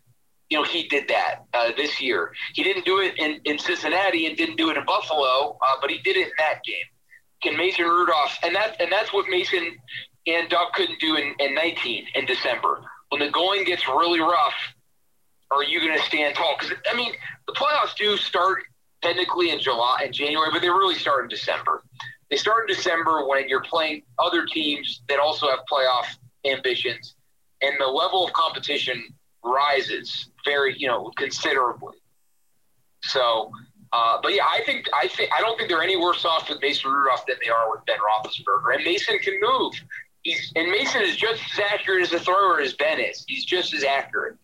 you 0.49 0.57
know, 0.57 0.63
he 0.65 0.87
did 0.89 1.07
that 1.07 1.45
uh, 1.53 1.71
this 1.77 2.01
year. 2.01 2.33
He 2.53 2.63
didn't 2.63 2.83
do 2.83 2.99
it 2.99 3.17
in, 3.17 3.39
in 3.45 3.57
Cincinnati 3.57 4.25
and 4.25 4.35
didn't 4.35 4.57
do 4.57 4.69
it 4.69 4.75
in 4.75 4.85
Buffalo, 4.85 5.57
uh, 5.61 5.75
but 5.79 5.89
he 5.89 5.99
did 5.99 6.17
it 6.17 6.27
in 6.27 6.33
that 6.39 6.61
game. 6.65 6.75
Can 7.41 7.55
Mason 7.55 7.85
Rudolph 7.85 8.37
and 8.43 8.55
that 8.55 8.79
and 8.81 8.91
that's 8.91 9.13
what 9.13 9.29
Mason 9.29 9.77
and 10.27 10.49
Doug 10.49 10.73
couldn't 10.73 10.99
do 10.99 11.15
in, 11.15 11.33
in 11.39 11.55
19 11.55 12.05
in 12.15 12.25
December. 12.25 12.81
When 13.09 13.19
the 13.19 13.29
going 13.29 13.63
gets 13.63 13.87
really 13.87 14.19
rough, 14.19 14.53
are 15.51 15.63
you 15.63 15.79
going 15.79 15.97
to 15.97 16.03
stand 16.03 16.35
tall? 16.35 16.55
Because 16.59 16.77
I 16.89 16.95
mean, 16.95 17.13
the 17.47 17.53
playoffs 17.53 17.95
do 17.95 18.17
start 18.17 18.63
technically 19.01 19.49
in 19.49 19.59
July 19.59 20.01
and 20.03 20.13
January, 20.13 20.49
but 20.51 20.61
they 20.61 20.69
really 20.69 20.95
start 20.95 21.23
in 21.23 21.29
December. 21.29 21.83
They 22.31 22.37
start 22.37 22.69
in 22.69 22.75
December 22.75 23.27
when 23.27 23.49
you're 23.49 23.61
playing 23.61 24.03
other 24.17 24.45
teams 24.45 25.01
that 25.09 25.19
also 25.19 25.49
have 25.49 25.59
playoff 25.69 26.05
ambitions, 26.45 27.15
and 27.61 27.73
the 27.77 27.85
level 27.85 28.25
of 28.25 28.31
competition 28.31 29.03
rises 29.43 30.29
very, 30.45 30.75
you 30.77 30.87
know, 30.87 31.11
considerably. 31.17 31.97
So, 33.03 33.51
uh, 33.91 34.19
but 34.23 34.33
yeah, 34.33 34.45
I 34.45 34.61
think 34.65 34.87
I 34.93 35.09
think 35.09 35.29
I 35.33 35.41
don't 35.41 35.57
think 35.57 35.67
they're 35.67 35.83
any 35.83 35.97
worse 35.97 36.23
off 36.23 36.49
with 36.49 36.61
Mason 36.61 36.89
Rudolph 36.89 37.25
than 37.25 37.35
they 37.43 37.49
are 37.49 37.69
with 37.69 37.85
Ben 37.85 37.97
Roethlisberger. 37.97 38.75
And 38.75 38.83
Mason 38.85 39.19
can 39.19 39.37
move. 39.41 39.73
He's 40.23 40.53
and 40.55 40.71
Mason 40.71 41.01
is 41.01 41.17
just 41.17 41.41
as 41.53 41.59
accurate 41.73 42.03
as 42.03 42.13
a 42.13 42.19
thrower 42.19 42.61
as 42.61 42.73
Ben 42.73 42.99
is. 43.01 43.25
He's 43.27 43.43
just 43.43 43.73
as 43.73 43.83
accurate. 43.83 44.37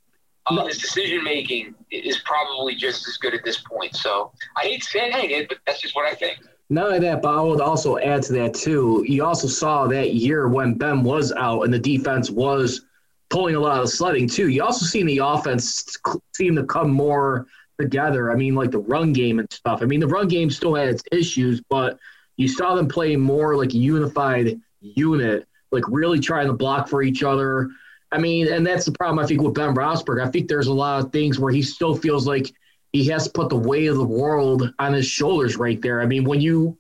Uh, 0.45 0.65
his 0.65 0.77
decision 0.77 1.23
making 1.23 1.75
is 1.91 2.19
probably 2.19 2.73
just 2.73 3.07
as 3.07 3.17
good 3.17 3.33
at 3.33 3.43
this 3.43 3.59
point. 3.59 3.95
So 3.95 4.31
I 4.55 4.63
hate 4.63 4.83
saying 4.83 5.31
it, 5.31 5.49
but 5.49 5.57
that's 5.65 5.81
just 5.81 5.95
what 5.95 6.05
I 6.05 6.15
think. 6.15 6.39
Not 6.69 6.87
only 6.87 6.99
that, 6.99 7.21
but 7.21 7.37
I 7.37 7.41
would 7.41 7.61
also 7.61 7.97
add 7.97 8.23
to 8.23 8.33
that 8.33 8.53
too. 8.53 9.03
You 9.07 9.23
also 9.23 9.47
saw 9.47 9.87
that 9.87 10.13
year 10.13 10.49
when 10.49 10.73
Ben 10.73 11.01
was 11.01 11.31
out 11.31 11.61
and 11.61 11.73
the 11.73 11.79
defense 11.79 12.29
was 12.29 12.81
pulling 13.29 13.55
a 13.55 13.59
lot 13.59 13.81
of 13.81 13.89
sledding 13.89 14.27
too. 14.27 14.49
You 14.49 14.63
also 14.63 14.85
seen 14.85 15.05
the 15.05 15.19
offense 15.19 15.97
seem 16.35 16.55
to 16.55 16.65
come 16.65 16.91
more 16.91 17.47
together. 17.79 18.31
I 18.31 18.35
mean, 18.35 18.55
like 18.55 18.71
the 18.71 18.79
run 18.79 19.13
game 19.13 19.39
and 19.39 19.51
stuff. 19.51 19.81
I 19.81 19.85
mean, 19.85 19.99
the 19.99 20.07
run 20.07 20.27
game 20.27 20.49
still 20.49 20.75
had 20.75 20.89
its 20.89 21.03
issues, 21.11 21.61
but 21.69 21.99
you 22.35 22.47
saw 22.47 22.75
them 22.75 22.87
play 22.87 23.15
more 23.15 23.55
like 23.55 23.73
a 23.73 23.77
unified 23.77 24.59
unit, 24.81 25.47
like 25.71 25.83
really 25.87 26.19
trying 26.19 26.47
to 26.47 26.53
block 26.53 26.87
for 26.87 27.01
each 27.01 27.23
other. 27.23 27.69
I 28.11 28.17
mean, 28.17 28.51
and 28.51 28.65
that's 28.65 28.85
the 28.85 28.91
problem 28.91 29.23
I 29.23 29.27
think 29.27 29.41
with 29.41 29.53
Ben 29.53 29.75
Roethlisberger. 29.75 30.25
I 30.25 30.29
think 30.29 30.47
there's 30.47 30.67
a 30.67 30.73
lot 30.73 31.03
of 31.03 31.11
things 31.11 31.39
where 31.39 31.51
he 31.51 31.61
still 31.61 31.95
feels 31.95 32.27
like 32.27 32.53
he 32.93 33.05
has 33.07 33.25
to 33.25 33.31
put 33.31 33.49
the 33.49 33.57
weight 33.57 33.87
of 33.87 33.97
the 33.97 34.05
world 34.05 34.73
on 34.79 34.93
his 34.93 35.05
shoulders 35.05 35.57
right 35.57 35.81
there. 35.81 36.01
I 36.01 36.05
mean, 36.05 36.23
when 36.23 36.41
you 36.41 36.77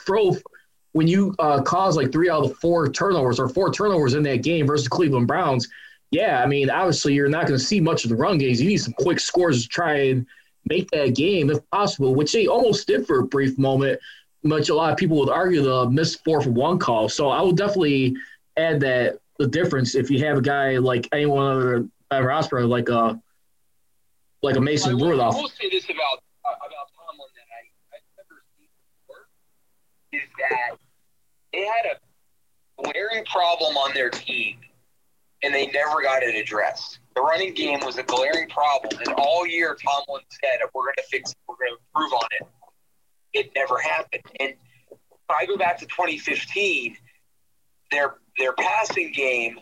throw, 0.00 0.36
when 0.92 1.06
you 1.06 1.34
uh, 1.38 1.62
cause 1.62 1.96
like 1.96 2.12
three 2.12 2.30
out 2.30 2.44
of 2.44 2.50
the 2.50 2.54
four 2.56 2.88
turnovers 2.88 3.38
or 3.38 3.48
four 3.48 3.72
turnovers 3.72 4.14
in 4.14 4.22
that 4.24 4.42
game 4.42 4.66
versus 4.66 4.88
Cleveland 4.88 5.28
Browns, 5.28 5.68
yeah, 6.10 6.42
I 6.42 6.46
mean, 6.46 6.68
obviously 6.68 7.14
you're 7.14 7.28
not 7.28 7.46
going 7.46 7.58
to 7.58 7.64
see 7.64 7.80
much 7.80 8.04
of 8.04 8.10
the 8.10 8.16
run 8.16 8.38
games. 8.38 8.60
You 8.60 8.68
need 8.68 8.78
some 8.78 8.92
quick 8.94 9.18
scores 9.18 9.62
to 9.62 9.68
try 9.68 9.94
and 9.94 10.26
make 10.66 10.90
that 10.90 11.14
game 11.14 11.50
if 11.50 11.58
possible, 11.70 12.14
which 12.14 12.32
they 12.32 12.46
almost 12.46 12.86
did 12.86 13.06
for 13.06 13.20
a 13.20 13.24
brief 13.24 13.58
moment. 13.58 13.98
Much 14.44 14.68
a 14.68 14.74
lot 14.74 14.92
of 14.92 14.98
people 14.98 15.18
would 15.18 15.30
argue 15.30 15.62
the 15.62 15.88
missed 15.88 16.22
four 16.24 16.40
for 16.40 16.50
one 16.50 16.78
call. 16.78 17.08
So 17.08 17.28
I 17.30 17.40
would 17.40 17.56
definitely 17.56 18.16
add 18.56 18.80
that 18.80 19.20
the 19.38 19.46
difference 19.46 19.94
if 19.94 20.10
you 20.10 20.24
have 20.24 20.38
a 20.38 20.42
guy 20.42 20.76
like 20.78 21.08
anyone 21.12 21.46
other 21.46 21.70
than 21.70 21.90
Roethlisberger, 22.12 22.68
like 22.68 22.88
a 22.88 23.20
like 24.42 24.56
a 24.56 24.60
Mason 24.60 24.98
Rudolph. 24.98 25.36
I 25.36 25.40
will 25.40 25.48
say 25.48 25.70
this 25.70 25.84
about 25.84 26.22
uh, 26.44 26.54
about 26.58 26.90
Tomlin 26.98 27.28
that 27.34 27.46
I, 27.48 27.96
I've 27.96 28.02
never 28.18 28.42
seen 28.58 28.68
before 29.06 29.28
is 30.12 30.28
that 30.38 30.76
they 31.52 31.64
had 31.64 31.96
a 31.96 32.82
glaring 32.82 33.24
problem 33.24 33.76
on 33.76 33.94
their 33.94 34.10
team, 34.10 34.58
and 35.42 35.54
they 35.54 35.68
never 35.68 36.02
got 36.02 36.22
it 36.22 36.34
addressed. 36.34 36.98
The 37.14 37.20
running 37.20 37.54
game 37.54 37.80
was 37.84 37.98
a 37.98 38.02
glaring 38.02 38.48
problem, 38.48 39.00
and 39.06 39.14
all 39.16 39.46
year 39.46 39.76
Tomlin 39.76 40.22
said, 40.42 40.60
"We're 40.74 40.82
going 40.82 40.94
to 40.96 41.04
fix 41.10 41.30
it. 41.30 41.36
We're 41.46 41.56
going 41.56 41.76
to 41.76 41.78
improve 41.94 42.12
on 42.12 42.28
it." 42.32 42.46
It 43.34 43.52
never 43.54 43.78
happened. 43.78 44.22
And 44.40 44.50
if 44.90 45.30
I 45.30 45.46
go 45.46 45.56
back 45.56 45.78
to 45.78 45.86
2015, 45.86 46.96
their 47.90 48.16
their 48.38 48.52
passing 48.54 49.12
game 49.12 49.60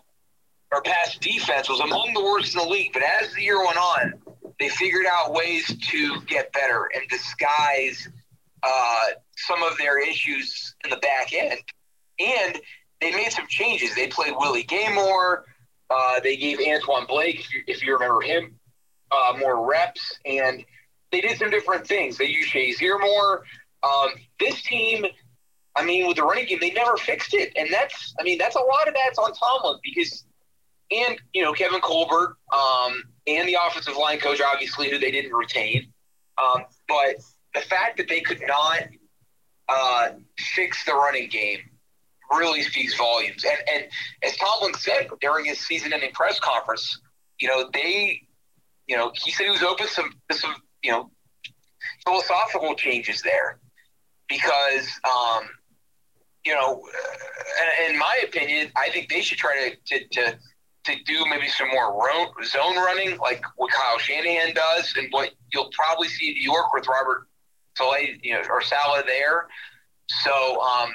or 0.73 0.81
pass 0.83 1.19
defense 1.19 1.69
was 1.69 1.81
among 1.81 2.15
the 2.15 2.23
worst 2.23 2.55
in 2.55 2.63
the 2.63 2.69
league. 2.69 2.93
But 2.93 3.03
as 3.03 3.35
the 3.35 3.43
year 3.43 3.59
went 3.59 3.77
on, 3.77 4.15
they 4.61 4.69
figured 4.69 5.07
out 5.07 5.33
ways 5.33 5.67
to 5.67 6.21
get 6.23 6.53
better 6.53 6.89
and 6.95 7.09
disguise 7.09 8.09
uh, 8.63 9.05
some 9.37 9.63
of 9.63 9.77
their 9.79 9.99
issues 9.99 10.77
in 10.85 10.91
the 10.91 10.99
back 10.99 11.33
end. 11.33 11.59
And 12.21 12.61
they 13.01 13.11
made 13.11 13.33
some 13.33 13.47
changes. 13.49 13.95
They 13.95 14.07
played 14.07 14.35
Willie 14.37 14.63
Gay 14.63 14.93
more. 14.95 15.47
Uh, 15.89 16.21
they 16.21 16.37
gave 16.37 16.59
Antwon 16.59 17.09
Blake, 17.09 17.41
if 17.41 17.53
you, 17.53 17.63
if 17.67 17.83
you 17.83 17.95
remember 17.95 18.21
him, 18.21 18.55
uh, 19.11 19.37
more 19.39 19.69
reps. 19.69 20.19
And 20.25 20.65
they 21.11 21.21
did 21.21 21.39
some 21.39 21.51
different 21.51 21.87
things. 21.87 22.19
They 22.19 22.27
used 22.27 22.53
Shazier 22.53 23.01
more. 23.01 23.43
Um, 23.83 24.11
this 24.39 24.63
team– 24.63 25.07
I 25.77 25.85
mean, 25.85 26.07
with 26.07 26.17
the 26.17 26.25
running 26.25 26.47
game, 26.47 26.59
they 26.61 26.73
never 26.73 26.97
fixed 26.97 27.35
it, 27.35 27.53
and 27.57 27.73
that's 27.73 28.15
I 28.19 28.23
mean 28.23 28.39
that's 28.39 28.57
a 28.57 28.61
lot 28.61 28.89
of 28.89 28.95
that's 28.95 29.19
on 29.19 29.33
Tomlin 29.33 29.79
because 29.83 30.25
and 30.91 31.19
you 31.33 31.43
know 31.43 31.53
Kevin 31.53 31.81
Colbert 31.81 32.37
um, 32.53 33.05
and 33.27 33.49
the 33.49 33.57
offensive 33.67 33.97
line 33.97 34.19
coach, 34.19 34.41
obviously, 34.41 34.91
who 34.91 34.99
they 34.99 35.11
didn't 35.11 35.33
retain. 35.33 35.93
Um, 36.39 36.65
but 36.89 37.17
the 37.55 37.61
fact 37.61 37.97
that 37.99 38.09
they 38.09 38.21
could 38.21 38.41
not 38.47 38.83
uh, 39.69 40.09
fix 40.39 40.85
the 40.85 40.95
running 40.95 41.29
game 41.29 41.59
really 42.39 42.63
speaks 42.63 42.97
volumes. 42.97 43.45
And, 43.45 43.59
and 43.73 43.85
as 44.23 44.37
Tomlin 44.37 44.75
said 44.75 45.09
during 45.21 45.45
his 45.47 45.59
season-ending 45.59 46.13
press 46.13 46.39
conference, 46.41 47.01
you 47.41 47.49
know 47.49 47.69
they, 47.73 48.23
you 48.87 48.97
know, 48.97 49.13
he 49.15 49.31
said 49.31 49.45
he 49.45 49.51
was 49.51 49.63
open 49.63 49.87
to 49.87 49.93
some, 49.93 50.11
some, 50.33 50.55
you 50.83 50.93
know, 50.93 51.11
philosophical 52.05 52.75
changes 52.75 53.23
there 53.23 53.59
because, 54.29 54.89
um, 55.05 55.45
you 56.45 56.55
know, 56.55 56.83
in 57.89 57.99
my 57.99 58.21
opinion, 58.25 58.71
I 58.77 58.91
think 58.91 59.11
they 59.11 59.21
should 59.21 59.39
try 59.39 59.75
to, 59.87 59.99
to, 59.99 60.09
to 60.09 60.39
to 60.97 61.05
do 61.05 61.25
maybe 61.29 61.49
some 61.49 61.69
more 61.69 62.09
zone 62.45 62.77
running, 62.77 63.19
like 63.19 63.43
what 63.57 63.71
Kyle 63.73 63.99
Shanahan 63.99 64.55
does, 64.55 64.95
and 64.97 65.09
what 65.11 65.31
you'll 65.53 65.71
probably 65.73 66.09
see 66.09 66.29
in 66.29 66.35
New 66.35 66.53
York 66.53 66.73
with 66.73 66.87
Robert 66.89 67.27
Saleh, 67.77 68.19
you 68.23 68.35
know, 68.35 68.43
or 68.51 68.63
Salah 68.63 69.03
there. 69.07 69.49
So, 70.09 70.61
um, 70.61 70.91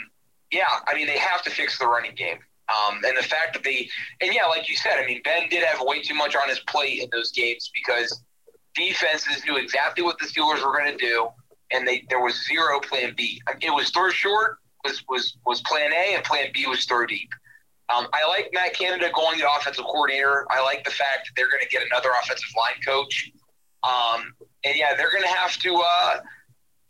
yeah, 0.52 0.66
I 0.88 0.96
mean, 0.96 1.08
they 1.08 1.18
have 1.18 1.42
to 1.44 1.50
fix 1.50 1.78
the 1.80 1.88
running 1.88 2.16
game. 2.16 2.38
Um, 2.68 3.00
and 3.06 3.16
the 3.16 3.24
fact 3.24 3.54
that 3.54 3.64
they, 3.64 3.88
and 4.22 4.34
yeah, 4.34 4.46
like 4.46 4.68
you 4.68 4.76
said, 4.76 4.98
I 4.98 5.06
mean, 5.06 5.22
Ben 5.24 5.50
did 5.50 5.64
have 5.64 5.80
way 5.82 6.02
too 6.02 6.16
much 6.16 6.36
on 6.36 6.50
his 6.50 6.60
plate 6.62 7.02
in 7.02 7.10
those 7.12 7.32
games 7.32 7.72
because 7.74 8.24
defenses 8.74 9.44
knew 9.46 9.58
exactly 9.58 10.04
what 10.04 10.18
the 10.20 10.26
Steelers 10.26 10.66
were 10.66 10.76
going 10.76 10.92
to 10.92 10.98
do, 10.98 11.28
and 11.72 11.88
they 11.88 12.06
there 12.10 12.22
was 12.22 12.46
zero 12.46 12.80
Plan 12.80 13.14
B. 13.16 13.40
It 13.62 13.70
was 13.70 13.92
throw 13.92 14.10
short 14.10 14.58
was 14.84 15.04
was 15.08 15.38
was 15.46 15.62
Plan 15.62 15.92
A, 15.94 16.16
and 16.16 16.24
Plan 16.24 16.48
B 16.54 16.66
was 16.68 16.86
throw 16.86 17.06
deep. 17.06 17.30
Um, 17.94 18.08
I 18.14 18.28
like 18.28 18.50
Matt 18.54 18.74
Canada 18.74 19.12
going 19.14 19.40
to 19.40 19.48
offensive 19.60 19.86
coordinator. 19.86 20.46
I 20.50 20.62
like 20.64 20.84
the 20.84 20.92
fact 20.92 21.28
that 21.28 21.32
they're 21.36 21.50
going 21.50 21.62
to 21.62 21.70
get 21.70 21.84
another 21.84 22.10
offensive 22.22 22.50
line 22.58 22.82
coach. 22.86 23.32
Um, 23.84 24.34
and 24.64 24.76
yeah, 24.76 24.96
they're 24.96 25.12
going 25.12 25.24
to 25.24 25.30
have 25.30 25.56
to, 25.58 25.84
uh, 25.86 26.20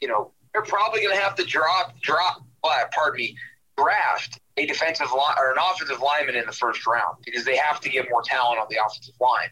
you 0.01 0.07
know, 0.07 0.31
they're 0.53 0.63
probably 0.63 1.01
going 1.01 1.15
to 1.15 1.21
have 1.21 1.35
to 1.35 1.43
drop, 1.43 1.99
drop, 1.99 2.41
uh, 2.63 2.85
pardon 2.93 3.17
me, 3.17 3.35
draft 3.77 4.39
a 4.57 4.65
defensive 4.65 5.07
line 5.11 5.35
or 5.37 5.51
an 5.51 5.57
offensive 5.59 6.01
lineman 6.01 6.35
in 6.35 6.45
the 6.45 6.53
first 6.53 6.87
round 6.87 7.17
because 7.25 7.43
they 7.43 7.57
have 7.57 7.81
to 7.81 7.89
get 7.89 8.09
more 8.09 8.21
talent 8.21 8.59
on 8.59 8.67
the 8.69 8.77
offensive 8.77 9.15
line. 9.19 9.49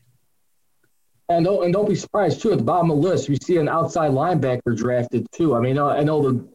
And 1.29 1.45
don't, 1.45 1.65
and 1.65 1.73
don't 1.73 1.89
be 1.89 1.95
surprised 1.95 2.41
too. 2.41 2.51
At 2.51 2.59
the 2.59 2.63
bottom 2.63 2.89
of 2.91 3.01
the 3.01 3.03
list, 3.03 3.27
we 3.27 3.37
see 3.43 3.57
an 3.57 3.67
outside 3.67 4.11
linebacker 4.11 4.75
drafted 4.75 5.25
too. 5.31 5.55
I 5.55 5.59
mean, 5.59 5.77
I 5.77 6.03
know 6.03 6.21
the 6.21 6.47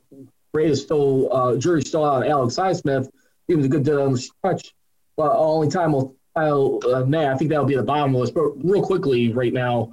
Raiders 0.55 0.82
still 0.82 1.32
uh, 1.32 1.57
jury's 1.57 1.89
still 1.89 2.05
out 2.05 2.26
Alex 2.26 2.57
Highsmith. 2.57 3.09
He 3.47 3.55
was 3.55 3.66
a 3.66 3.68
good 3.68 3.84
deal 3.84 4.03
on 4.03 4.12
the 4.12 4.18
stretch, 4.18 4.74
well, 5.19 5.35
only 5.37 5.69
time 5.69 5.93
will 5.93 6.16
tell 6.37 6.79
uh, 6.85 7.05
I 7.05 7.37
think 7.37 7.51
that'll 7.51 7.66
be 7.66 7.75
the 7.75 7.83
bottom 7.83 8.14
of 8.14 8.21
list. 8.21 8.35
But 8.35 8.53
real 8.64 8.83
quickly, 8.83 9.33
right 9.33 9.53
now, 9.53 9.91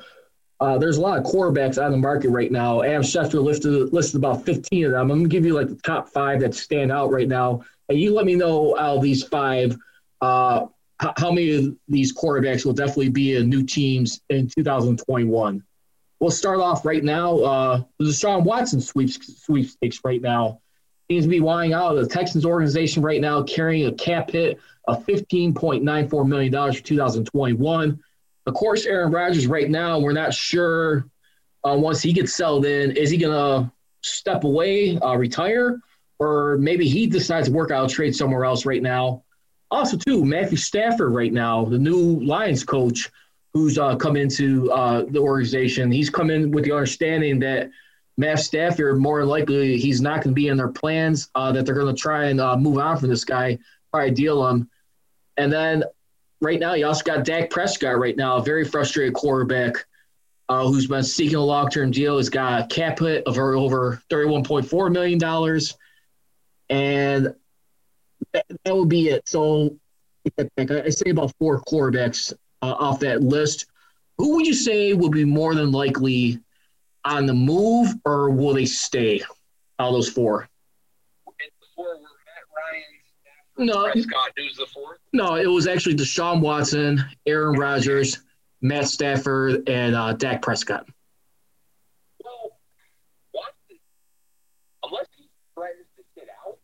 uh, 0.59 0.77
there's 0.77 0.97
a 0.97 1.01
lot 1.01 1.17
of 1.17 1.25
quarterbacks 1.25 1.83
on 1.83 1.91
the 1.91 1.97
market 1.97 2.29
right 2.29 2.51
now. 2.51 2.83
Adam 2.83 3.01
Schefter 3.01 3.43
listed 3.43 3.91
listed 3.91 4.17
about 4.17 4.45
15 4.45 4.85
of 4.85 4.91
them. 4.91 5.11
I'm 5.11 5.17
gonna 5.17 5.27
give 5.27 5.43
you 5.43 5.53
like 5.53 5.67
the 5.67 5.75
top 5.77 6.09
five 6.09 6.39
that 6.41 6.53
stand 6.53 6.91
out 6.91 7.11
right 7.11 7.27
now, 7.27 7.63
and 7.89 7.99
you 7.99 8.13
let 8.13 8.25
me 8.25 8.35
know 8.35 8.77
out 8.77 8.97
of 8.97 9.01
these 9.01 9.23
five, 9.23 9.75
uh, 10.21 10.67
how 10.99 11.31
many 11.31 11.55
of 11.55 11.75
these 11.87 12.15
quarterbacks 12.15 12.63
will 12.63 12.73
definitely 12.73 13.09
be 13.09 13.35
in 13.35 13.49
new 13.49 13.63
teams 13.63 14.21
in 14.29 14.47
2021. 14.47 15.63
We'll 16.19 16.31
start 16.31 16.59
off 16.59 16.85
right 16.85 17.03
now. 17.03 17.39
Uh, 17.39 17.83
the 17.97 18.05
Deshaun 18.05 18.43
Watson 18.43 18.79
sweeps, 18.79 19.43
sweepstakes 19.43 19.99
right 20.05 20.21
now 20.21 20.61
seems 21.09 21.25
to 21.25 21.29
be 21.29 21.39
winding 21.39 21.73
out 21.73 21.95
of 21.95 22.03
the 22.03 22.07
Texans 22.07 22.45
organization 22.45 23.03
right 23.03 23.21
now, 23.21 23.43
carrying 23.43 23.87
a 23.87 23.91
cap 23.91 24.31
hit 24.31 24.59
of 24.87 25.05
$15.94 25.05 26.27
million 26.27 26.73
for 26.73 26.81
2021. 26.81 27.99
Of 28.45 28.53
course, 28.53 28.85
Aaron 28.85 29.11
Rodgers 29.11 29.47
right 29.47 29.69
now, 29.69 29.99
we're 29.99 30.13
not 30.13 30.33
sure 30.33 31.07
uh, 31.67 31.75
once 31.75 32.01
he 32.01 32.13
gets 32.13 32.35
settled 32.35 32.65
in, 32.65 32.91
is 32.91 33.09
he 33.09 33.17
going 33.17 33.33
to 33.33 33.71
step 34.01 34.43
away, 34.43 34.97
uh, 34.99 35.15
retire, 35.15 35.79
or 36.19 36.57
maybe 36.59 36.87
he 36.87 37.07
decides 37.07 37.47
to 37.47 37.53
work 37.53 37.71
out 37.71 37.89
trade 37.89 38.15
somewhere 38.15 38.45
else 38.45 38.65
right 38.65 38.81
now. 38.81 39.23
Also, 39.71 39.97
too, 39.97 40.23
Matthew 40.23 40.57
Stafford 40.57 41.13
right 41.13 41.33
now, 41.33 41.65
the 41.65 41.79
new 41.79 42.19
Lions 42.23 42.63
coach 42.63 43.11
who's 43.53 43.79
uh, 43.79 43.95
come 43.95 44.15
into 44.15 44.71
uh, 44.71 45.03
the 45.09 45.19
organization, 45.19 45.91
he's 45.91 46.09
come 46.09 46.29
in 46.29 46.51
with 46.51 46.65
the 46.65 46.71
understanding 46.71 47.39
that 47.39 47.69
Matt 48.17 48.39
Stafford, 48.39 48.99
more 48.99 49.25
likely, 49.25 49.77
he's 49.77 50.01
not 50.01 50.15
going 50.15 50.29
to 50.29 50.33
be 50.33 50.49
in 50.49 50.57
their 50.57 50.69
plans, 50.69 51.29
uh, 51.35 51.51
that 51.51 51.65
they're 51.65 51.75
going 51.75 51.93
to 51.93 51.99
try 51.99 52.25
and 52.25 52.39
uh, 52.39 52.55
move 52.55 52.77
on 52.77 52.97
from 52.97 53.09
this 53.09 53.25
guy, 53.25 53.57
probably 53.91 54.11
deal 54.11 54.47
him. 54.47 54.69
And 55.37 55.51
then 55.51 55.83
right 56.41 56.59
now, 56.59 56.73
you 56.73 56.85
also 56.85 57.03
got 57.03 57.25
Dak 57.25 57.49
Prescott 57.49 57.99
right 57.99 58.15
now, 58.15 58.37
a 58.37 58.43
very 58.43 58.63
frustrated 58.63 59.13
quarterback 59.13 59.85
uh, 60.47 60.67
who's 60.67 60.87
been 60.87 61.03
seeking 61.03 61.37
a 61.37 61.43
long 61.43 61.69
term 61.69 61.91
deal. 61.91 62.17
He's 62.17 62.29
got 62.29 62.61
a 62.61 62.67
cap 62.67 62.99
hit 62.99 63.23
of 63.25 63.37
over 63.37 64.01
$31.4 64.09 64.91
million. 64.91 65.59
And 66.69 67.35
that, 68.33 68.45
that 68.63 68.75
would 68.75 68.89
be 68.89 69.09
it. 69.09 69.27
So 69.27 69.77
I 70.57 70.89
say 70.89 71.09
about 71.09 71.33
four 71.39 71.61
quarterbacks 71.61 72.33
uh, 72.61 72.73
off 72.73 72.99
that 73.01 73.21
list. 73.21 73.67
Who 74.17 74.35
would 74.35 74.47
you 74.47 74.53
say 74.53 74.93
would 74.93 75.11
be 75.11 75.25
more 75.25 75.55
than 75.55 75.71
likely 75.71 76.39
on 77.03 77.25
the 77.25 77.33
move, 77.33 77.93
or 78.05 78.29
will 78.29 78.53
they 78.53 78.65
stay? 78.65 79.21
All 79.77 79.91
those 79.91 80.09
four. 80.09 80.49
No, 83.57 83.89
Prescott, 83.91 84.31
who's 84.35 84.57
the 84.57 84.65
fourth? 84.65 84.99
No, 85.13 85.35
it 85.35 85.47
was 85.47 85.67
actually 85.67 85.95
Deshaun 85.95 86.41
Watson, 86.41 87.03
Aaron 87.25 87.57
Rodgers, 87.57 88.19
Matt 88.61 88.87
Stafford, 88.87 89.69
and 89.69 89.95
uh, 89.95 90.13
Dak 90.13 90.41
Prescott. 90.41 90.87
Well, 92.23 92.59
Watson, 93.33 93.79
unless 94.83 95.07
he 95.15 95.29
threatens 95.53 95.85
to 95.95 96.03
sit 96.15 96.27
out, 96.45 96.57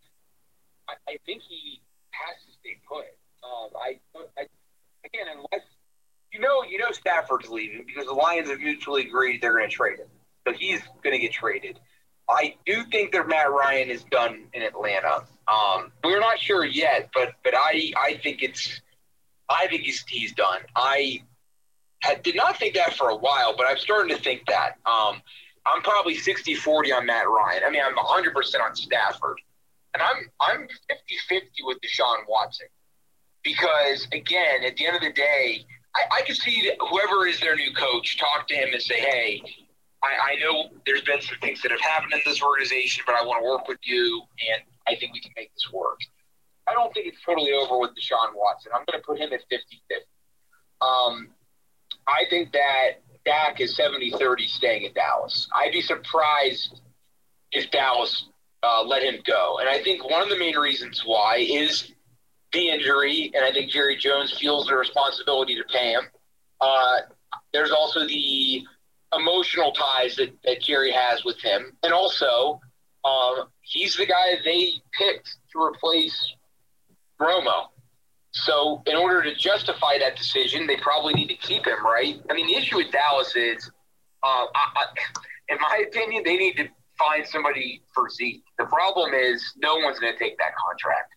I, 0.90 0.94
I 1.08 1.18
think 1.26 1.42
he 1.48 1.82
has 2.12 2.36
to 2.46 2.52
stay 2.60 2.78
put. 2.88 3.06
Um, 3.44 3.70
I, 3.76 4.00
I, 4.38 4.48
again, 5.06 5.28
unless 5.34 5.66
you 6.34 6.40
know, 6.40 6.64
you 6.64 6.78
know 6.78 6.92
Stafford's 6.92 7.50
leaving 7.50 7.86
because 7.86 8.06
the 8.06 8.14
Lions 8.14 8.50
have 8.50 8.60
mutually 8.60 9.08
agreed 9.08 9.42
they're 9.42 9.58
going 9.58 9.70
to 9.70 9.76
trade 9.76 10.00
him, 10.00 10.08
so 10.46 10.54
he's 10.54 10.82
going 11.04 11.14
to 11.14 11.20
get 11.20 11.32
traded. 11.32 11.80
I 12.32 12.56
do 12.66 12.84
think 12.92 13.12
that 13.12 13.28
Matt 13.28 13.52
Ryan 13.52 13.90
is 13.90 14.04
done 14.06 14.46
in 14.54 14.62
Atlanta. 14.62 15.24
Um, 15.48 15.92
we're 16.04 16.20
not 16.20 16.40
sure 16.40 16.66
yet, 16.66 17.10
but 17.14 17.34
but 17.44 17.54
I 17.56 17.92
I 18.00 18.20
think 18.24 18.42
it's 18.42 18.82
I 19.50 19.68
think 19.68 19.82
he's 19.84 20.04
he's 20.08 20.34
done. 20.34 20.62
I 20.76 21.22
had, 22.00 22.24
did 22.24 22.36
not 22.36 22.58
think 22.58 22.76
that 22.76 22.94
for 22.96 23.10
a 23.10 23.16
while, 23.16 23.56
but 23.56 23.68
I'm 23.68 23.78
starting 23.78 24.16
to 24.16 24.22
think 24.22 24.46
that. 24.48 24.78
Um, 24.86 25.22
I'm 25.64 25.84
probably 25.84 26.18
60-40 26.18 26.92
on 26.98 27.06
Matt 27.06 27.30
Ryan. 27.30 27.62
I 27.64 27.70
mean, 27.70 27.84
I'm 27.86 27.96
100 27.96 28.34
percent 28.34 28.64
on 28.64 28.76
Stafford, 28.76 29.40
and 29.94 30.02
I'm 30.02 30.30
I'm 30.40 30.68
50-50 31.32 31.42
with 31.64 31.78
Deshaun 31.82 32.18
Watson 32.28 32.68
because 33.44 34.08
again, 34.14 34.64
at 34.66 34.78
the 34.78 34.88
end 34.88 34.96
of 34.96 35.02
the 35.02 35.12
day, 35.12 35.66
I, 35.96 36.20
I 36.20 36.22
could 36.22 36.38
see 36.38 36.72
whoever 36.80 37.28
is 37.28 37.40
their 37.40 37.56
new 37.56 37.74
coach 37.74 38.18
talk 38.18 38.48
to 38.48 38.56
him 38.56 38.70
and 38.74 38.82
say, 38.82 39.00
hey 39.00 39.42
I, 40.04 40.34
I 40.34 40.36
know 40.40 40.70
there's 40.86 41.02
been 41.02 41.22
some 41.22 41.38
things 41.42 41.62
that 41.62 41.72
have 41.72 41.82
happened 41.82 42.14
in 42.14 42.22
this 42.26 42.42
organization, 42.42 43.04
but 43.06 43.16
I 43.16 43.24
want 43.24 43.44
to 43.44 43.50
work 43.50 43.68
with 43.68 43.80
you, 43.84 44.24
and 44.54 44.64
I 44.88 44.96
think 44.96 45.14
we 45.14 45.22
can 45.22 45.32
make 45.36 45.54
this 45.54 45.72
work. 45.72 46.00
I 46.68 46.74
don't 46.74 46.94
think 46.94 47.08
it's 47.08 47.22
totally 47.26 47.54
over 47.54 47.78
with 47.80 47.92
Deshaun 47.92 48.34
Watson. 48.36 48.72
I'm 48.74 48.84
going 48.90 49.00
to 49.00 49.06
put 49.06 49.18
him 49.20 49.34
at 49.34 49.42
50 49.50 49.82
50. 49.90 50.06
Um, 50.82 51.28
I 52.08 52.24
think 52.30 52.52
that 52.54 53.02
Dak 53.26 53.62
is 53.62 53.76
70 53.76 54.12
30 54.12 54.48
staying 54.48 54.84
in 54.84 54.94
Dallas. 54.94 55.48
I'd 55.54 55.72
be 55.72 55.82
surprised 55.82 56.82
if 57.52 57.70
Dallas 57.72 58.26
uh, 58.64 58.84
let 58.84 59.04
him 59.04 59.22
go. 59.26 59.58
And 59.60 59.70
I 59.70 59.82
think 59.84 60.10
one 60.10 60.22
of 60.22 60.30
the 60.30 60.38
main 60.38 60.58
reasons 60.58 61.04
why 61.06 61.38
is 61.38 61.92
the 62.54 62.70
injury, 62.70 63.32
and 63.34 63.46
I 63.46 63.52
think 63.52 63.72
Jerry 63.72 63.98
Jones 63.98 64.38
feels 64.38 64.68
the 64.68 64.76
responsibility 64.76 65.56
to 65.56 65.64
pay 65.72 65.94
him. 65.94 66.04
Uh, 66.60 66.98
there's 67.54 67.72
also 67.72 68.08
the 68.08 68.64
emotional 69.14 69.72
ties 69.72 70.16
that, 70.16 70.32
that 70.46 70.62
Jerry 70.62 70.92
has 70.92 71.24
with 71.24 71.40
him. 71.42 71.78
And 71.84 71.94
also, 71.94 72.60
um, 73.04 73.48
he's 73.62 73.96
the 73.96 74.06
guy 74.06 74.36
they 74.44 74.72
picked 74.98 75.36
to 75.54 75.62
replace 75.62 76.34
Romo. 77.20 77.68
So, 78.34 78.82
in 78.86 78.96
order 78.96 79.22
to 79.24 79.36
justify 79.36 79.98
that 80.00 80.16
decision, 80.16 80.66
they 80.66 80.78
probably 80.78 81.14
need 81.14 81.28
to 81.28 81.36
keep 81.36 81.68
him, 81.68 81.86
right? 81.86 82.22
I 82.30 82.34
mean, 82.34 82.48
the 82.48 82.56
issue 82.56 82.78
with 82.78 82.90
Dallas 82.92 83.36
is, 83.36 83.70
uh, 84.24 84.46
I, 84.56 84.70
I, 84.76 84.86
in 85.50 85.58
my 85.60 85.84
opinion, 85.86 86.24
they 86.24 86.38
need 86.38 86.56
to 86.56 86.70
find 86.98 87.28
somebody 87.28 87.82
for 87.94 88.10
Zeke. 88.10 88.44
The 88.58 88.66
problem 88.66 89.14
is, 89.14 89.44
no 89.58 89.76
one's 89.78 90.00
going 90.00 90.14
to 90.14 90.20
take 90.20 90.38
that 90.38 90.54
contract. 90.56 91.14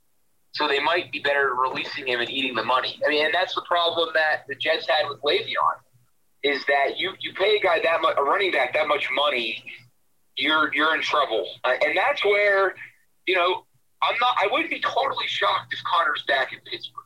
So 0.54 0.66
they 0.66 0.80
might 0.80 1.12
be 1.12 1.20
better 1.20 1.54
releasing 1.54 2.08
him 2.08 2.20
and 2.20 2.30
eating 2.30 2.54
the 2.54 2.64
money. 2.64 2.98
I 3.06 3.10
mean, 3.10 3.26
and 3.26 3.34
that's 3.34 3.54
the 3.54 3.62
problem 3.62 4.08
that 4.14 4.44
the 4.48 4.54
Jets 4.56 4.88
had 4.88 5.08
with 5.08 5.20
Le'Veon 5.22 5.78
is 6.44 6.64
that 6.66 6.98
you 6.98 7.14
you 7.20 7.32
pay 7.32 7.56
a 7.56 7.60
guy 7.60 7.80
that 7.82 8.00
much, 8.00 8.14
a 8.16 8.22
running 8.22 8.52
back 8.52 8.74
that 8.74 8.86
much 8.86 9.08
money, 9.12 9.64
you're 10.36 10.72
you're 10.74 10.94
in 10.94 11.02
trouble, 11.02 11.48
uh, 11.64 11.72
and 11.84 11.96
that's 11.96 12.24
where 12.24 12.76
you 13.26 13.34
know 13.34 13.64
I'm 14.02 14.14
not. 14.20 14.36
I 14.38 14.46
wouldn't 14.52 14.70
be 14.70 14.80
totally 14.80 15.26
shocked 15.26 15.72
if 15.72 15.80
Connor's 15.82 16.22
back 16.28 16.52
in 16.52 16.60
Pittsburgh 16.60 17.02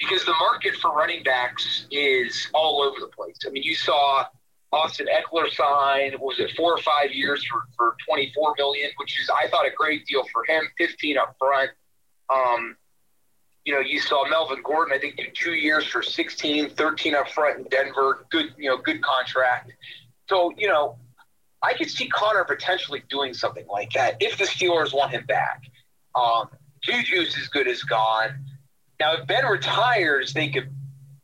because 0.00 0.24
the 0.24 0.34
market 0.40 0.74
for 0.76 0.92
running 0.92 1.22
backs 1.22 1.86
is 1.90 2.48
all 2.52 2.82
over 2.82 2.96
the 3.00 3.06
place. 3.06 3.36
I 3.46 3.50
mean, 3.50 3.62
you 3.62 3.76
saw 3.76 4.26
Austin 4.72 5.06
Ekeler 5.06 5.48
sign 5.50 6.18
was 6.20 6.40
it 6.40 6.50
four 6.56 6.72
or 6.72 6.78
five 6.78 7.12
years 7.12 7.44
for, 7.44 7.62
for 7.76 7.96
24 8.08 8.54
million, 8.58 8.90
which 8.96 9.20
is 9.20 9.30
I 9.30 9.48
thought 9.48 9.66
a 9.66 9.70
great 9.70 10.04
deal 10.06 10.24
for 10.32 10.44
him, 10.46 10.64
15 10.76 11.16
up 11.16 11.36
front. 11.38 11.70
Um, 12.28 12.76
you 13.64 13.72
know, 13.72 13.80
you 13.80 13.98
saw 13.98 14.28
Melvin 14.28 14.62
Gordon, 14.62 14.94
I 14.94 14.98
think, 14.98 15.16
do 15.16 15.24
two 15.32 15.54
years 15.54 15.86
for 15.86 16.02
16, 16.02 16.70
13 16.70 17.14
up 17.14 17.30
front 17.30 17.60
in 17.60 17.64
Denver. 17.64 18.26
Good, 18.30 18.54
you 18.58 18.68
know, 18.68 18.76
good 18.76 19.02
contract. 19.02 19.72
So, 20.28 20.52
you 20.56 20.68
know, 20.68 20.98
I 21.62 21.72
could 21.72 21.90
see 21.90 22.08
Connor 22.08 22.44
potentially 22.44 23.02
doing 23.08 23.32
something 23.32 23.66
like 23.66 23.90
that 23.92 24.16
if 24.20 24.36
the 24.36 24.44
Steelers 24.44 24.92
want 24.92 25.12
him 25.12 25.24
back. 25.26 25.62
Um, 26.14 26.48
Juju's 26.86 27.36
as 27.38 27.48
good 27.48 27.66
as 27.66 27.82
gone. 27.82 28.44
Now, 29.00 29.14
if 29.14 29.26
Ben 29.26 29.46
retires, 29.46 30.34
they 30.34 30.48
could 30.50 30.70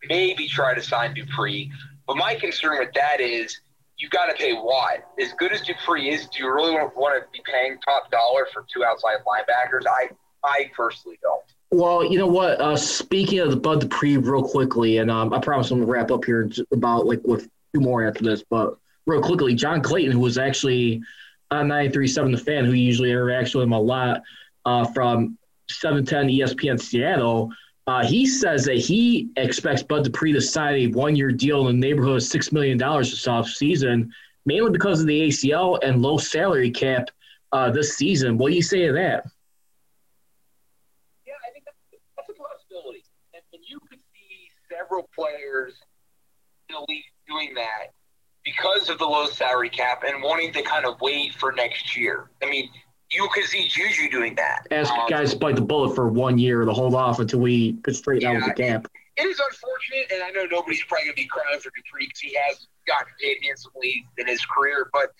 maybe 0.08 0.48
try 0.48 0.74
to 0.74 0.82
sign 0.82 1.14
Dupree. 1.14 1.70
But 2.06 2.16
my 2.16 2.34
concern 2.34 2.78
with 2.78 2.92
that 2.94 3.20
is 3.20 3.60
you've 3.98 4.10
got 4.10 4.26
to 4.26 4.34
pay 4.34 4.54
Watt. 4.54 5.04
As 5.20 5.32
good 5.34 5.52
as 5.52 5.60
Dupree 5.60 6.08
is, 6.08 6.26
do 6.28 6.42
you 6.42 6.52
really 6.52 6.72
want 6.72 7.22
to 7.22 7.28
be 7.32 7.42
paying 7.44 7.78
top 7.84 8.10
dollar 8.10 8.48
for 8.52 8.64
two 8.72 8.82
outside 8.82 9.18
linebackers? 9.26 9.86
I, 9.86 10.08
I 10.42 10.70
personally 10.74 11.18
don't. 11.22 11.44
Well, 11.72 12.04
you 12.04 12.18
know 12.18 12.26
what? 12.26 12.60
Uh, 12.60 12.76
speaking 12.76 13.38
of 13.38 13.50
the 13.50 13.56
Bud 13.56 13.80
Dupree, 13.80 14.16
real 14.16 14.42
quickly, 14.42 14.98
and 14.98 15.10
um, 15.10 15.32
I 15.32 15.38
promise 15.38 15.70
I'm 15.70 15.78
gonna 15.78 15.90
wrap 15.90 16.10
up 16.10 16.24
here 16.24 16.50
about 16.72 17.06
like 17.06 17.20
with 17.24 17.48
two 17.72 17.80
more 17.80 18.04
after 18.06 18.24
this, 18.24 18.42
but 18.50 18.76
real 19.06 19.22
quickly, 19.22 19.54
John 19.54 19.80
Clayton, 19.80 20.10
who 20.10 20.18
was 20.18 20.36
actually 20.36 21.00
on 21.52 21.68
937 21.68 22.32
The 22.32 22.38
Fan, 22.38 22.64
who 22.64 22.72
usually 22.72 23.10
interacts 23.10 23.54
with 23.54 23.64
him 23.64 23.72
a 23.72 23.80
lot 23.80 24.22
uh, 24.64 24.84
from 24.86 25.38
710 25.68 26.28
ESPN 26.28 26.80
Seattle, 26.80 27.52
uh, 27.86 28.04
he 28.04 28.26
says 28.26 28.64
that 28.64 28.76
he 28.76 29.30
expects 29.36 29.82
Bud 29.82 30.04
Dupree 30.04 30.32
to 30.32 30.40
sign 30.40 30.74
a 30.74 30.86
one-year 30.88 31.32
deal 31.32 31.68
in 31.68 31.80
the 31.80 31.86
neighborhood 31.86 32.16
of 32.16 32.22
$6 32.22 32.52
million 32.52 32.78
this 32.78 33.26
offseason, 33.26 34.10
mainly 34.46 34.70
because 34.70 35.00
of 35.00 35.06
the 35.06 35.28
ACL 35.28 35.78
and 35.82 36.02
low 36.02 36.18
salary 36.18 36.70
cap 36.70 37.10
uh, 37.52 37.70
this 37.70 37.96
season. 37.96 38.38
What 38.38 38.50
do 38.50 38.56
you 38.56 38.62
say 38.62 38.86
to 38.86 38.92
that? 38.92 39.26
Several 44.90 45.08
players 45.14 45.74
in 46.68 46.74
the 46.74 46.84
league 46.88 47.04
doing 47.28 47.54
that 47.54 47.92
because 48.44 48.88
of 48.88 48.98
the 48.98 49.04
low 49.04 49.26
salary 49.26 49.68
cap 49.68 50.02
and 50.06 50.22
wanting 50.22 50.52
to 50.52 50.62
kind 50.62 50.86
of 50.86 51.00
wait 51.00 51.34
for 51.34 51.52
next 51.52 51.96
year. 51.96 52.30
I 52.42 52.46
mean, 52.46 52.68
you 53.12 53.28
could 53.32 53.44
see 53.44 53.68
Juju 53.68 54.10
doing 54.10 54.34
that. 54.36 54.66
Ask 54.70 54.92
um, 54.92 55.08
guys 55.08 55.34
bite 55.34 55.56
the 55.56 55.62
bullet 55.62 55.94
for 55.94 56.08
one 56.08 56.38
year 56.38 56.64
to 56.64 56.72
hold 56.72 56.94
off 56.94 57.18
until 57.18 57.40
we 57.40 57.74
could 57.82 57.96
straighten 57.96 58.30
yeah, 58.30 58.36
out 58.36 58.46
with 58.46 58.56
the 58.56 58.62
cap. 58.62 58.86
It 59.16 59.26
is 59.26 59.40
unfortunate, 59.40 60.12
and 60.12 60.22
I 60.22 60.30
know 60.30 60.46
nobody's 60.50 60.82
probably 60.84 61.06
going 61.06 61.16
to 61.16 61.22
be 61.22 61.26
crying 61.26 61.58
for 61.60 61.70
Dupree 61.76 62.06
because 62.06 62.20
he 62.20 62.36
has 62.46 62.66
gotten 62.86 63.12
paid 63.20 63.38
handsomely 63.44 64.06
in 64.16 64.26
his 64.26 64.44
career, 64.46 64.88
but 64.92 65.12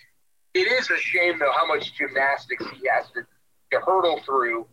it 0.54 0.60
is 0.72 0.90
a 0.90 0.96
shame, 0.96 1.38
though, 1.38 1.52
how 1.52 1.66
much 1.66 1.92
gymnastics 1.96 2.64
he 2.80 2.88
has 2.88 3.10
to, 3.10 3.22
to 3.72 3.80
hurdle 3.84 4.20
through 4.24 4.66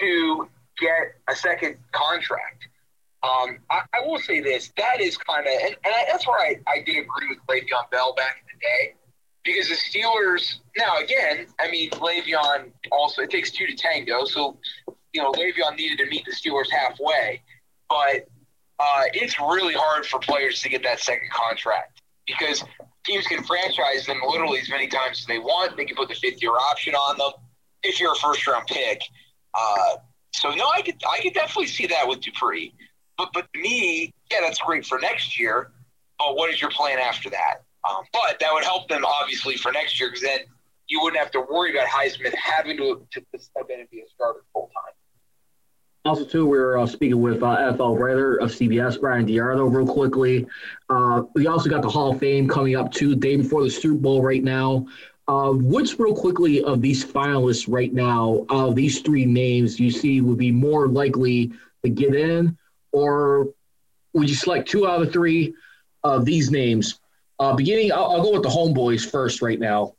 to 0.00 0.48
get 0.80 1.14
a 1.28 1.36
second 1.36 1.76
contract. 1.92 2.68
Um, 3.22 3.58
I, 3.70 3.82
I, 3.94 4.06
will 4.06 4.18
say 4.18 4.40
this: 4.40 4.72
that 4.76 5.00
is 5.00 5.16
kind 5.16 5.46
of, 5.46 5.52
and, 5.52 5.76
and 5.84 5.94
that's 6.08 6.26
where 6.26 6.38
I, 6.38 6.56
I 6.68 6.82
did 6.84 6.98
agree 6.98 7.28
with 7.28 7.38
Le'Veon 7.48 7.90
Bell 7.90 8.14
back 8.14 8.36
in 8.40 8.46
the 8.54 8.60
day, 8.60 8.94
because 9.44 9.68
the 9.68 9.74
Steelers. 9.74 10.60
Now, 10.76 10.98
again, 10.98 11.46
I 11.58 11.68
mean, 11.68 11.90
Le'Veon 11.90 12.70
also 12.92 13.22
it 13.22 13.30
takes 13.30 13.50
two 13.50 13.66
to 13.66 13.74
tango, 13.74 14.24
so 14.24 14.56
you 15.12 15.20
know 15.20 15.32
Le'Veon 15.32 15.76
needed 15.76 15.98
to 15.98 16.06
meet 16.06 16.24
the 16.26 16.32
Steelers 16.32 16.70
halfway, 16.70 17.42
but 17.88 18.28
uh, 18.78 19.04
it's 19.14 19.40
really 19.40 19.74
hard 19.74 20.06
for 20.06 20.20
players 20.20 20.62
to 20.62 20.68
get 20.68 20.84
that 20.84 21.00
second 21.00 21.30
contract 21.30 22.02
because 22.26 22.62
teams 23.04 23.26
can 23.26 23.42
franchise 23.42 24.06
them 24.06 24.20
literally 24.26 24.60
as 24.60 24.68
many 24.68 24.86
times 24.86 25.20
as 25.20 25.26
they 25.26 25.38
want. 25.38 25.76
They 25.76 25.84
can 25.84 25.96
put 25.96 26.08
the 26.08 26.14
fifth 26.14 26.40
year 26.42 26.52
option 26.52 26.94
on 26.94 27.18
them 27.18 27.32
if 27.82 28.00
you're 28.00 28.12
a 28.12 28.16
first 28.16 28.46
round 28.46 28.66
pick. 28.66 29.02
Uh, 29.54 29.96
so 30.32 30.50
no, 30.50 30.66
I 30.74 30.82
could 30.82 30.96
I 31.10 31.20
could 31.20 31.34
definitely 31.34 31.66
see 31.66 31.86
that 31.88 32.06
with 32.06 32.20
Dupree. 32.20 32.74
But 33.16 33.30
but 33.32 33.46
me, 33.54 34.12
yeah, 34.30 34.38
that's 34.42 34.58
great 34.58 34.86
for 34.86 34.98
next 34.98 35.38
year. 35.38 35.72
But 36.18 36.36
what 36.36 36.50
is 36.50 36.60
your 36.60 36.70
plan 36.70 36.98
after 36.98 37.30
that? 37.30 37.62
Um, 37.88 38.04
but 38.12 38.38
that 38.40 38.52
would 38.52 38.64
help 38.64 38.88
them 38.88 39.04
obviously 39.04 39.56
for 39.56 39.72
next 39.72 40.00
year 40.00 40.10
because 40.10 40.22
then 40.22 40.40
you 40.88 41.00
wouldn't 41.02 41.22
have 41.22 41.30
to 41.32 41.40
worry 41.40 41.70
about 41.76 41.86
Highsmith 41.86 42.34
having 42.34 42.76
to, 42.78 43.06
to 43.12 43.22
step 43.38 43.66
in 43.70 43.80
and 43.80 43.90
be 43.90 44.00
a 44.00 44.08
starter 44.08 44.44
full 44.52 44.70
time. 44.74 44.94
Also, 46.04 46.24
too, 46.24 46.46
we 46.46 46.56
are 46.56 46.78
uh, 46.78 46.86
speaking 46.86 47.20
with 47.20 47.42
uh, 47.42 47.56
NFL 47.56 47.98
writer 47.98 48.36
of 48.36 48.50
CBS, 48.50 48.98
Bryan 48.98 49.26
DeArdo, 49.26 49.70
real 49.70 49.86
quickly. 49.86 50.46
Uh, 50.88 51.24
we 51.34 51.46
also 51.46 51.68
got 51.68 51.82
the 51.82 51.88
Hall 51.88 52.12
of 52.12 52.18
Fame 52.18 52.48
coming 52.48 52.76
up, 52.76 52.90
too, 52.92 53.14
day 53.14 53.36
before 53.36 53.62
the 53.62 53.68
Super 53.68 53.98
Bowl 53.98 54.22
right 54.22 54.42
now. 54.42 54.86
Uh, 55.28 55.52
which, 55.52 55.98
real 55.98 56.14
quickly, 56.14 56.64
of 56.64 56.80
these 56.80 57.04
finalists 57.04 57.66
right 57.68 57.92
now, 57.92 58.46
of 58.48 58.74
these 58.74 59.02
three 59.02 59.26
names 59.26 59.78
you 59.78 59.90
see 59.90 60.22
would 60.22 60.38
be 60.38 60.50
more 60.50 60.88
likely 60.88 61.52
to 61.84 61.90
get 61.90 62.14
in, 62.14 62.56
or 62.92 63.46
would 64.14 64.26
you 64.26 64.34
select 64.34 64.66
two 64.66 64.88
out 64.88 65.02
of 65.02 65.12
three 65.12 65.54
of 66.02 66.24
these 66.24 66.50
names? 66.50 66.98
Uh, 67.38 67.54
beginning, 67.54 67.92
I'll, 67.92 68.06
I'll, 68.12 68.22
go 68.22 68.32
with 68.32 68.42
the 68.42 68.48
homeboys 68.48 69.08
first 69.08 69.42
right 69.42 69.60
now. 69.60 69.94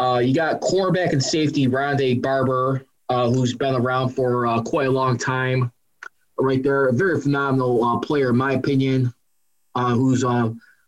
Uh, 0.00 0.22
you 0.24 0.34
got 0.34 0.62
cornerback 0.62 1.12
and 1.12 1.22
safety 1.22 1.68
Rondé 1.68 2.20
Barber, 2.20 2.86
uh, 3.10 3.28
who's 3.28 3.52
been 3.52 3.74
around 3.74 4.10
for 4.10 4.46
uh, 4.46 4.62
quite 4.62 4.88
a 4.88 4.90
long 4.90 5.18
time. 5.18 5.70
Right 6.38 6.62
there, 6.62 6.86
a 6.86 6.92
very 6.94 7.20
phenomenal 7.20 7.84
uh, 7.84 7.98
player, 7.98 8.30
in 8.30 8.36
my 8.38 8.54
opinion, 8.54 9.12
who's 9.76 10.24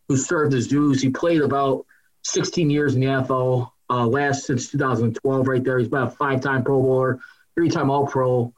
who's 0.09 0.27
served 0.27 0.55
his 0.55 0.67
dues. 0.67 1.03
He 1.03 1.11
played 1.11 1.43
about 1.43 1.85
16 2.23 2.71
years 2.71 2.95
in 2.95 3.03
the 3.03 3.07
NFL 3.07 3.72
uh, 3.93 4.07
last 4.07 4.47
since 4.47 4.71
2012 4.71 5.47
right 5.47 5.63
there. 5.63 5.79
He's 5.79 5.89
been 5.89 6.03
a 6.03 6.11
five-time 6.11 6.65
Pro 6.65 6.81
Bowler, 6.81 7.21
three-time 7.55 7.91
All-Pro, 7.91 8.53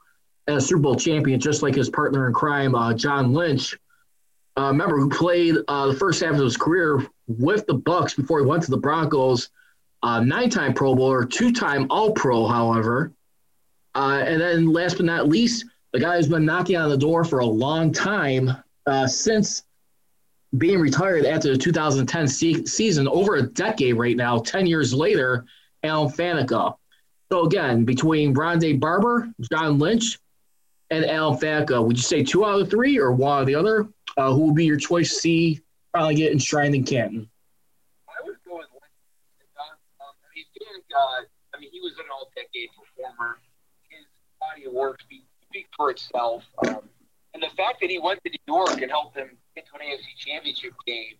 and 0.47 0.57
a 0.57 0.61
Super 0.61 0.81
Bowl 0.81 0.95
champion, 0.95 1.39
just 1.41 1.61
like 1.61 1.75
his 1.75 1.89
partner 1.89 2.27
in 2.27 2.33
crime, 2.33 2.73
uh, 2.73 2.93
John 2.93 3.33
Lynch. 3.33 3.77
Uh, 4.57 4.67
remember, 4.67 4.97
who 4.97 5.09
played 5.09 5.55
uh, 5.67 5.87
the 5.87 5.93
first 5.93 6.23
half 6.23 6.35
of 6.35 6.39
his 6.39 6.55
career 6.55 7.05
with 7.27 7.65
the 7.67 7.75
Bucs 7.75 8.15
before 8.15 8.39
he 8.39 8.45
went 8.45 8.63
to 8.63 8.71
the 8.71 8.77
Broncos. 8.77 9.49
Uh, 10.01 10.21
nine-time 10.21 10.73
Pro 10.73 10.95
Bowler, 10.95 11.25
two-time 11.25 11.87
All-Pro, 11.89 12.47
however. 12.47 13.11
Uh, 13.93 14.23
and 14.25 14.39
then 14.39 14.71
last 14.71 14.95
but 14.95 15.05
not 15.05 15.27
least, 15.27 15.65
the 15.91 15.99
guy 15.99 16.15
who's 16.15 16.29
been 16.29 16.45
knocking 16.45 16.77
on 16.77 16.89
the 16.89 16.97
door 16.97 17.25
for 17.25 17.39
a 17.39 17.45
long 17.45 17.91
time 17.91 18.55
since 19.07 19.63
being 20.57 20.79
retired 20.79 21.25
after 21.25 21.51
the 21.51 21.57
2010 21.57 22.27
se- 22.27 22.65
season, 22.65 23.07
over 23.07 23.35
a 23.35 23.41
decade 23.41 23.97
right 23.97 24.15
now, 24.15 24.39
10 24.39 24.65
years 24.67 24.93
later, 24.93 25.45
Alan 25.83 26.11
Faneca. 26.11 26.75
So 27.31 27.45
again, 27.45 27.85
between 27.85 28.35
Rondé 28.35 28.79
Barber, 28.79 29.31
John 29.51 29.79
Lynch, 29.79 30.19
and 30.91 31.05
Alan 31.05 31.37
Faneca, 31.37 31.83
would 31.85 31.97
you 31.97 32.03
say 32.03 32.23
two 32.23 32.45
out 32.45 32.61
of 32.61 32.69
three 32.69 32.99
or 32.99 33.11
one 33.11 33.41
of 33.41 33.47
the 33.47 33.55
other? 33.55 33.87
Uh, 34.17 34.31
who 34.31 34.47
would 34.47 34.55
be 34.55 34.65
your 34.65 34.77
choice 34.77 35.09
to 35.09 35.15
see 35.15 35.61
finally 35.91 36.15
get 36.15 36.31
enshrined 36.31 36.75
in 36.75 36.83
Canton? 36.83 37.29
I 38.07 38.25
would 38.25 38.35
go 38.47 38.57
with 38.57 38.67
Lynch. 38.71 39.49
Um, 39.57 39.75
I 39.99 40.35
mean, 40.35 40.45
Faneca, 40.55 41.25
I 41.55 41.59
mean, 41.59 41.69
he 41.71 41.81
was 41.81 41.93
an 41.97 42.05
all-decade 42.13 42.69
performer. 42.77 43.39
His 43.89 44.05
body 44.39 44.65
of 44.67 44.73
work 44.73 45.01
speaks, 45.01 45.25
speaks 45.49 45.69
for 45.75 45.89
itself. 45.89 46.43
Um, 46.67 46.87
and 47.35 47.43
the 47.43 47.53
fact 47.57 47.81
that 47.81 47.89
he 47.89 47.99
went 47.99 48.23
to 48.23 48.31
New 48.31 48.55
York 48.55 48.81
and 48.81 48.89
helped 48.89 49.17
him 49.17 49.29
into 49.57 49.69
an 49.73 49.81
AFC 49.81 50.17
championship 50.17 50.71
game 50.87 51.15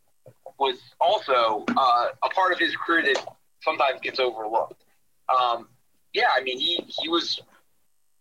was 0.57 0.77
also 1.01 1.65
uh, 1.75 2.07
a 2.23 2.29
part 2.29 2.53
of 2.53 2.57
his 2.57 2.73
career 2.77 3.03
that 3.03 3.21
sometimes 3.61 3.99
gets 4.01 4.17
overlooked. 4.17 4.81
Um, 5.29 5.67
yeah, 6.13 6.29
I 6.33 6.41
mean, 6.41 6.57
he, 6.57 6.85
he 7.01 7.09
was 7.09 7.41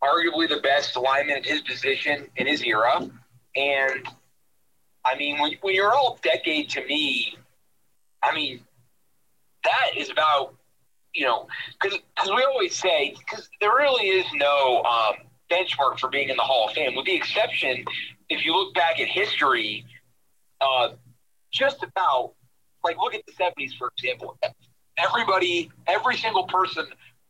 arguably 0.03 0.49
the 0.49 0.61
best 0.61 0.97
lineman 0.97 1.37
at 1.37 1.47
his 1.47 1.61
position 1.61 2.27
in 2.35 2.49
his 2.49 2.65
era. 2.65 3.09
And, 3.55 4.09
I 5.05 5.17
mean, 5.17 5.39
when, 5.39 5.53
when 5.61 5.77
you're 5.77 5.95
all 5.95 6.19
decade 6.21 6.71
to 6.71 6.85
me, 6.87 7.37
I 8.25 8.35
mean, 8.35 8.59
that 9.63 9.91
is 9.97 10.11
about, 10.11 10.57
you 11.15 11.27
know, 11.27 11.47
because 11.81 12.01
we 12.27 12.43
always 12.43 12.75
say, 12.75 13.15
because 13.17 13.49
there 13.61 13.71
really 13.71 14.09
is 14.09 14.27
no 14.35 14.83
um, 14.83 15.15
benchmark 15.55 15.99
for 15.99 16.09
being 16.09 16.29
in 16.29 16.37
the 16.37 16.43
Hall 16.43 16.69
of 16.69 16.75
Fame, 16.75 16.95
with 16.95 17.07
the 17.07 17.15
exception, 17.15 17.85
if 18.29 18.45
you 18.45 18.55
look 18.55 18.75
back 18.75 19.01
at 19.01 19.09
history, 19.09 19.85
uh, 20.61 20.91
just 21.53 21.83
about 21.83 22.33
like 22.83 22.97
look 22.99 23.15
at 23.15 23.23
the 23.27 23.33
70s 23.33 23.77
for 23.79 23.91
example. 23.97 24.37
Everybody 24.99 25.71
every 25.87 26.17
single 26.17 26.45
person 26.45 26.87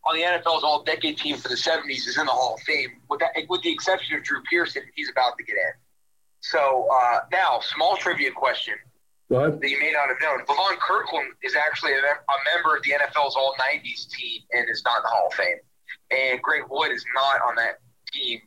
on 0.06 0.16
the 0.16 0.22
NFL's 0.22 0.64
all 0.64 0.82
decade 0.82 1.16
team 1.16 1.36
for 1.36 1.48
the 1.48 1.54
70s 1.54 2.06
is 2.08 2.18
in 2.18 2.26
the 2.26 2.32
Hall 2.32 2.54
of 2.54 2.60
Fame 2.60 2.90
with 3.08 3.20
that 3.20 3.30
with 3.48 3.62
the 3.62 3.72
exception 3.72 4.16
of 4.16 4.24
Drew 4.24 4.42
Pearson 4.50 4.82
he's 4.94 5.10
about 5.10 5.36
to 5.38 5.44
get 5.44 5.54
in. 5.54 5.72
So 6.40 6.88
uh, 6.92 7.20
now 7.32 7.60
small 7.60 7.96
trivia 7.96 8.30
question 8.32 8.74
that 9.60 9.70
you 9.70 9.78
may 9.80 9.92
not 9.92 10.08
have 10.08 10.18
known. 10.20 10.44
Levon 10.46 10.78
Kirkland 10.78 11.32
is 11.42 11.56
actually 11.56 11.92
a, 11.92 11.96
a 11.96 12.36
member 12.54 12.76
of 12.76 12.82
the 12.82 12.90
NFL's 12.90 13.36
all 13.36 13.54
90s 13.58 14.08
team 14.10 14.42
and 14.52 14.68
is 14.68 14.82
not 14.84 14.98
in 14.98 15.02
the 15.04 15.08
Hall 15.08 15.28
of 15.28 15.34
Fame. 15.34 15.58
And 16.10 16.42
Greg 16.42 16.62
Wood 16.68 16.92
is 16.92 17.04
not 17.14 17.40
on 17.48 17.54
that 17.56 17.80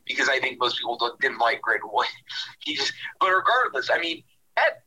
because 0.06 0.28
I 0.28 0.38
think 0.40 0.58
most 0.58 0.78
people 0.78 0.98
didn't 1.20 1.38
like 1.38 1.60
Greg 1.62 1.80
Wood. 1.84 2.06
he 2.64 2.76
just, 2.76 2.92
but 3.20 3.30
regardless, 3.30 3.90
I 3.90 3.98
mean, 3.98 4.22
that, 4.56 4.82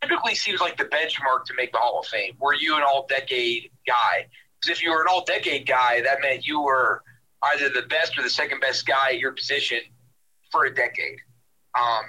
typically 0.00 0.34
seems 0.34 0.60
like 0.60 0.76
the 0.76 0.84
benchmark 0.84 1.44
to 1.44 1.54
make 1.54 1.72
the 1.72 1.78
Hall 1.78 2.00
of 2.00 2.06
Fame. 2.06 2.34
Were 2.38 2.54
you 2.54 2.76
an 2.76 2.82
all-decade 2.82 3.70
guy? 3.86 4.26
Because 4.60 4.78
if 4.78 4.82
you 4.82 4.90
were 4.90 5.02
an 5.02 5.08
all-decade 5.10 5.66
guy, 5.66 6.00
that 6.02 6.20
meant 6.22 6.46
you 6.46 6.60
were 6.60 7.02
either 7.42 7.68
the 7.68 7.82
best 7.82 8.18
or 8.18 8.22
the 8.22 8.30
second 8.30 8.60
best 8.60 8.86
guy 8.86 9.10
at 9.10 9.18
your 9.18 9.32
position 9.32 9.80
for 10.50 10.64
a 10.64 10.74
decade. 10.74 11.18
Um, 11.78 12.04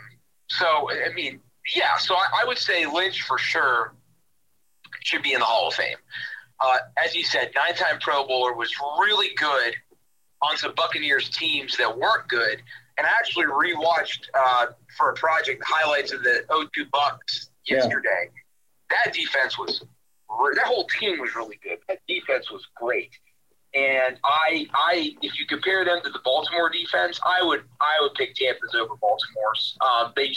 so, 0.50 0.90
I 0.90 1.14
mean, 1.14 1.40
yeah. 1.76 1.98
So 1.98 2.16
I, 2.16 2.42
I, 2.42 2.46
would 2.46 2.58
say 2.58 2.86
Lynch 2.86 3.22
for 3.22 3.38
sure 3.38 3.94
should 5.02 5.22
be 5.22 5.34
in 5.34 5.40
the 5.40 5.46
Hall 5.46 5.68
of 5.68 5.74
Fame. 5.76 5.98
Uh, 6.60 6.78
as 7.04 7.16
you 7.16 7.24
said, 7.24 7.52
nine-time 7.56 8.00
Pro 8.00 8.26
Bowler 8.26 8.54
was 8.54 8.74
really 9.00 9.30
good 9.36 9.76
on 10.42 10.58
some 10.58 10.74
Buccaneers 10.76 11.30
teams 11.30 11.78
that 11.78 11.98
weren't 11.98 12.28
good. 12.28 12.62
And 12.98 13.08
I 13.08 13.10
actually 13.10 13.46
rewatched 13.46 14.28
uh, 14.34 14.68
for 14.98 15.12
a 15.12 15.14
project 15.14 15.64
highlights 15.66 16.12
of 16.12 16.24
the 16.24 16.44
02 16.50 16.86
Bucs 16.86 17.50
yesterday. 17.66 18.26
Yeah. 18.26 18.98
That 19.06 19.14
defense 19.14 19.58
was 19.58 19.84
that 20.56 20.66
whole 20.66 20.88
team 20.88 21.20
was 21.20 21.36
really 21.36 21.60
good. 21.64 21.78
That 21.88 22.00
defense 22.08 22.52
was 22.52 22.66
great. 22.76 23.12
And 23.74 24.18
I, 24.24 24.68
I, 24.74 25.16
if 25.22 25.40
you 25.40 25.46
compare 25.48 25.86
them 25.86 26.00
to 26.04 26.10
the 26.10 26.20
Baltimore 26.26 26.70
defense, 26.70 27.20
I 27.26 27.44
would, 27.44 27.64
I 27.80 28.00
would 28.02 28.14
pick 28.16 28.36
Tampa's 28.36 28.76
over 28.76 28.96
Baltimore's. 28.96 29.78
Um, 29.82 30.14
they 30.16 30.34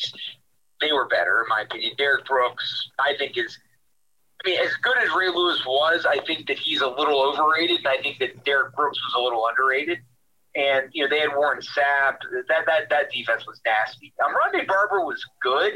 they 0.80 0.92
were 0.92 1.06
better 1.06 1.42
in 1.42 1.48
my 1.48 1.62
opinion. 1.62 1.94
Derrick 1.96 2.26
Brooks, 2.26 2.90
I 2.98 3.14
think 3.18 3.36
is, 3.38 3.58
I 4.44 4.50
mean, 4.50 4.60
as 4.60 4.74
good 4.82 4.96
as 4.98 5.08
Ray 5.16 5.28
Lewis 5.28 5.64
was, 5.64 6.04
I 6.06 6.18
think 6.26 6.46
that 6.48 6.58
he's 6.58 6.82
a 6.82 6.86
little 6.86 7.22
overrated, 7.22 7.78
and 7.78 7.88
I 7.88 7.96
think 8.02 8.18
that 8.18 8.44
Derrick 8.44 8.74
Brooks 8.76 8.98
was 9.02 9.14
a 9.16 9.20
little 9.22 9.46
underrated. 9.48 9.98
And 10.54 10.88
you 10.92 11.02
know, 11.02 11.08
they 11.08 11.20
had 11.20 11.30
Warren 11.34 11.60
Sapp. 11.60 12.18
That 12.48 12.66
that 12.66 12.90
that 12.90 13.10
defense 13.10 13.46
was 13.46 13.60
nasty. 13.64 14.12
Um, 14.24 14.32
Rondé 14.34 14.66
Barber 14.66 15.04
was 15.04 15.24
good, 15.42 15.72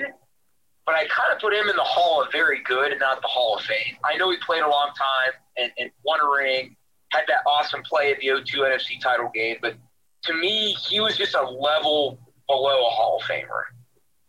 but 0.87 0.95
I 0.95 1.07
kind 1.09 1.33
of 1.33 1.41
put 1.41 1.55
him 1.55 1.69
in 1.69 1.77
the 1.77 1.83
Hall 1.83 2.23
of 2.23 2.31
Very 2.31 2.63
Good 2.63 2.93
and 2.93 3.01
not 3.01 3.23
the 3.23 3.29
Hall 3.29 3.57
of 3.57 3.63
Fame. 3.63 3.97
I 4.05 4.17
know 4.17 4.31
he 4.31 4.37
played 4.45 4.63
a 4.63 4.69
long 4.69 4.91
time 4.97 5.33
and, 5.57 5.73
and 5.79 5.91
won 6.05 6.21
a 6.21 6.29
ring 6.29 6.77
had 7.11 7.25
that 7.29 7.43
awesome 7.47 7.83
play 7.83 8.13
at 8.13 8.21
the 8.21 8.27
0-2 8.27 8.45
NFC 8.45 9.01
title 9.01 9.31
game. 9.35 9.57
But 9.61 9.77
to 10.25 10.35
me, 10.35 10.73
he 10.73 11.01
was 11.01 11.17
just 11.17 11.35
a 11.35 11.43
level 11.43 12.19
below 12.47 12.87
a 12.87 12.91
Hall 12.91 13.19
of 13.21 13.27
Famer. 13.27 13.65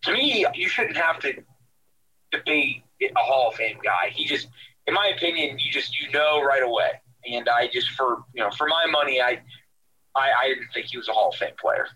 To 0.04 0.14
me, 0.14 0.46
you 0.56 0.70
shouldn't 0.70 0.98
have 0.98 1.20
to 1.20 1.34
debate 2.32 2.84
a 3.02 3.20
Hall 3.20 3.50
of 3.50 3.56
Fame 3.56 3.78
guy. 3.84 4.12
He 4.14 4.26
just, 4.26 4.48
in 4.88 4.94
my 4.94 5.14
opinion, 5.16 5.58
you 5.60 5.72
just 5.72 6.00
you 6.00 6.12
know 6.12 6.42
right 6.42 6.64
away. 6.64 6.92
And 7.32 7.48
I 7.50 7.68
just 7.68 7.90
for 7.92 8.24
you 8.34 8.44
know 8.44 8.52
for 8.52 8.68
my 8.68 8.86
money, 8.90 9.22
I 9.22 9.42
I, 10.16 10.32
I 10.44 10.48
didn't 10.50 10.70
think 10.74 10.88
he 10.88 10.98
was 10.98 11.08
a 11.08 11.14
Hall 11.14 11.30
of 11.30 11.36
Fame 11.36 11.54
player. 11.60 11.88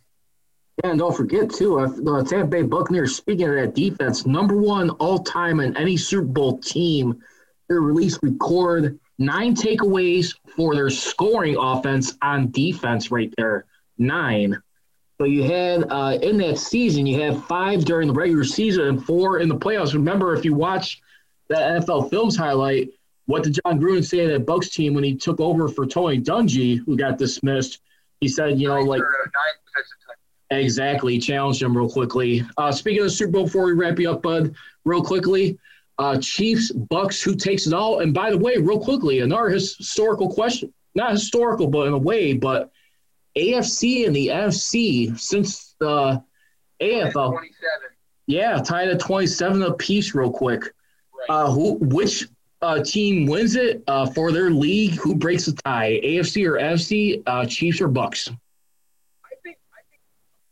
Yeah, 0.84 0.91
and 0.91 0.99
don't 0.99 1.16
forget 1.16 1.51
too, 1.51 1.80
uh, 1.80 1.88
the 1.88 2.26
Tampa 2.28 2.47
Bay 2.47 2.62
Buccaneers. 2.64 3.16
Speaking 3.16 3.47
of 3.49 3.56
that 3.56 3.76
defense, 3.76 4.26
number 4.26 4.58
one 4.58 4.89
all 4.91 5.20
time 5.20 5.60
in 5.60 5.78
any 5.78 5.97
Super 5.97 6.26
Bowl 6.26 6.58
team. 6.60 7.22
Their 7.70 7.82
release 7.82 8.20
record 8.22 8.99
nine 9.18 9.56
takeaways 9.56 10.36
for 10.56 10.76
their 10.76 10.89
scoring 10.89 11.56
offense 11.58 12.18
on 12.22 12.51
defense 12.51 13.12
right 13.12 13.34
there. 13.38 13.66
Nine. 13.97 14.62
So 15.20 15.26
you 15.26 15.43
had 15.43 15.86
uh, 15.89 16.18
in 16.22 16.38
that 16.39 16.57
season, 16.57 17.05
you 17.05 17.22
had 17.22 17.41
five 17.43 17.86
during 17.86 18.07
the 18.07 18.14
regular 18.14 18.43
season 18.43 18.88
and 18.88 19.05
four 19.05 19.39
in 19.39 19.47
the 19.47 19.55
playoffs. 19.55 19.93
Remember, 19.93 20.34
if 20.34 20.43
you 20.43 20.53
watch 20.53 21.01
that 21.49 21.82
NFL 21.82 22.09
Films 22.09 22.36
highlight, 22.36 22.89
what 23.26 23.43
did 23.43 23.59
Jon 23.66 23.80
Gruden 23.80 24.03
say 24.03 24.26
to 24.26 24.34
that 24.34 24.45
Bucs 24.45 24.72
team 24.72 24.93
when 24.93 25.03
he 25.03 25.16
took 25.16 25.39
over 25.39 25.68
for 25.70 25.86
Tony 25.86 26.20
Dungy, 26.20 26.80
who 26.86 26.97
got 26.97 27.18
dismissed? 27.18 27.80
He 28.20 28.28
said, 28.28 28.59
you 28.59 28.68
know, 28.68 28.82
like 28.82 29.01
exactly, 30.49 31.20
challenged 31.20 31.61
him 31.61 31.78
real 31.78 31.89
quickly. 31.89 32.43
Uh, 32.57 32.72
speaking 32.72 32.99
of 32.99 33.05
the 33.05 33.11
Super 33.11 33.32
Bowl, 33.32 33.45
before 33.45 33.66
we 33.66 33.74
wrap 33.74 33.99
you 33.99 34.11
up, 34.11 34.22
Bud, 34.22 34.55
real 34.84 35.03
quickly, 35.03 35.57
uh, 35.99 36.18
Chiefs, 36.20 36.72
Bucs, 36.72 37.22
who 37.22 37.36
takes 37.36 37.68
it 37.68 37.74
all? 37.74 37.99
And 37.99 38.14
by 38.14 38.30
the 38.32 38.38
way, 38.38 38.57
real 38.57 38.80
quickly, 38.80 39.20
another 39.20 39.49
historical 39.49 40.32
question, 40.32 40.74
not 40.95 41.11
historical, 41.11 41.68
but 41.68 41.88
in 41.88 41.93
a 41.93 41.97
way, 41.97 42.34
but 42.34 42.72
AFC 43.36 44.05
and 44.05 44.15
the 44.15 44.27
NFC 44.27 45.17
since 45.19 45.75
the 45.79 46.23
AFL. 46.81 47.31
27. 47.31 47.49
Yeah, 48.25 48.61
tied 48.61 48.88
at 48.88 48.99
27 48.99 49.63
apiece, 49.63 50.15
real 50.15 50.31
quick. 50.31 50.61
Right. 50.61 51.29
Uh, 51.29 51.51
who, 51.51 51.73
which 51.75 52.27
uh, 52.61 52.81
team 52.84 53.25
wins 53.25 53.55
it 53.55 53.84
uh, 53.88 54.05
for 54.05 54.31
their 54.31 54.49
league? 54.49 54.93
Who 54.95 55.15
breaks 55.15 55.45
the 55.45 55.53
tie? 55.53 55.99
AFC 56.03 56.47
or 56.47 56.57
NFC? 56.57 57.21
Uh, 57.27 57.45
Chiefs 57.45 57.81
or 57.81 57.89
Bucs? 57.89 58.29
I 58.29 59.36
think 59.43 59.57
I 59.73 59.84
think 59.89 60.01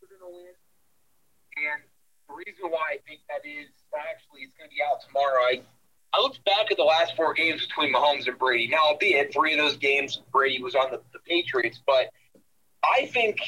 we're 0.02 0.18
going 0.18 0.20
to 0.20 0.38
win, 0.38 0.54
and 1.58 1.84
the 2.28 2.36
reason 2.36 2.70
why 2.70 2.96
I 2.96 2.98
think 3.08 3.22
that 3.30 3.48
is 3.48 3.70
actually 3.96 4.42
it's 4.42 4.58
going 4.58 4.70
to 4.70 4.76
be 4.76 4.82
out 4.82 5.02
tomorrow. 5.06 5.44
I, 5.44 5.62
I 6.14 6.20
looked 6.20 6.44
back 6.44 6.72
at 6.72 6.78
the 6.78 6.84
last 6.84 7.16
four 7.16 7.34
games 7.34 7.66
between 7.66 7.94
Mahomes 7.94 8.28
and 8.28 8.38
Brady. 8.38 8.68
Now, 8.68 8.80
albeit 8.90 9.34
three 9.34 9.54
of 9.54 9.60
those 9.60 9.78
games 9.78 10.22
Brady 10.34 10.62
was 10.62 10.76
on 10.76 10.92
the, 10.92 11.00
the 11.14 11.20
Patriots, 11.20 11.82
but 11.86 12.12
I 12.84 13.06
think 13.08 13.40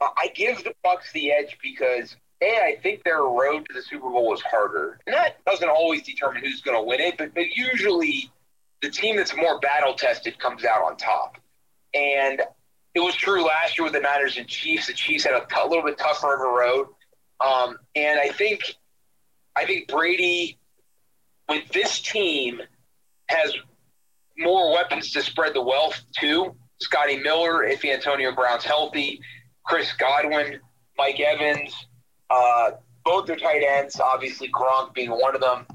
I 0.00 0.28
give 0.34 0.64
the 0.64 0.74
Bucs 0.84 1.12
the 1.12 1.32
edge 1.32 1.58
because 1.62 2.16
a 2.42 2.58
I 2.58 2.78
think 2.82 3.04
their 3.04 3.22
road 3.22 3.66
to 3.68 3.74
the 3.74 3.82
Super 3.82 4.08
Bowl 4.10 4.32
is 4.32 4.40
harder, 4.40 4.98
and 5.06 5.14
that 5.14 5.44
doesn't 5.44 5.68
always 5.68 6.02
determine 6.02 6.42
who's 6.42 6.62
going 6.62 6.76
to 6.76 6.82
win 6.82 7.00
it, 7.00 7.18
but, 7.18 7.34
but 7.34 7.54
usually 7.54 8.30
the 8.82 8.90
team 8.90 9.16
that's 9.16 9.36
more 9.36 9.58
battle 9.60 9.94
tested 9.94 10.38
comes 10.38 10.64
out 10.64 10.82
on 10.82 10.96
top. 10.96 11.36
And 11.92 12.40
it 12.94 13.00
was 13.00 13.14
true 13.14 13.44
last 13.44 13.78
year 13.78 13.84
with 13.84 13.92
the 13.92 14.00
Niners 14.00 14.38
and 14.38 14.48
Chiefs. 14.48 14.86
The 14.86 14.94
Chiefs 14.94 15.24
had 15.24 15.34
a 15.34 15.68
little 15.68 15.84
bit 15.84 15.98
tougher 15.98 16.34
of 16.34 16.40
a 16.40 16.44
road. 16.44 16.86
Um, 17.40 17.78
and 17.94 18.18
I 18.18 18.30
think 18.30 18.60
I 19.56 19.64
think 19.64 19.88
Brady 19.88 20.58
with 21.48 21.68
this 21.70 22.00
team 22.00 22.60
has 23.28 23.54
more 24.38 24.72
weapons 24.72 25.12
to 25.12 25.22
spread 25.22 25.54
the 25.54 25.62
wealth 25.62 26.00
to. 26.20 26.54
Scotty 26.80 27.18
Miller, 27.18 27.64
if 27.64 27.84
Antonio 27.84 28.32
Brown's 28.32 28.64
healthy, 28.64 29.20
Chris 29.64 29.92
Godwin, 29.92 30.60
Mike 30.96 31.20
Evans, 31.20 31.74
uh, 32.30 32.72
both 33.04 33.26
their 33.26 33.36
tight 33.36 33.62
ends, 33.62 34.00
obviously 34.00 34.50
Gronk 34.50 34.94
being 34.94 35.10
one 35.10 35.34
of 35.34 35.40
them. 35.40 35.66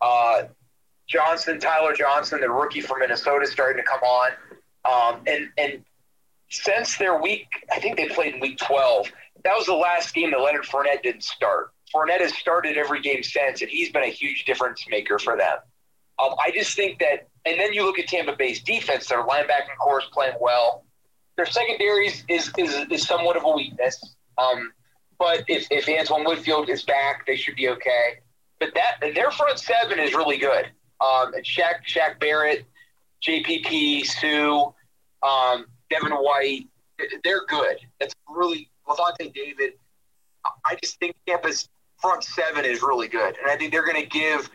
Uh, 0.00 0.44
Johnson, 1.08 1.58
Tyler 1.58 1.94
Johnson, 1.94 2.40
the 2.40 2.50
rookie 2.50 2.80
from 2.80 3.00
Minnesota, 3.00 3.46
starting 3.46 3.82
to 3.82 3.88
come 3.88 4.00
on. 4.00 4.30
Um, 4.84 5.22
and 5.26 5.48
and 5.58 5.84
since 6.50 6.96
their 6.98 7.20
week, 7.20 7.48
I 7.72 7.78
think 7.80 7.96
they 7.96 8.08
played 8.08 8.34
in 8.34 8.40
week 8.40 8.58
12 8.58 9.10
that 9.44 9.56
was 9.56 9.66
the 9.66 9.74
last 9.74 10.14
game 10.14 10.30
that 10.30 10.40
Leonard 10.40 10.64
Fournette 10.64 11.02
didn't 11.02 11.24
start. 11.24 11.72
Fournette 11.94 12.20
has 12.20 12.34
started 12.34 12.76
every 12.76 13.00
game 13.00 13.22
since, 13.22 13.60
and 13.60 13.70
he's 13.70 13.90
been 13.90 14.04
a 14.04 14.10
huge 14.10 14.44
difference 14.44 14.84
maker 14.88 15.18
for 15.18 15.36
them. 15.36 15.58
Um, 16.18 16.34
I 16.44 16.50
just 16.52 16.76
think 16.76 17.00
that, 17.00 17.28
and 17.44 17.58
then 17.58 17.72
you 17.72 17.84
look 17.84 17.98
at 17.98 18.08
Tampa 18.08 18.36
Bay's 18.36 18.62
defense; 18.62 19.08
their 19.08 19.24
linebacking 19.24 19.76
corps 19.78 20.00
is 20.00 20.06
playing 20.12 20.34
well. 20.40 20.84
Their 21.36 21.46
secondary 21.46 22.08
is 22.08 22.24
is, 22.28 22.50
is 22.90 23.06
somewhat 23.06 23.36
of 23.36 23.44
a 23.44 23.50
weakness. 23.50 24.14
Um, 24.38 24.72
but 25.18 25.44
if, 25.46 25.68
if 25.70 25.88
Antoine 25.88 26.24
Winfield 26.24 26.68
is 26.68 26.82
back, 26.82 27.26
they 27.26 27.36
should 27.36 27.54
be 27.54 27.68
okay. 27.68 28.18
But 28.58 28.74
that 28.74 29.14
their 29.14 29.30
front 29.30 29.58
seven 29.58 29.98
is 29.98 30.14
really 30.14 30.38
good. 30.38 30.66
Um, 31.00 31.34
and 31.34 31.44
Shaq, 31.44 31.84
Shaq 31.86 32.18
Barrett, 32.20 32.64
JPP, 33.26 34.04
Suh, 34.04 34.72
um, 35.26 35.66
Devin 35.90 36.12
White, 36.12 36.66
they're 37.24 37.44
good. 37.46 37.78
That's 38.00 38.14
really 38.28 38.68
Lavonte 38.88 39.32
David. 39.32 39.74
I 40.66 40.76
just 40.82 40.98
think 40.98 41.14
Tampa's 41.26 41.68
front 42.00 42.24
seven 42.24 42.64
is 42.64 42.82
really 42.82 43.08
good, 43.08 43.36
and 43.40 43.50
I 43.50 43.56
think 43.56 43.72
they're 43.72 43.86
going 43.86 44.02
to 44.02 44.08
give 44.08 44.50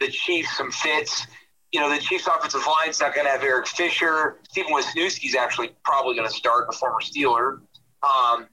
the 0.00 0.08
Chiefs 0.08 0.56
some 0.56 0.70
fits. 0.70 1.26
You 1.72 1.80
know, 1.80 1.90
the 1.90 2.00
Chiefs' 2.00 2.26
offensive 2.26 2.62
line's 2.66 3.00
not 3.00 3.14
going 3.14 3.26
to 3.26 3.30
have 3.30 3.42
Eric 3.42 3.66
Fisher. 3.66 4.38
Stefen 4.50 4.70
Wisniewski's 4.70 5.34
actually 5.34 5.70
probably 5.84 6.14
going 6.14 6.28
to 6.28 6.34
start, 6.34 6.66
a 6.70 6.72
former 6.72 7.00
Steeler. 7.00 7.60
Um, 8.02 8.46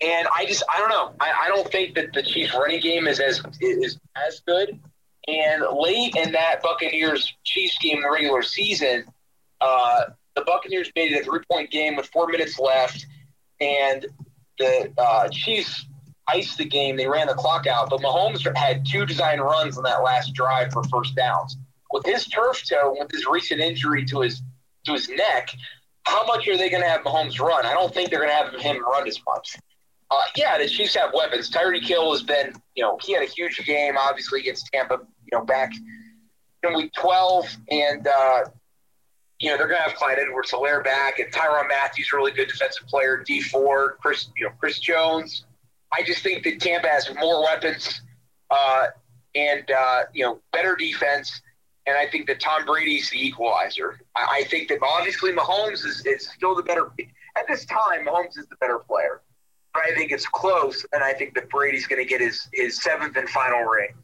and 0.00 0.28
I 0.34 0.46
just, 0.46 0.62
I 0.72 0.78
don't 0.78 0.88
know. 0.88 1.14
I, 1.20 1.46
I 1.46 1.48
don't 1.48 1.70
think 1.70 1.94
that 1.96 2.12
the 2.12 2.22
Chiefs' 2.22 2.54
running 2.54 2.80
game 2.80 3.06
is 3.06 3.20
as 3.20 3.42
is 3.60 3.98
as 4.16 4.40
good. 4.46 4.80
And 5.26 5.64
late 5.78 6.14
in 6.16 6.32
that 6.32 6.62
Buccaneers 6.62 7.34
Chiefs 7.44 7.76
game 7.78 7.96
in 7.96 8.02
the 8.02 8.10
regular 8.10 8.42
season, 8.42 9.04
uh, 9.60 10.04
the 10.34 10.42
Buccaneers 10.42 10.90
made 10.96 11.12
it 11.12 11.20
a 11.20 11.24
three 11.24 11.40
point 11.50 11.70
game 11.70 11.96
with 11.96 12.06
four 12.06 12.28
minutes 12.28 12.58
left, 12.58 13.04
and 13.60 14.06
the 14.58 14.92
uh, 14.96 15.28
Chiefs 15.28 15.84
iced 16.28 16.58
the 16.58 16.64
game. 16.64 16.96
They 16.96 17.08
ran 17.08 17.26
the 17.26 17.34
clock 17.34 17.66
out, 17.66 17.90
but 17.90 18.00
Mahomes 18.00 18.46
had 18.56 18.86
two 18.86 19.04
design 19.04 19.40
runs 19.40 19.76
on 19.76 19.84
that 19.84 20.02
last 20.02 20.32
drive 20.32 20.72
for 20.72 20.84
first 20.84 21.14
downs. 21.16 21.56
With 21.90 22.04
his 22.04 22.26
turf 22.26 22.62
toe, 22.68 22.90
and 22.90 22.98
with 23.00 23.10
his 23.10 23.26
recent 23.26 23.60
injury 23.60 24.04
to 24.06 24.20
his 24.20 24.42
to 24.84 24.92
his 24.92 25.08
neck, 25.08 25.50
how 26.04 26.24
much 26.26 26.46
are 26.48 26.56
they 26.56 26.70
going 26.70 26.82
to 26.82 26.88
have 26.88 27.02
Mahomes 27.02 27.38
run? 27.40 27.66
I 27.66 27.74
don't 27.74 27.92
think 27.92 28.10
they're 28.10 28.20
going 28.20 28.30
to 28.30 28.36
have 28.36 28.54
him 28.60 28.82
run 28.84 29.06
as 29.06 29.18
much. 29.26 29.56
Uh, 30.10 30.20
yeah, 30.36 30.56
the 30.56 30.66
Chiefs 30.66 30.94
have 30.94 31.12
weapons. 31.12 31.50
Tyreek 31.50 31.84
Hill 31.84 32.12
has 32.12 32.22
been, 32.22 32.54
you 32.74 32.82
know, 32.82 32.98
he 33.02 33.12
had 33.12 33.22
a 33.22 33.26
huge 33.26 33.58
game, 33.66 33.96
obviously 33.98 34.40
against 34.40 34.66
Tampa, 34.72 34.94
you 35.30 35.38
know, 35.38 35.44
back 35.44 35.70
in 36.62 36.74
Week 36.74 36.92
12, 36.94 37.46
and 37.70 38.06
uh, 38.06 38.44
you 39.38 39.50
know, 39.50 39.56
they're 39.56 39.68
going 39.68 39.78
to 39.78 39.82
have 39.82 39.94
Clyde 39.94 40.18
Edwards 40.18 40.50
Helaire 40.50 40.82
back 40.82 41.18
and 41.18 41.32
Tyrann 41.32 41.68
Mathieu, 41.68 42.04
really 42.12 42.32
good 42.32 42.48
defensive 42.48 42.86
player, 42.88 43.22
D 43.24 43.40
four, 43.40 43.96
Chris, 44.00 44.28
you 44.36 44.46
know, 44.46 44.52
Chris 44.58 44.78
Jones. 44.80 45.44
I 45.92 46.02
just 46.02 46.22
think 46.22 46.42
that 46.44 46.60
Tampa 46.60 46.88
has 46.88 47.08
more 47.14 47.42
weapons 47.42 48.02
uh, 48.50 48.86
and, 49.34 49.70
uh, 49.70 50.02
you 50.12 50.24
know, 50.24 50.40
better 50.52 50.74
defense. 50.74 51.40
And 51.88 51.96
I 51.96 52.06
think 52.06 52.26
that 52.26 52.38
Tom 52.38 52.66
Brady's 52.66 53.08
the 53.08 53.26
equalizer. 53.26 53.98
I, 54.14 54.40
I 54.40 54.44
think 54.44 54.68
that 54.68 54.78
obviously 54.82 55.32
Mahomes 55.32 55.86
is, 55.86 56.04
is 56.04 56.28
still 56.28 56.54
the 56.54 56.62
better. 56.62 56.92
At 57.34 57.48
this 57.48 57.64
time, 57.64 58.04
Mahomes 58.06 58.36
is 58.36 58.46
the 58.48 58.56
better 58.60 58.78
player. 58.80 59.22
But 59.72 59.84
I 59.84 59.94
think 59.94 60.12
it's 60.12 60.26
close, 60.26 60.84
and 60.92 61.02
I 61.02 61.14
think 61.14 61.34
that 61.34 61.48
Brady's 61.48 61.86
going 61.86 62.02
to 62.02 62.08
get 62.08 62.20
his, 62.20 62.46
his 62.52 62.82
seventh 62.82 63.16
and 63.16 63.28
final 63.30 63.62
ring. 63.62 63.94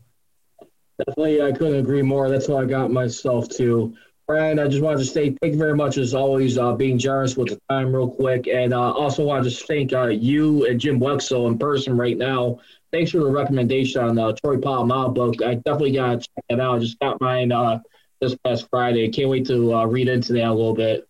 Definitely, 0.99 1.43
I 1.43 1.53
couldn't 1.53 1.79
agree 1.79 2.03
more. 2.03 2.31
That's 2.31 2.49
what 2.49 2.65
I 2.65 2.67
got 2.67 2.91
myself 2.91 3.51
too. 3.51 3.95
Bryan, 4.27 4.59
I 4.59 4.69
just 4.69 4.83
wanted 4.83 5.01
to 5.01 5.05
say 5.05 5.37
thank 5.43 5.53
you 5.53 5.59
very 5.59 5.75
much 5.75 5.99
as 5.99 6.15
always, 6.15 6.57
uh, 6.57 6.73
being 6.73 6.97
generous 6.97 7.37
with 7.37 7.49
the 7.49 7.61
time 7.69 7.95
real 7.95 8.09
quick. 8.09 8.47
And 8.47 8.73
uh, 8.73 8.93
also 8.93 9.25
want 9.25 9.45
to 9.45 9.51
just 9.51 9.67
thank 9.67 9.93
uh, 9.93 10.07
you 10.07 10.67
and 10.67 10.81
Jim 10.81 10.99
Wexell 10.99 11.49
in 11.49 11.59
person 11.59 11.99
right 11.99 12.17
now. 12.17 12.61
Thanks 12.95 13.11
for 13.11 13.19
the 13.19 13.27
recommendation 13.27 14.05
on 14.05 14.15
the 14.15 14.35
Troy 14.35 14.55
Polamalu 14.55 15.15
book. 15.15 15.43
I 15.43 15.55
definitely 15.57 15.91
got 15.91 16.11
to 16.13 16.19
check 16.19 16.45
it 16.49 16.61
out. 16.61 16.77
I 16.77 16.79
just 16.79 16.97
got 17.01 17.21
mine 17.21 17.51
uh, 17.51 17.81
this 18.21 18.37
past 18.45 18.69
Friday. 18.71 19.09
Can't 19.09 19.29
wait 19.29 19.49
to 19.49 19.75
uh, 19.75 19.85
read 19.85 20.07
into 20.07 20.33
that 20.35 20.45
a 20.45 20.53
little 20.55 20.75
bit. 20.75 21.09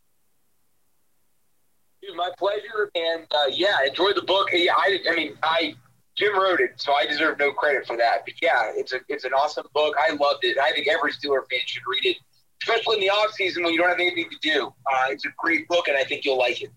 Dude, 2.01 2.17
my 2.17 2.31
pleasure. 2.39 2.91
And 2.95 3.27
uh, 3.31 3.51
yeah, 3.53 3.77
enjoy 3.87 4.15
the 4.15 4.23
book. 4.23 4.49
I, 4.55 4.99
I 5.11 5.15
mean, 5.15 5.37
I 5.43 5.75
Jim 6.17 6.35
wrote 6.35 6.61
it, 6.61 6.73
so 6.77 6.95
I 6.95 7.05
deserve 7.05 7.39
no 7.39 7.53
credit 7.53 7.87
for 7.87 7.99
that. 7.99 8.23
But 8.25 8.33
yeah, 8.41 8.73
it's 8.75 8.95
a 8.95 9.01
it's 9.11 9.25
an 9.25 9.35
awesome 9.35 9.67
book. 9.75 9.95
I 10.01 10.15
loved 10.15 10.43
it. 10.45 10.57
I 10.57 10.73
think 10.73 10.89
every 10.89 11.13
Steeler 11.13 11.43
fan 11.51 11.61
should 11.67 11.83
read 11.87 12.13
it 12.13 12.17
especially 12.63 12.95
in 12.95 13.01
the 13.01 13.11
off 13.11 13.31
season 13.33 13.63
when 13.63 13.75
you 13.75 13.79
don't 13.79 13.91
have 13.91 14.01
anything 14.01 14.31
to 14.31 14.39
do. 14.41 14.69
Uh, 14.91 15.09
it's 15.11 15.27
a 15.27 15.29
great 15.37 15.69
book, 15.69 15.89
and 15.89 15.99
I 15.99 16.05
think 16.05 16.25
you'll 16.25 16.39
like 16.39 16.63
it. 16.63 16.71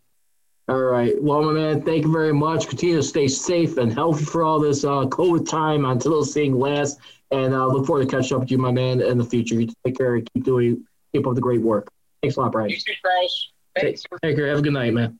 All 0.69 0.83
right. 0.83 1.13
Well, 1.21 1.43
my 1.43 1.53
man, 1.53 1.81
thank 1.81 2.03
you 2.03 2.11
very 2.11 2.33
much. 2.33 2.67
Continue 2.67 2.97
to 2.97 3.03
stay 3.03 3.29
safe 3.29 3.77
and 3.77 3.91
healthy 3.91 4.25
for 4.25 4.43
all 4.43 4.59
this 4.59 4.83
uh, 4.83 5.05
COVID 5.05 5.47
time 5.47 5.85
until 5.85 6.19
this 6.19 6.33
thing 6.33 6.59
lasts. 6.59 6.99
And 7.31 7.55
I 7.55 7.59
uh, 7.59 7.67
look 7.67 7.85
forward 7.87 8.09
to 8.09 8.15
catching 8.15 8.35
up 8.35 8.41
with 8.41 8.51
you, 8.51 8.57
my 8.57 8.71
man, 8.71 9.01
in 9.01 9.17
the 9.17 9.23
future. 9.23 9.55
You 9.55 9.69
take 9.85 9.97
care 9.97 10.15
and 10.15 10.29
keep 10.33 10.43
doing, 10.43 10.85
keep 11.13 11.25
up 11.25 11.35
the 11.35 11.41
great 11.41 11.61
work. 11.61 11.89
Thanks 12.21 12.35
a 12.35 12.41
lot, 12.41 12.51
Bryan. 12.51 12.69
You 12.69 12.77
too, 12.77 12.93
Charles. 13.01 13.51
Thanks. 13.79 14.03
Take, 14.03 14.21
take 14.21 14.35
care. 14.35 14.47
Have 14.47 14.59
a 14.59 14.61
good 14.61 14.73
night, 14.73 14.93
man. 14.93 15.17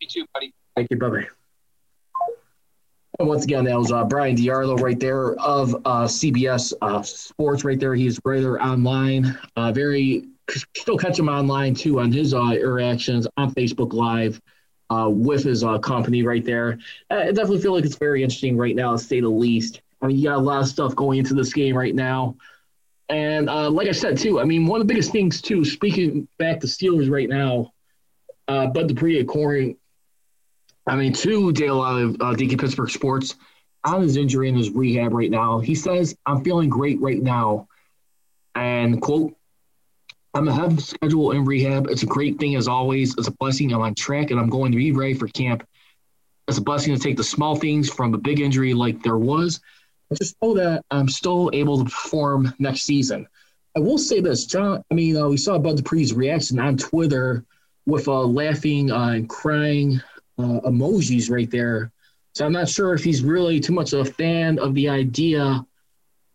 You 0.00 0.08
too, 0.08 0.26
buddy. 0.34 0.52
Thank 0.76 0.88
you. 0.90 0.98
Bye 0.98 1.08
bye. 1.08 1.26
And 3.18 3.28
once 3.28 3.44
again, 3.44 3.64
that 3.64 3.78
was 3.78 3.92
uh, 3.92 4.04
Bryan 4.04 4.36
DeArdo 4.36 4.80
right 4.80 4.98
there 4.98 5.34
of 5.34 5.74
uh, 5.86 6.04
CBS 6.04 6.72
uh, 6.82 7.02
Sports 7.02 7.64
right 7.64 7.78
there. 7.78 7.94
He's 7.94 8.18
right 8.24 8.40
there 8.40 8.62
online. 8.62 9.38
Uh, 9.56 9.72
very 9.72 10.24
still 10.76 10.98
catch 10.98 11.18
him 11.18 11.28
online 11.28 11.74
too 11.74 12.00
on 12.00 12.12
his 12.12 12.34
uh, 12.34 12.50
interactions 12.52 13.26
on 13.36 13.54
Facebook 13.54 13.92
Live 13.92 14.40
uh, 14.92 15.08
with 15.08 15.44
his 15.44 15.64
uh, 15.64 15.78
company 15.78 16.22
right 16.22 16.44
there. 16.44 16.78
Uh, 17.10 17.14
I 17.14 17.26
definitely 17.26 17.60
feel 17.60 17.72
like 17.72 17.84
it's 17.84 17.96
very 17.96 18.22
interesting 18.22 18.56
right 18.56 18.76
now, 18.76 18.92
to 18.92 18.98
say 18.98 19.20
the 19.20 19.28
least. 19.28 19.80
I 20.00 20.06
mean, 20.06 20.18
you 20.18 20.28
got 20.28 20.36
a 20.36 20.40
lot 20.42 20.62
of 20.62 20.68
stuff 20.68 20.94
going 20.94 21.18
into 21.18 21.34
this 21.34 21.52
game 21.52 21.76
right 21.76 21.94
now. 21.94 22.36
And 23.08 23.48
uh, 23.48 23.70
like 23.70 23.88
I 23.88 23.92
said 23.92 24.18
too, 24.18 24.40
I 24.40 24.44
mean, 24.44 24.66
one 24.66 24.80
of 24.80 24.86
the 24.86 24.92
biggest 24.92 25.12
things 25.12 25.40
too, 25.40 25.64
speaking 25.64 26.26
back 26.38 26.60
to 26.60 26.66
Steelers 26.66 27.10
right 27.10 27.28
now, 27.28 27.72
Bud 28.46 28.88
Dupree 28.88 29.20
according 29.20 29.76
I 30.86 30.96
mean, 30.96 31.12
to 31.12 31.52
Dale 31.52 31.82
of 31.84 32.14
uh, 32.16 32.34
DK 32.34 32.60
Pittsburgh 32.60 32.90
Sports, 32.90 33.36
on 33.84 34.02
his 34.02 34.16
injury 34.16 34.48
and 34.48 34.56
his 34.56 34.70
rehab 34.70 35.12
right 35.12 35.30
now, 35.30 35.58
he 35.58 35.74
says, 35.74 36.16
I'm 36.24 36.44
feeling 36.44 36.68
great 36.68 37.00
right 37.00 37.20
now. 37.20 37.68
And 38.54 39.00
quote, 39.00 39.34
I'm 40.34 40.48
ahead 40.48 40.72
of 40.72 40.80
schedule 40.80 41.32
in 41.32 41.44
rehab. 41.44 41.88
It's 41.88 42.02
a 42.02 42.06
great 42.06 42.38
thing 42.38 42.56
as 42.56 42.66
always. 42.66 43.14
It's 43.18 43.28
a 43.28 43.32
blessing. 43.32 43.72
I'm 43.72 43.82
on 43.82 43.94
track 43.94 44.30
and 44.30 44.40
I'm 44.40 44.48
going 44.48 44.72
to 44.72 44.78
be 44.78 44.92
ready 44.92 45.14
for 45.14 45.28
camp. 45.28 45.66
It's 46.48 46.58
a 46.58 46.62
blessing 46.62 46.94
to 46.94 47.00
take 47.00 47.16
the 47.16 47.24
small 47.24 47.54
things 47.54 47.90
from 47.90 48.14
a 48.14 48.18
big 48.18 48.40
injury 48.40 48.72
like 48.72 49.02
there 49.02 49.18
was. 49.18 49.60
Just 50.14 50.36
know 50.42 50.54
that 50.54 50.84
I'm 50.90 51.08
still 51.08 51.50
able 51.52 51.78
to 51.78 51.84
perform 51.84 52.54
next 52.58 52.82
season. 52.82 53.26
I 53.76 53.80
will 53.80 53.98
say 53.98 54.20
this, 54.20 54.46
John. 54.46 54.82
I 54.90 54.94
mean, 54.94 55.16
uh, 55.16 55.28
we 55.28 55.36
saw 55.36 55.58
Bud 55.58 55.76
Dupree's 55.78 56.12
reaction 56.12 56.58
on 56.58 56.76
Twitter 56.76 57.44
with 57.86 58.08
uh, 58.08 58.22
laughing 58.22 58.90
uh, 58.90 59.08
and 59.08 59.28
crying 59.28 60.00
uh, 60.38 60.60
emojis 60.64 61.30
right 61.30 61.50
there. 61.50 61.90
So 62.34 62.46
I'm 62.46 62.52
not 62.52 62.68
sure 62.68 62.94
if 62.94 63.04
he's 63.04 63.22
really 63.22 63.60
too 63.60 63.72
much 63.72 63.92
of 63.92 64.06
a 64.06 64.10
fan 64.12 64.58
of 64.58 64.74
the 64.74 64.88
idea 64.88 65.64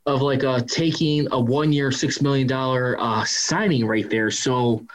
of 0.07 0.21
like 0.21 0.43
uh, 0.43 0.61
taking 0.61 1.27
a 1.31 1.39
one 1.39 1.71
year, 1.73 1.89
$6 1.89 2.21
million 2.21 2.51
uh, 2.51 3.25
signing 3.25 3.85
right 3.85 4.09
there. 4.09 4.31
So 4.31 4.85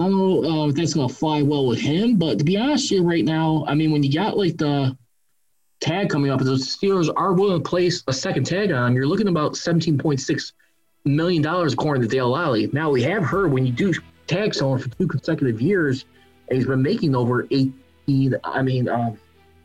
I 0.00 0.04
don't 0.04 0.18
know 0.18 0.64
uh, 0.64 0.68
if 0.68 0.74
that's 0.74 0.94
going 0.94 1.08
to 1.08 1.14
fly 1.14 1.42
well 1.42 1.66
with 1.66 1.78
him. 1.78 2.16
But 2.16 2.38
to 2.38 2.44
be 2.44 2.56
honest 2.56 2.90
here 2.90 3.04
right 3.04 3.24
now, 3.24 3.64
I 3.68 3.74
mean, 3.74 3.92
when 3.92 4.02
you 4.02 4.12
got 4.12 4.36
like 4.36 4.56
the 4.56 4.96
tag 5.80 6.10
coming 6.10 6.30
up, 6.30 6.40
the 6.40 6.56
Steelers 6.56 7.08
are 7.16 7.32
willing 7.32 7.62
to 7.62 7.68
place 7.68 8.02
a 8.08 8.12
second 8.12 8.44
tag 8.44 8.72
on, 8.72 8.94
you're 8.94 9.06
looking 9.06 9.28
about 9.28 9.52
$17.6 9.52 10.52
million 11.04 11.46
according 11.46 12.02
to 12.02 12.08
Dale 12.08 12.30
Lolley. 12.30 12.72
Now, 12.72 12.90
we 12.90 13.02
have 13.04 13.22
heard 13.22 13.52
when 13.52 13.64
you 13.64 13.72
do 13.72 13.94
tag 14.26 14.54
someone 14.54 14.80
for 14.80 14.88
two 14.88 15.06
consecutive 15.06 15.62
years, 15.62 16.04
he's 16.50 16.66
been 16.66 16.82
making 16.82 17.14
over 17.14 17.46
18, 17.52 18.34
I 18.42 18.62
mean, 18.62 18.88
um, 18.88 19.16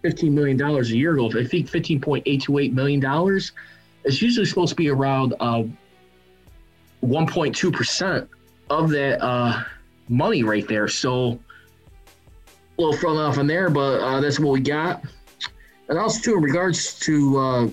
$15 0.03 0.31
million 0.31 0.61
a 0.61 0.81
year 0.83 1.13
ago. 1.13 1.27
I 1.27 1.45
think 1.45 1.69
$15.828 1.69 2.73
million. 2.73 3.41
It's 4.04 4.22
usually 4.22 4.45
supposed 4.45 4.70
to 4.70 4.76
be 4.76 4.89
around 4.89 5.34
uh, 5.39 5.64
1.2% 7.04 8.28
of 8.70 8.89
that 8.89 9.24
uh, 9.24 9.64
money 10.10 10.43
right 10.43 10.68
there. 10.68 10.88
So 10.88 11.39
a 12.78 12.82
little 12.82 12.95
thrown 12.97 13.18
off 13.18 13.38
in 13.38 13.47
there, 13.47 13.70
but 13.70 13.99
uh, 14.01 14.22
that's 14.22 14.39
what 14.39 14.51
we 14.51 14.60
got. 14.60 15.04
And 15.89 15.97
also, 15.97 16.22
too, 16.22 16.38
in 16.38 16.43
regards 16.43 16.99
to 16.99 17.38
uh, 17.38 17.70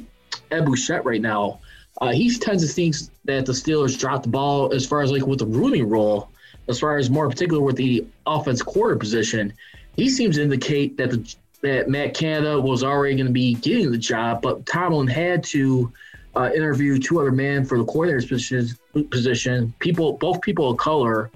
Ed 0.50 0.64
Bouchette 0.64 1.04
right 1.04 1.22
now, 1.22 1.60
uh, 2.00 2.12
he 2.12 2.34
tends 2.36 2.66
to 2.66 2.72
think 2.72 2.96
that 3.24 3.46
the 3.46 3.52
Steelers 3.52 3.98
dropped 3.98 4.24
the 4.24 4.30
ball 4.30 4.72
as 4.72 4.86
far 4.86 5.02
as 5.02 5.12
like 5.12 5.26
with 5.26 5.38
the 5.38 5.46
Rooney 5.46 5.82
Rule, 5.82 6.30
as 6.68 6.80
far 6.80 6.96
as 6.96 7.10
more 7.10 7.28
particular 7.28 7.62
with 7.62 7.76
the 7.76 8.06
offense 8.26 8.62
quarter 8.62 8.96
position 8.96 9.52
he 9.96 10.08
seems 10.08 10.36
to 10.36 10.42
indicate 10.42 10.96
that 10.96 11.10
the, 11.10 11.34
that 11.62 11.88
Matt 11.88 12.14
Canada 12.14 12.60
was 12.60 12.82
already 12.82 13.16
going 13.16 13.26
to 13.26 13.32
be 13.32 13.54
getting 13.54 13.90
the 13.90 13.98
job, 13.98 14.42
but 14.42 14.64
Tomlin 14.66 15.06
had 15.06 15.44
to 15.44 15.92
uh, 16.36 16.50
interview 16.54 16.98
two 16.98 17.20
other 17.20 17.32
men 17.32 17.64
for 17.64 17.78
the 17.78 17.84
coordinator's 17.84 18.26
position, 18.26 18.76
position. 19.10 19.74
People, 19.78 20.14
both 20.14 20.40
people 20.40 20.70
of 20.70 20.76
color, 20.78 21.30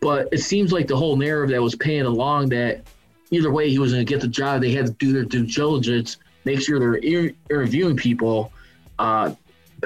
but 0.00 0.28
it 0.32 0.38
seems 0.38 0.72
like 0.72 0.86
the 0.86 0.96
whole 0.96 1.16
narrative 1.16 1.50
that 1.50 1.62
was 1.62 1.74
paying 1.76 2.04
along 2.04 2.48
that 2.50 2.82
either 3.30 3.50
way 3.50 3.70
he 3.70 3.78
was 3.78 3.92
going 3.92 4.04
to 4.04 4.10
get 4.10 4.20
the 4.20 4.28
job. 4.28 4.60
They 4.60 4.72
had 4.72 4.86
to 4.86 4.92
do 4.92 5.12
their 5.12 5.24
due 5.24 5.46
diligence, 5.46 6.18
make 6.44 6.60
sure 6.60 6.78
they're 6.78 6.98
interviewing 7.50 7.96
people. 7.96 8.52
Uh, 8.98 9.34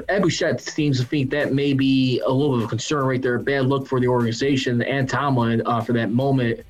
Ed 0.08 0.60
seems 0.60 1.00
to 1.00 1.06
think 1.06 1.30
that 1.30 1.54
may 1.54 1.72
be 1.72 2.20
a 2.20 2.30
little 2.30 2.56
bit 2.56 2.64
of 2.64 2.66
a 2.66 2.68
concern 2.68 3.04
right 3.04 3.22
there, 3.22 3.36
a 3.36 3.40
bad 3.40 3.66
look 3.66 3.86
for 3.86 3.98
the 3.98 4.08
organization 4.08 4.82
and 4.82 5.08
Tomlin 5.08 5.62
uh, 5.64 5.80
for 5.80 5.94
that 5.94 6.10
moment 6.10 6.60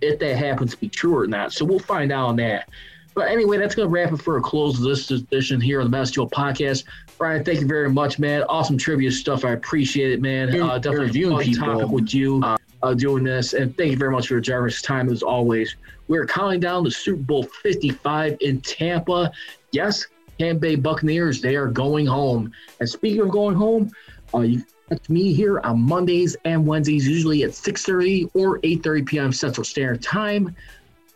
if 0.00 0.18
that 0.18 0.36
happens 0.36 0.72
to 0.72 0.76
be 0.76 0.88
true 0.88 1.16
or 1.16 1.26
not. 1.26 1.52
So 1.52 1.64
we'll 1.64 1.78
find 1.78 2.12
out 2.12 2.28
on 2.28 2.36
that. 2.36 2.68
But 3.14 3.28
anyway, 3.28 3.58
that's 3.58 3.74
going 3.74 3.88
to 3.88 3.92
wrap 3.92 4.12
it 4.12 4.18
for 4.18 4.36
a 4.36 4.40
close 4.40 4.78
of 4.78 4.84
this 4.84 5.10
edition 5.10 5.60
here 5.60 5.80
on 5.80 5.86
the 5.86 5.90
Men 5.90 6.02
of 6.02 6.08
Steel 6.08 6.28
Podcast. 6.28 6.84
Bryan, 7.18 7.44
thank 7.44 7.60
you 7.60 7.66
very 7.66 7.90
much, 7.90 8.18
man. 8.18 8.42
Awesome 8.44 8.76
trivia 8.76 9.10
stuff. 9.10 9.44
I 9.44 9.52
appreciate 9.52 10.12
it, 10.12 10.20
man. 10.20 10.60
Uh, 10.60 10.78
definitely 10.78 11.10
viewing 11.10 11.38
people 11.38 11.88
with 11.88 12.12
you 12.12 12.42
uh, 12.82 12.94
doing 12.94 13.24
this. 13.24 13.54
And 13.54 13.76
thank 13.76 13.92
you 13.92 13.96
very 13.96 14.10
much 14.10 14.28
for 14.28 14.34
your 14.34 14.40
generous 14.40 14.82
time 14.82 15.08
as 15.08 15.22
always. 15.22 15.76
We're 16.08 16.26
counting 16.26 16.60
down 16.60 16.84
the 16.84 16.90
Super 16.90 17.22
Bowl 17.22 17.44
55 17.44 18.36
in 18.40 18.60
Tampa. 18.60 19.32
Yes, 19.72 20.06
Tampa 20.38 20.60
Bay 20.60 20.74
Buccaneers, 20.74 21.40
they 21.40 21.56
are 21.56 21.68
going 21.68 22.06
home. 22.06 22.52
And 22.80 22.88
speaking 22.88 23.20
of 23.20 23.30
going 23.30 23.56
home, 23.56 23.90
uh, 24.34 24.40
you 24.40 24.64
Catch 24.90 25.08
me 25.08 25.32
here 25.32 25.60
on 25.60 25.80
Mondays 25.80 26.36
and 26.44 26.66
Wednesdays, 26.66 27.08
usually 27.08 27.42
at 27.42 27.50
6.30 27.50 28.30
or 28.34 28.58
8.30 28.60 29.06
p.m. 29.06 29.32
Central 29.32 29.64
Standard 29.64 30.02
Time. 30.02 30.54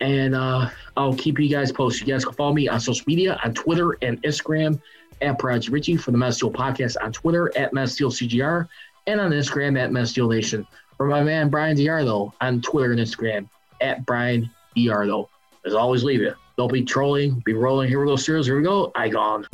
And 0.01 0.35
uh, 0.35 0.71
I'll 0.97 1.15
keep 1.15 1.39
you 1.39 1.51
guys 1.51 1.71
posted. 1.71 2.09
You 2.09 2.15
guys 2.15 2.25
can 2.25 2.33
follow 2.33 2.55
me 2.55 2.69
on 2.69 2.81
social 2.81 3.05
media, 3.07 3.39
on 3.45 3.53
Twitter 3.53 3.99
and 4.01 4.23
Instagram, 4.23 4.81
at 5.21 5.39
Prodigy 5.39 5.71
Richey 5.71 5.97
for 5.97 6.11
the 6.11 6.19
Men 6.19 6.29
of 6.29 6.35
Steel 6.35 6.51
Podcast, 6.51 6.97
on 7.01 7.13
Twitter, 7.13 7.57
at 7.57 7.73
CJR, 7.73 8.69
and 9.07 9.21
on 9.21 9.31
Instagram, 9.31 9.79
at 9.79 9.93
Men 9.93 10.03
of 10.03 10.09
Steel 10.09 10.29
Nation. 10.29 10.67
For 10.97 11.07
my 11.07 11.23
man, 11.23 11.49
Bryan 11.49 11.77
DeArdo, 11.77 12.33
on 12.41 12.61
Twitter 12.61 12.93
and 12.93 13.01
Instagram, 13.01 13.49
at 13.81 14.05
Bryan 14.05 14.51
DeArdo. 14.77 15.29
As 15.65 15.75
always, 15.75 16.05
leave 16.05 16.23
it. 16.23 16.35
Don't 16.57 16.73
be 16.73 16.85
trolling, 16.85 17.41
be 17.45 17.55
rolling. 17.55 17.89
Here 17.89 18.01
we 18.01 18.07
go, 18.07 18.17
serious. 18.17 18.47
Here 18.47 18.57
we 18.57 18.65
go. 18.65 18.91
I 18.95 19.09
gone. 19.09 19.47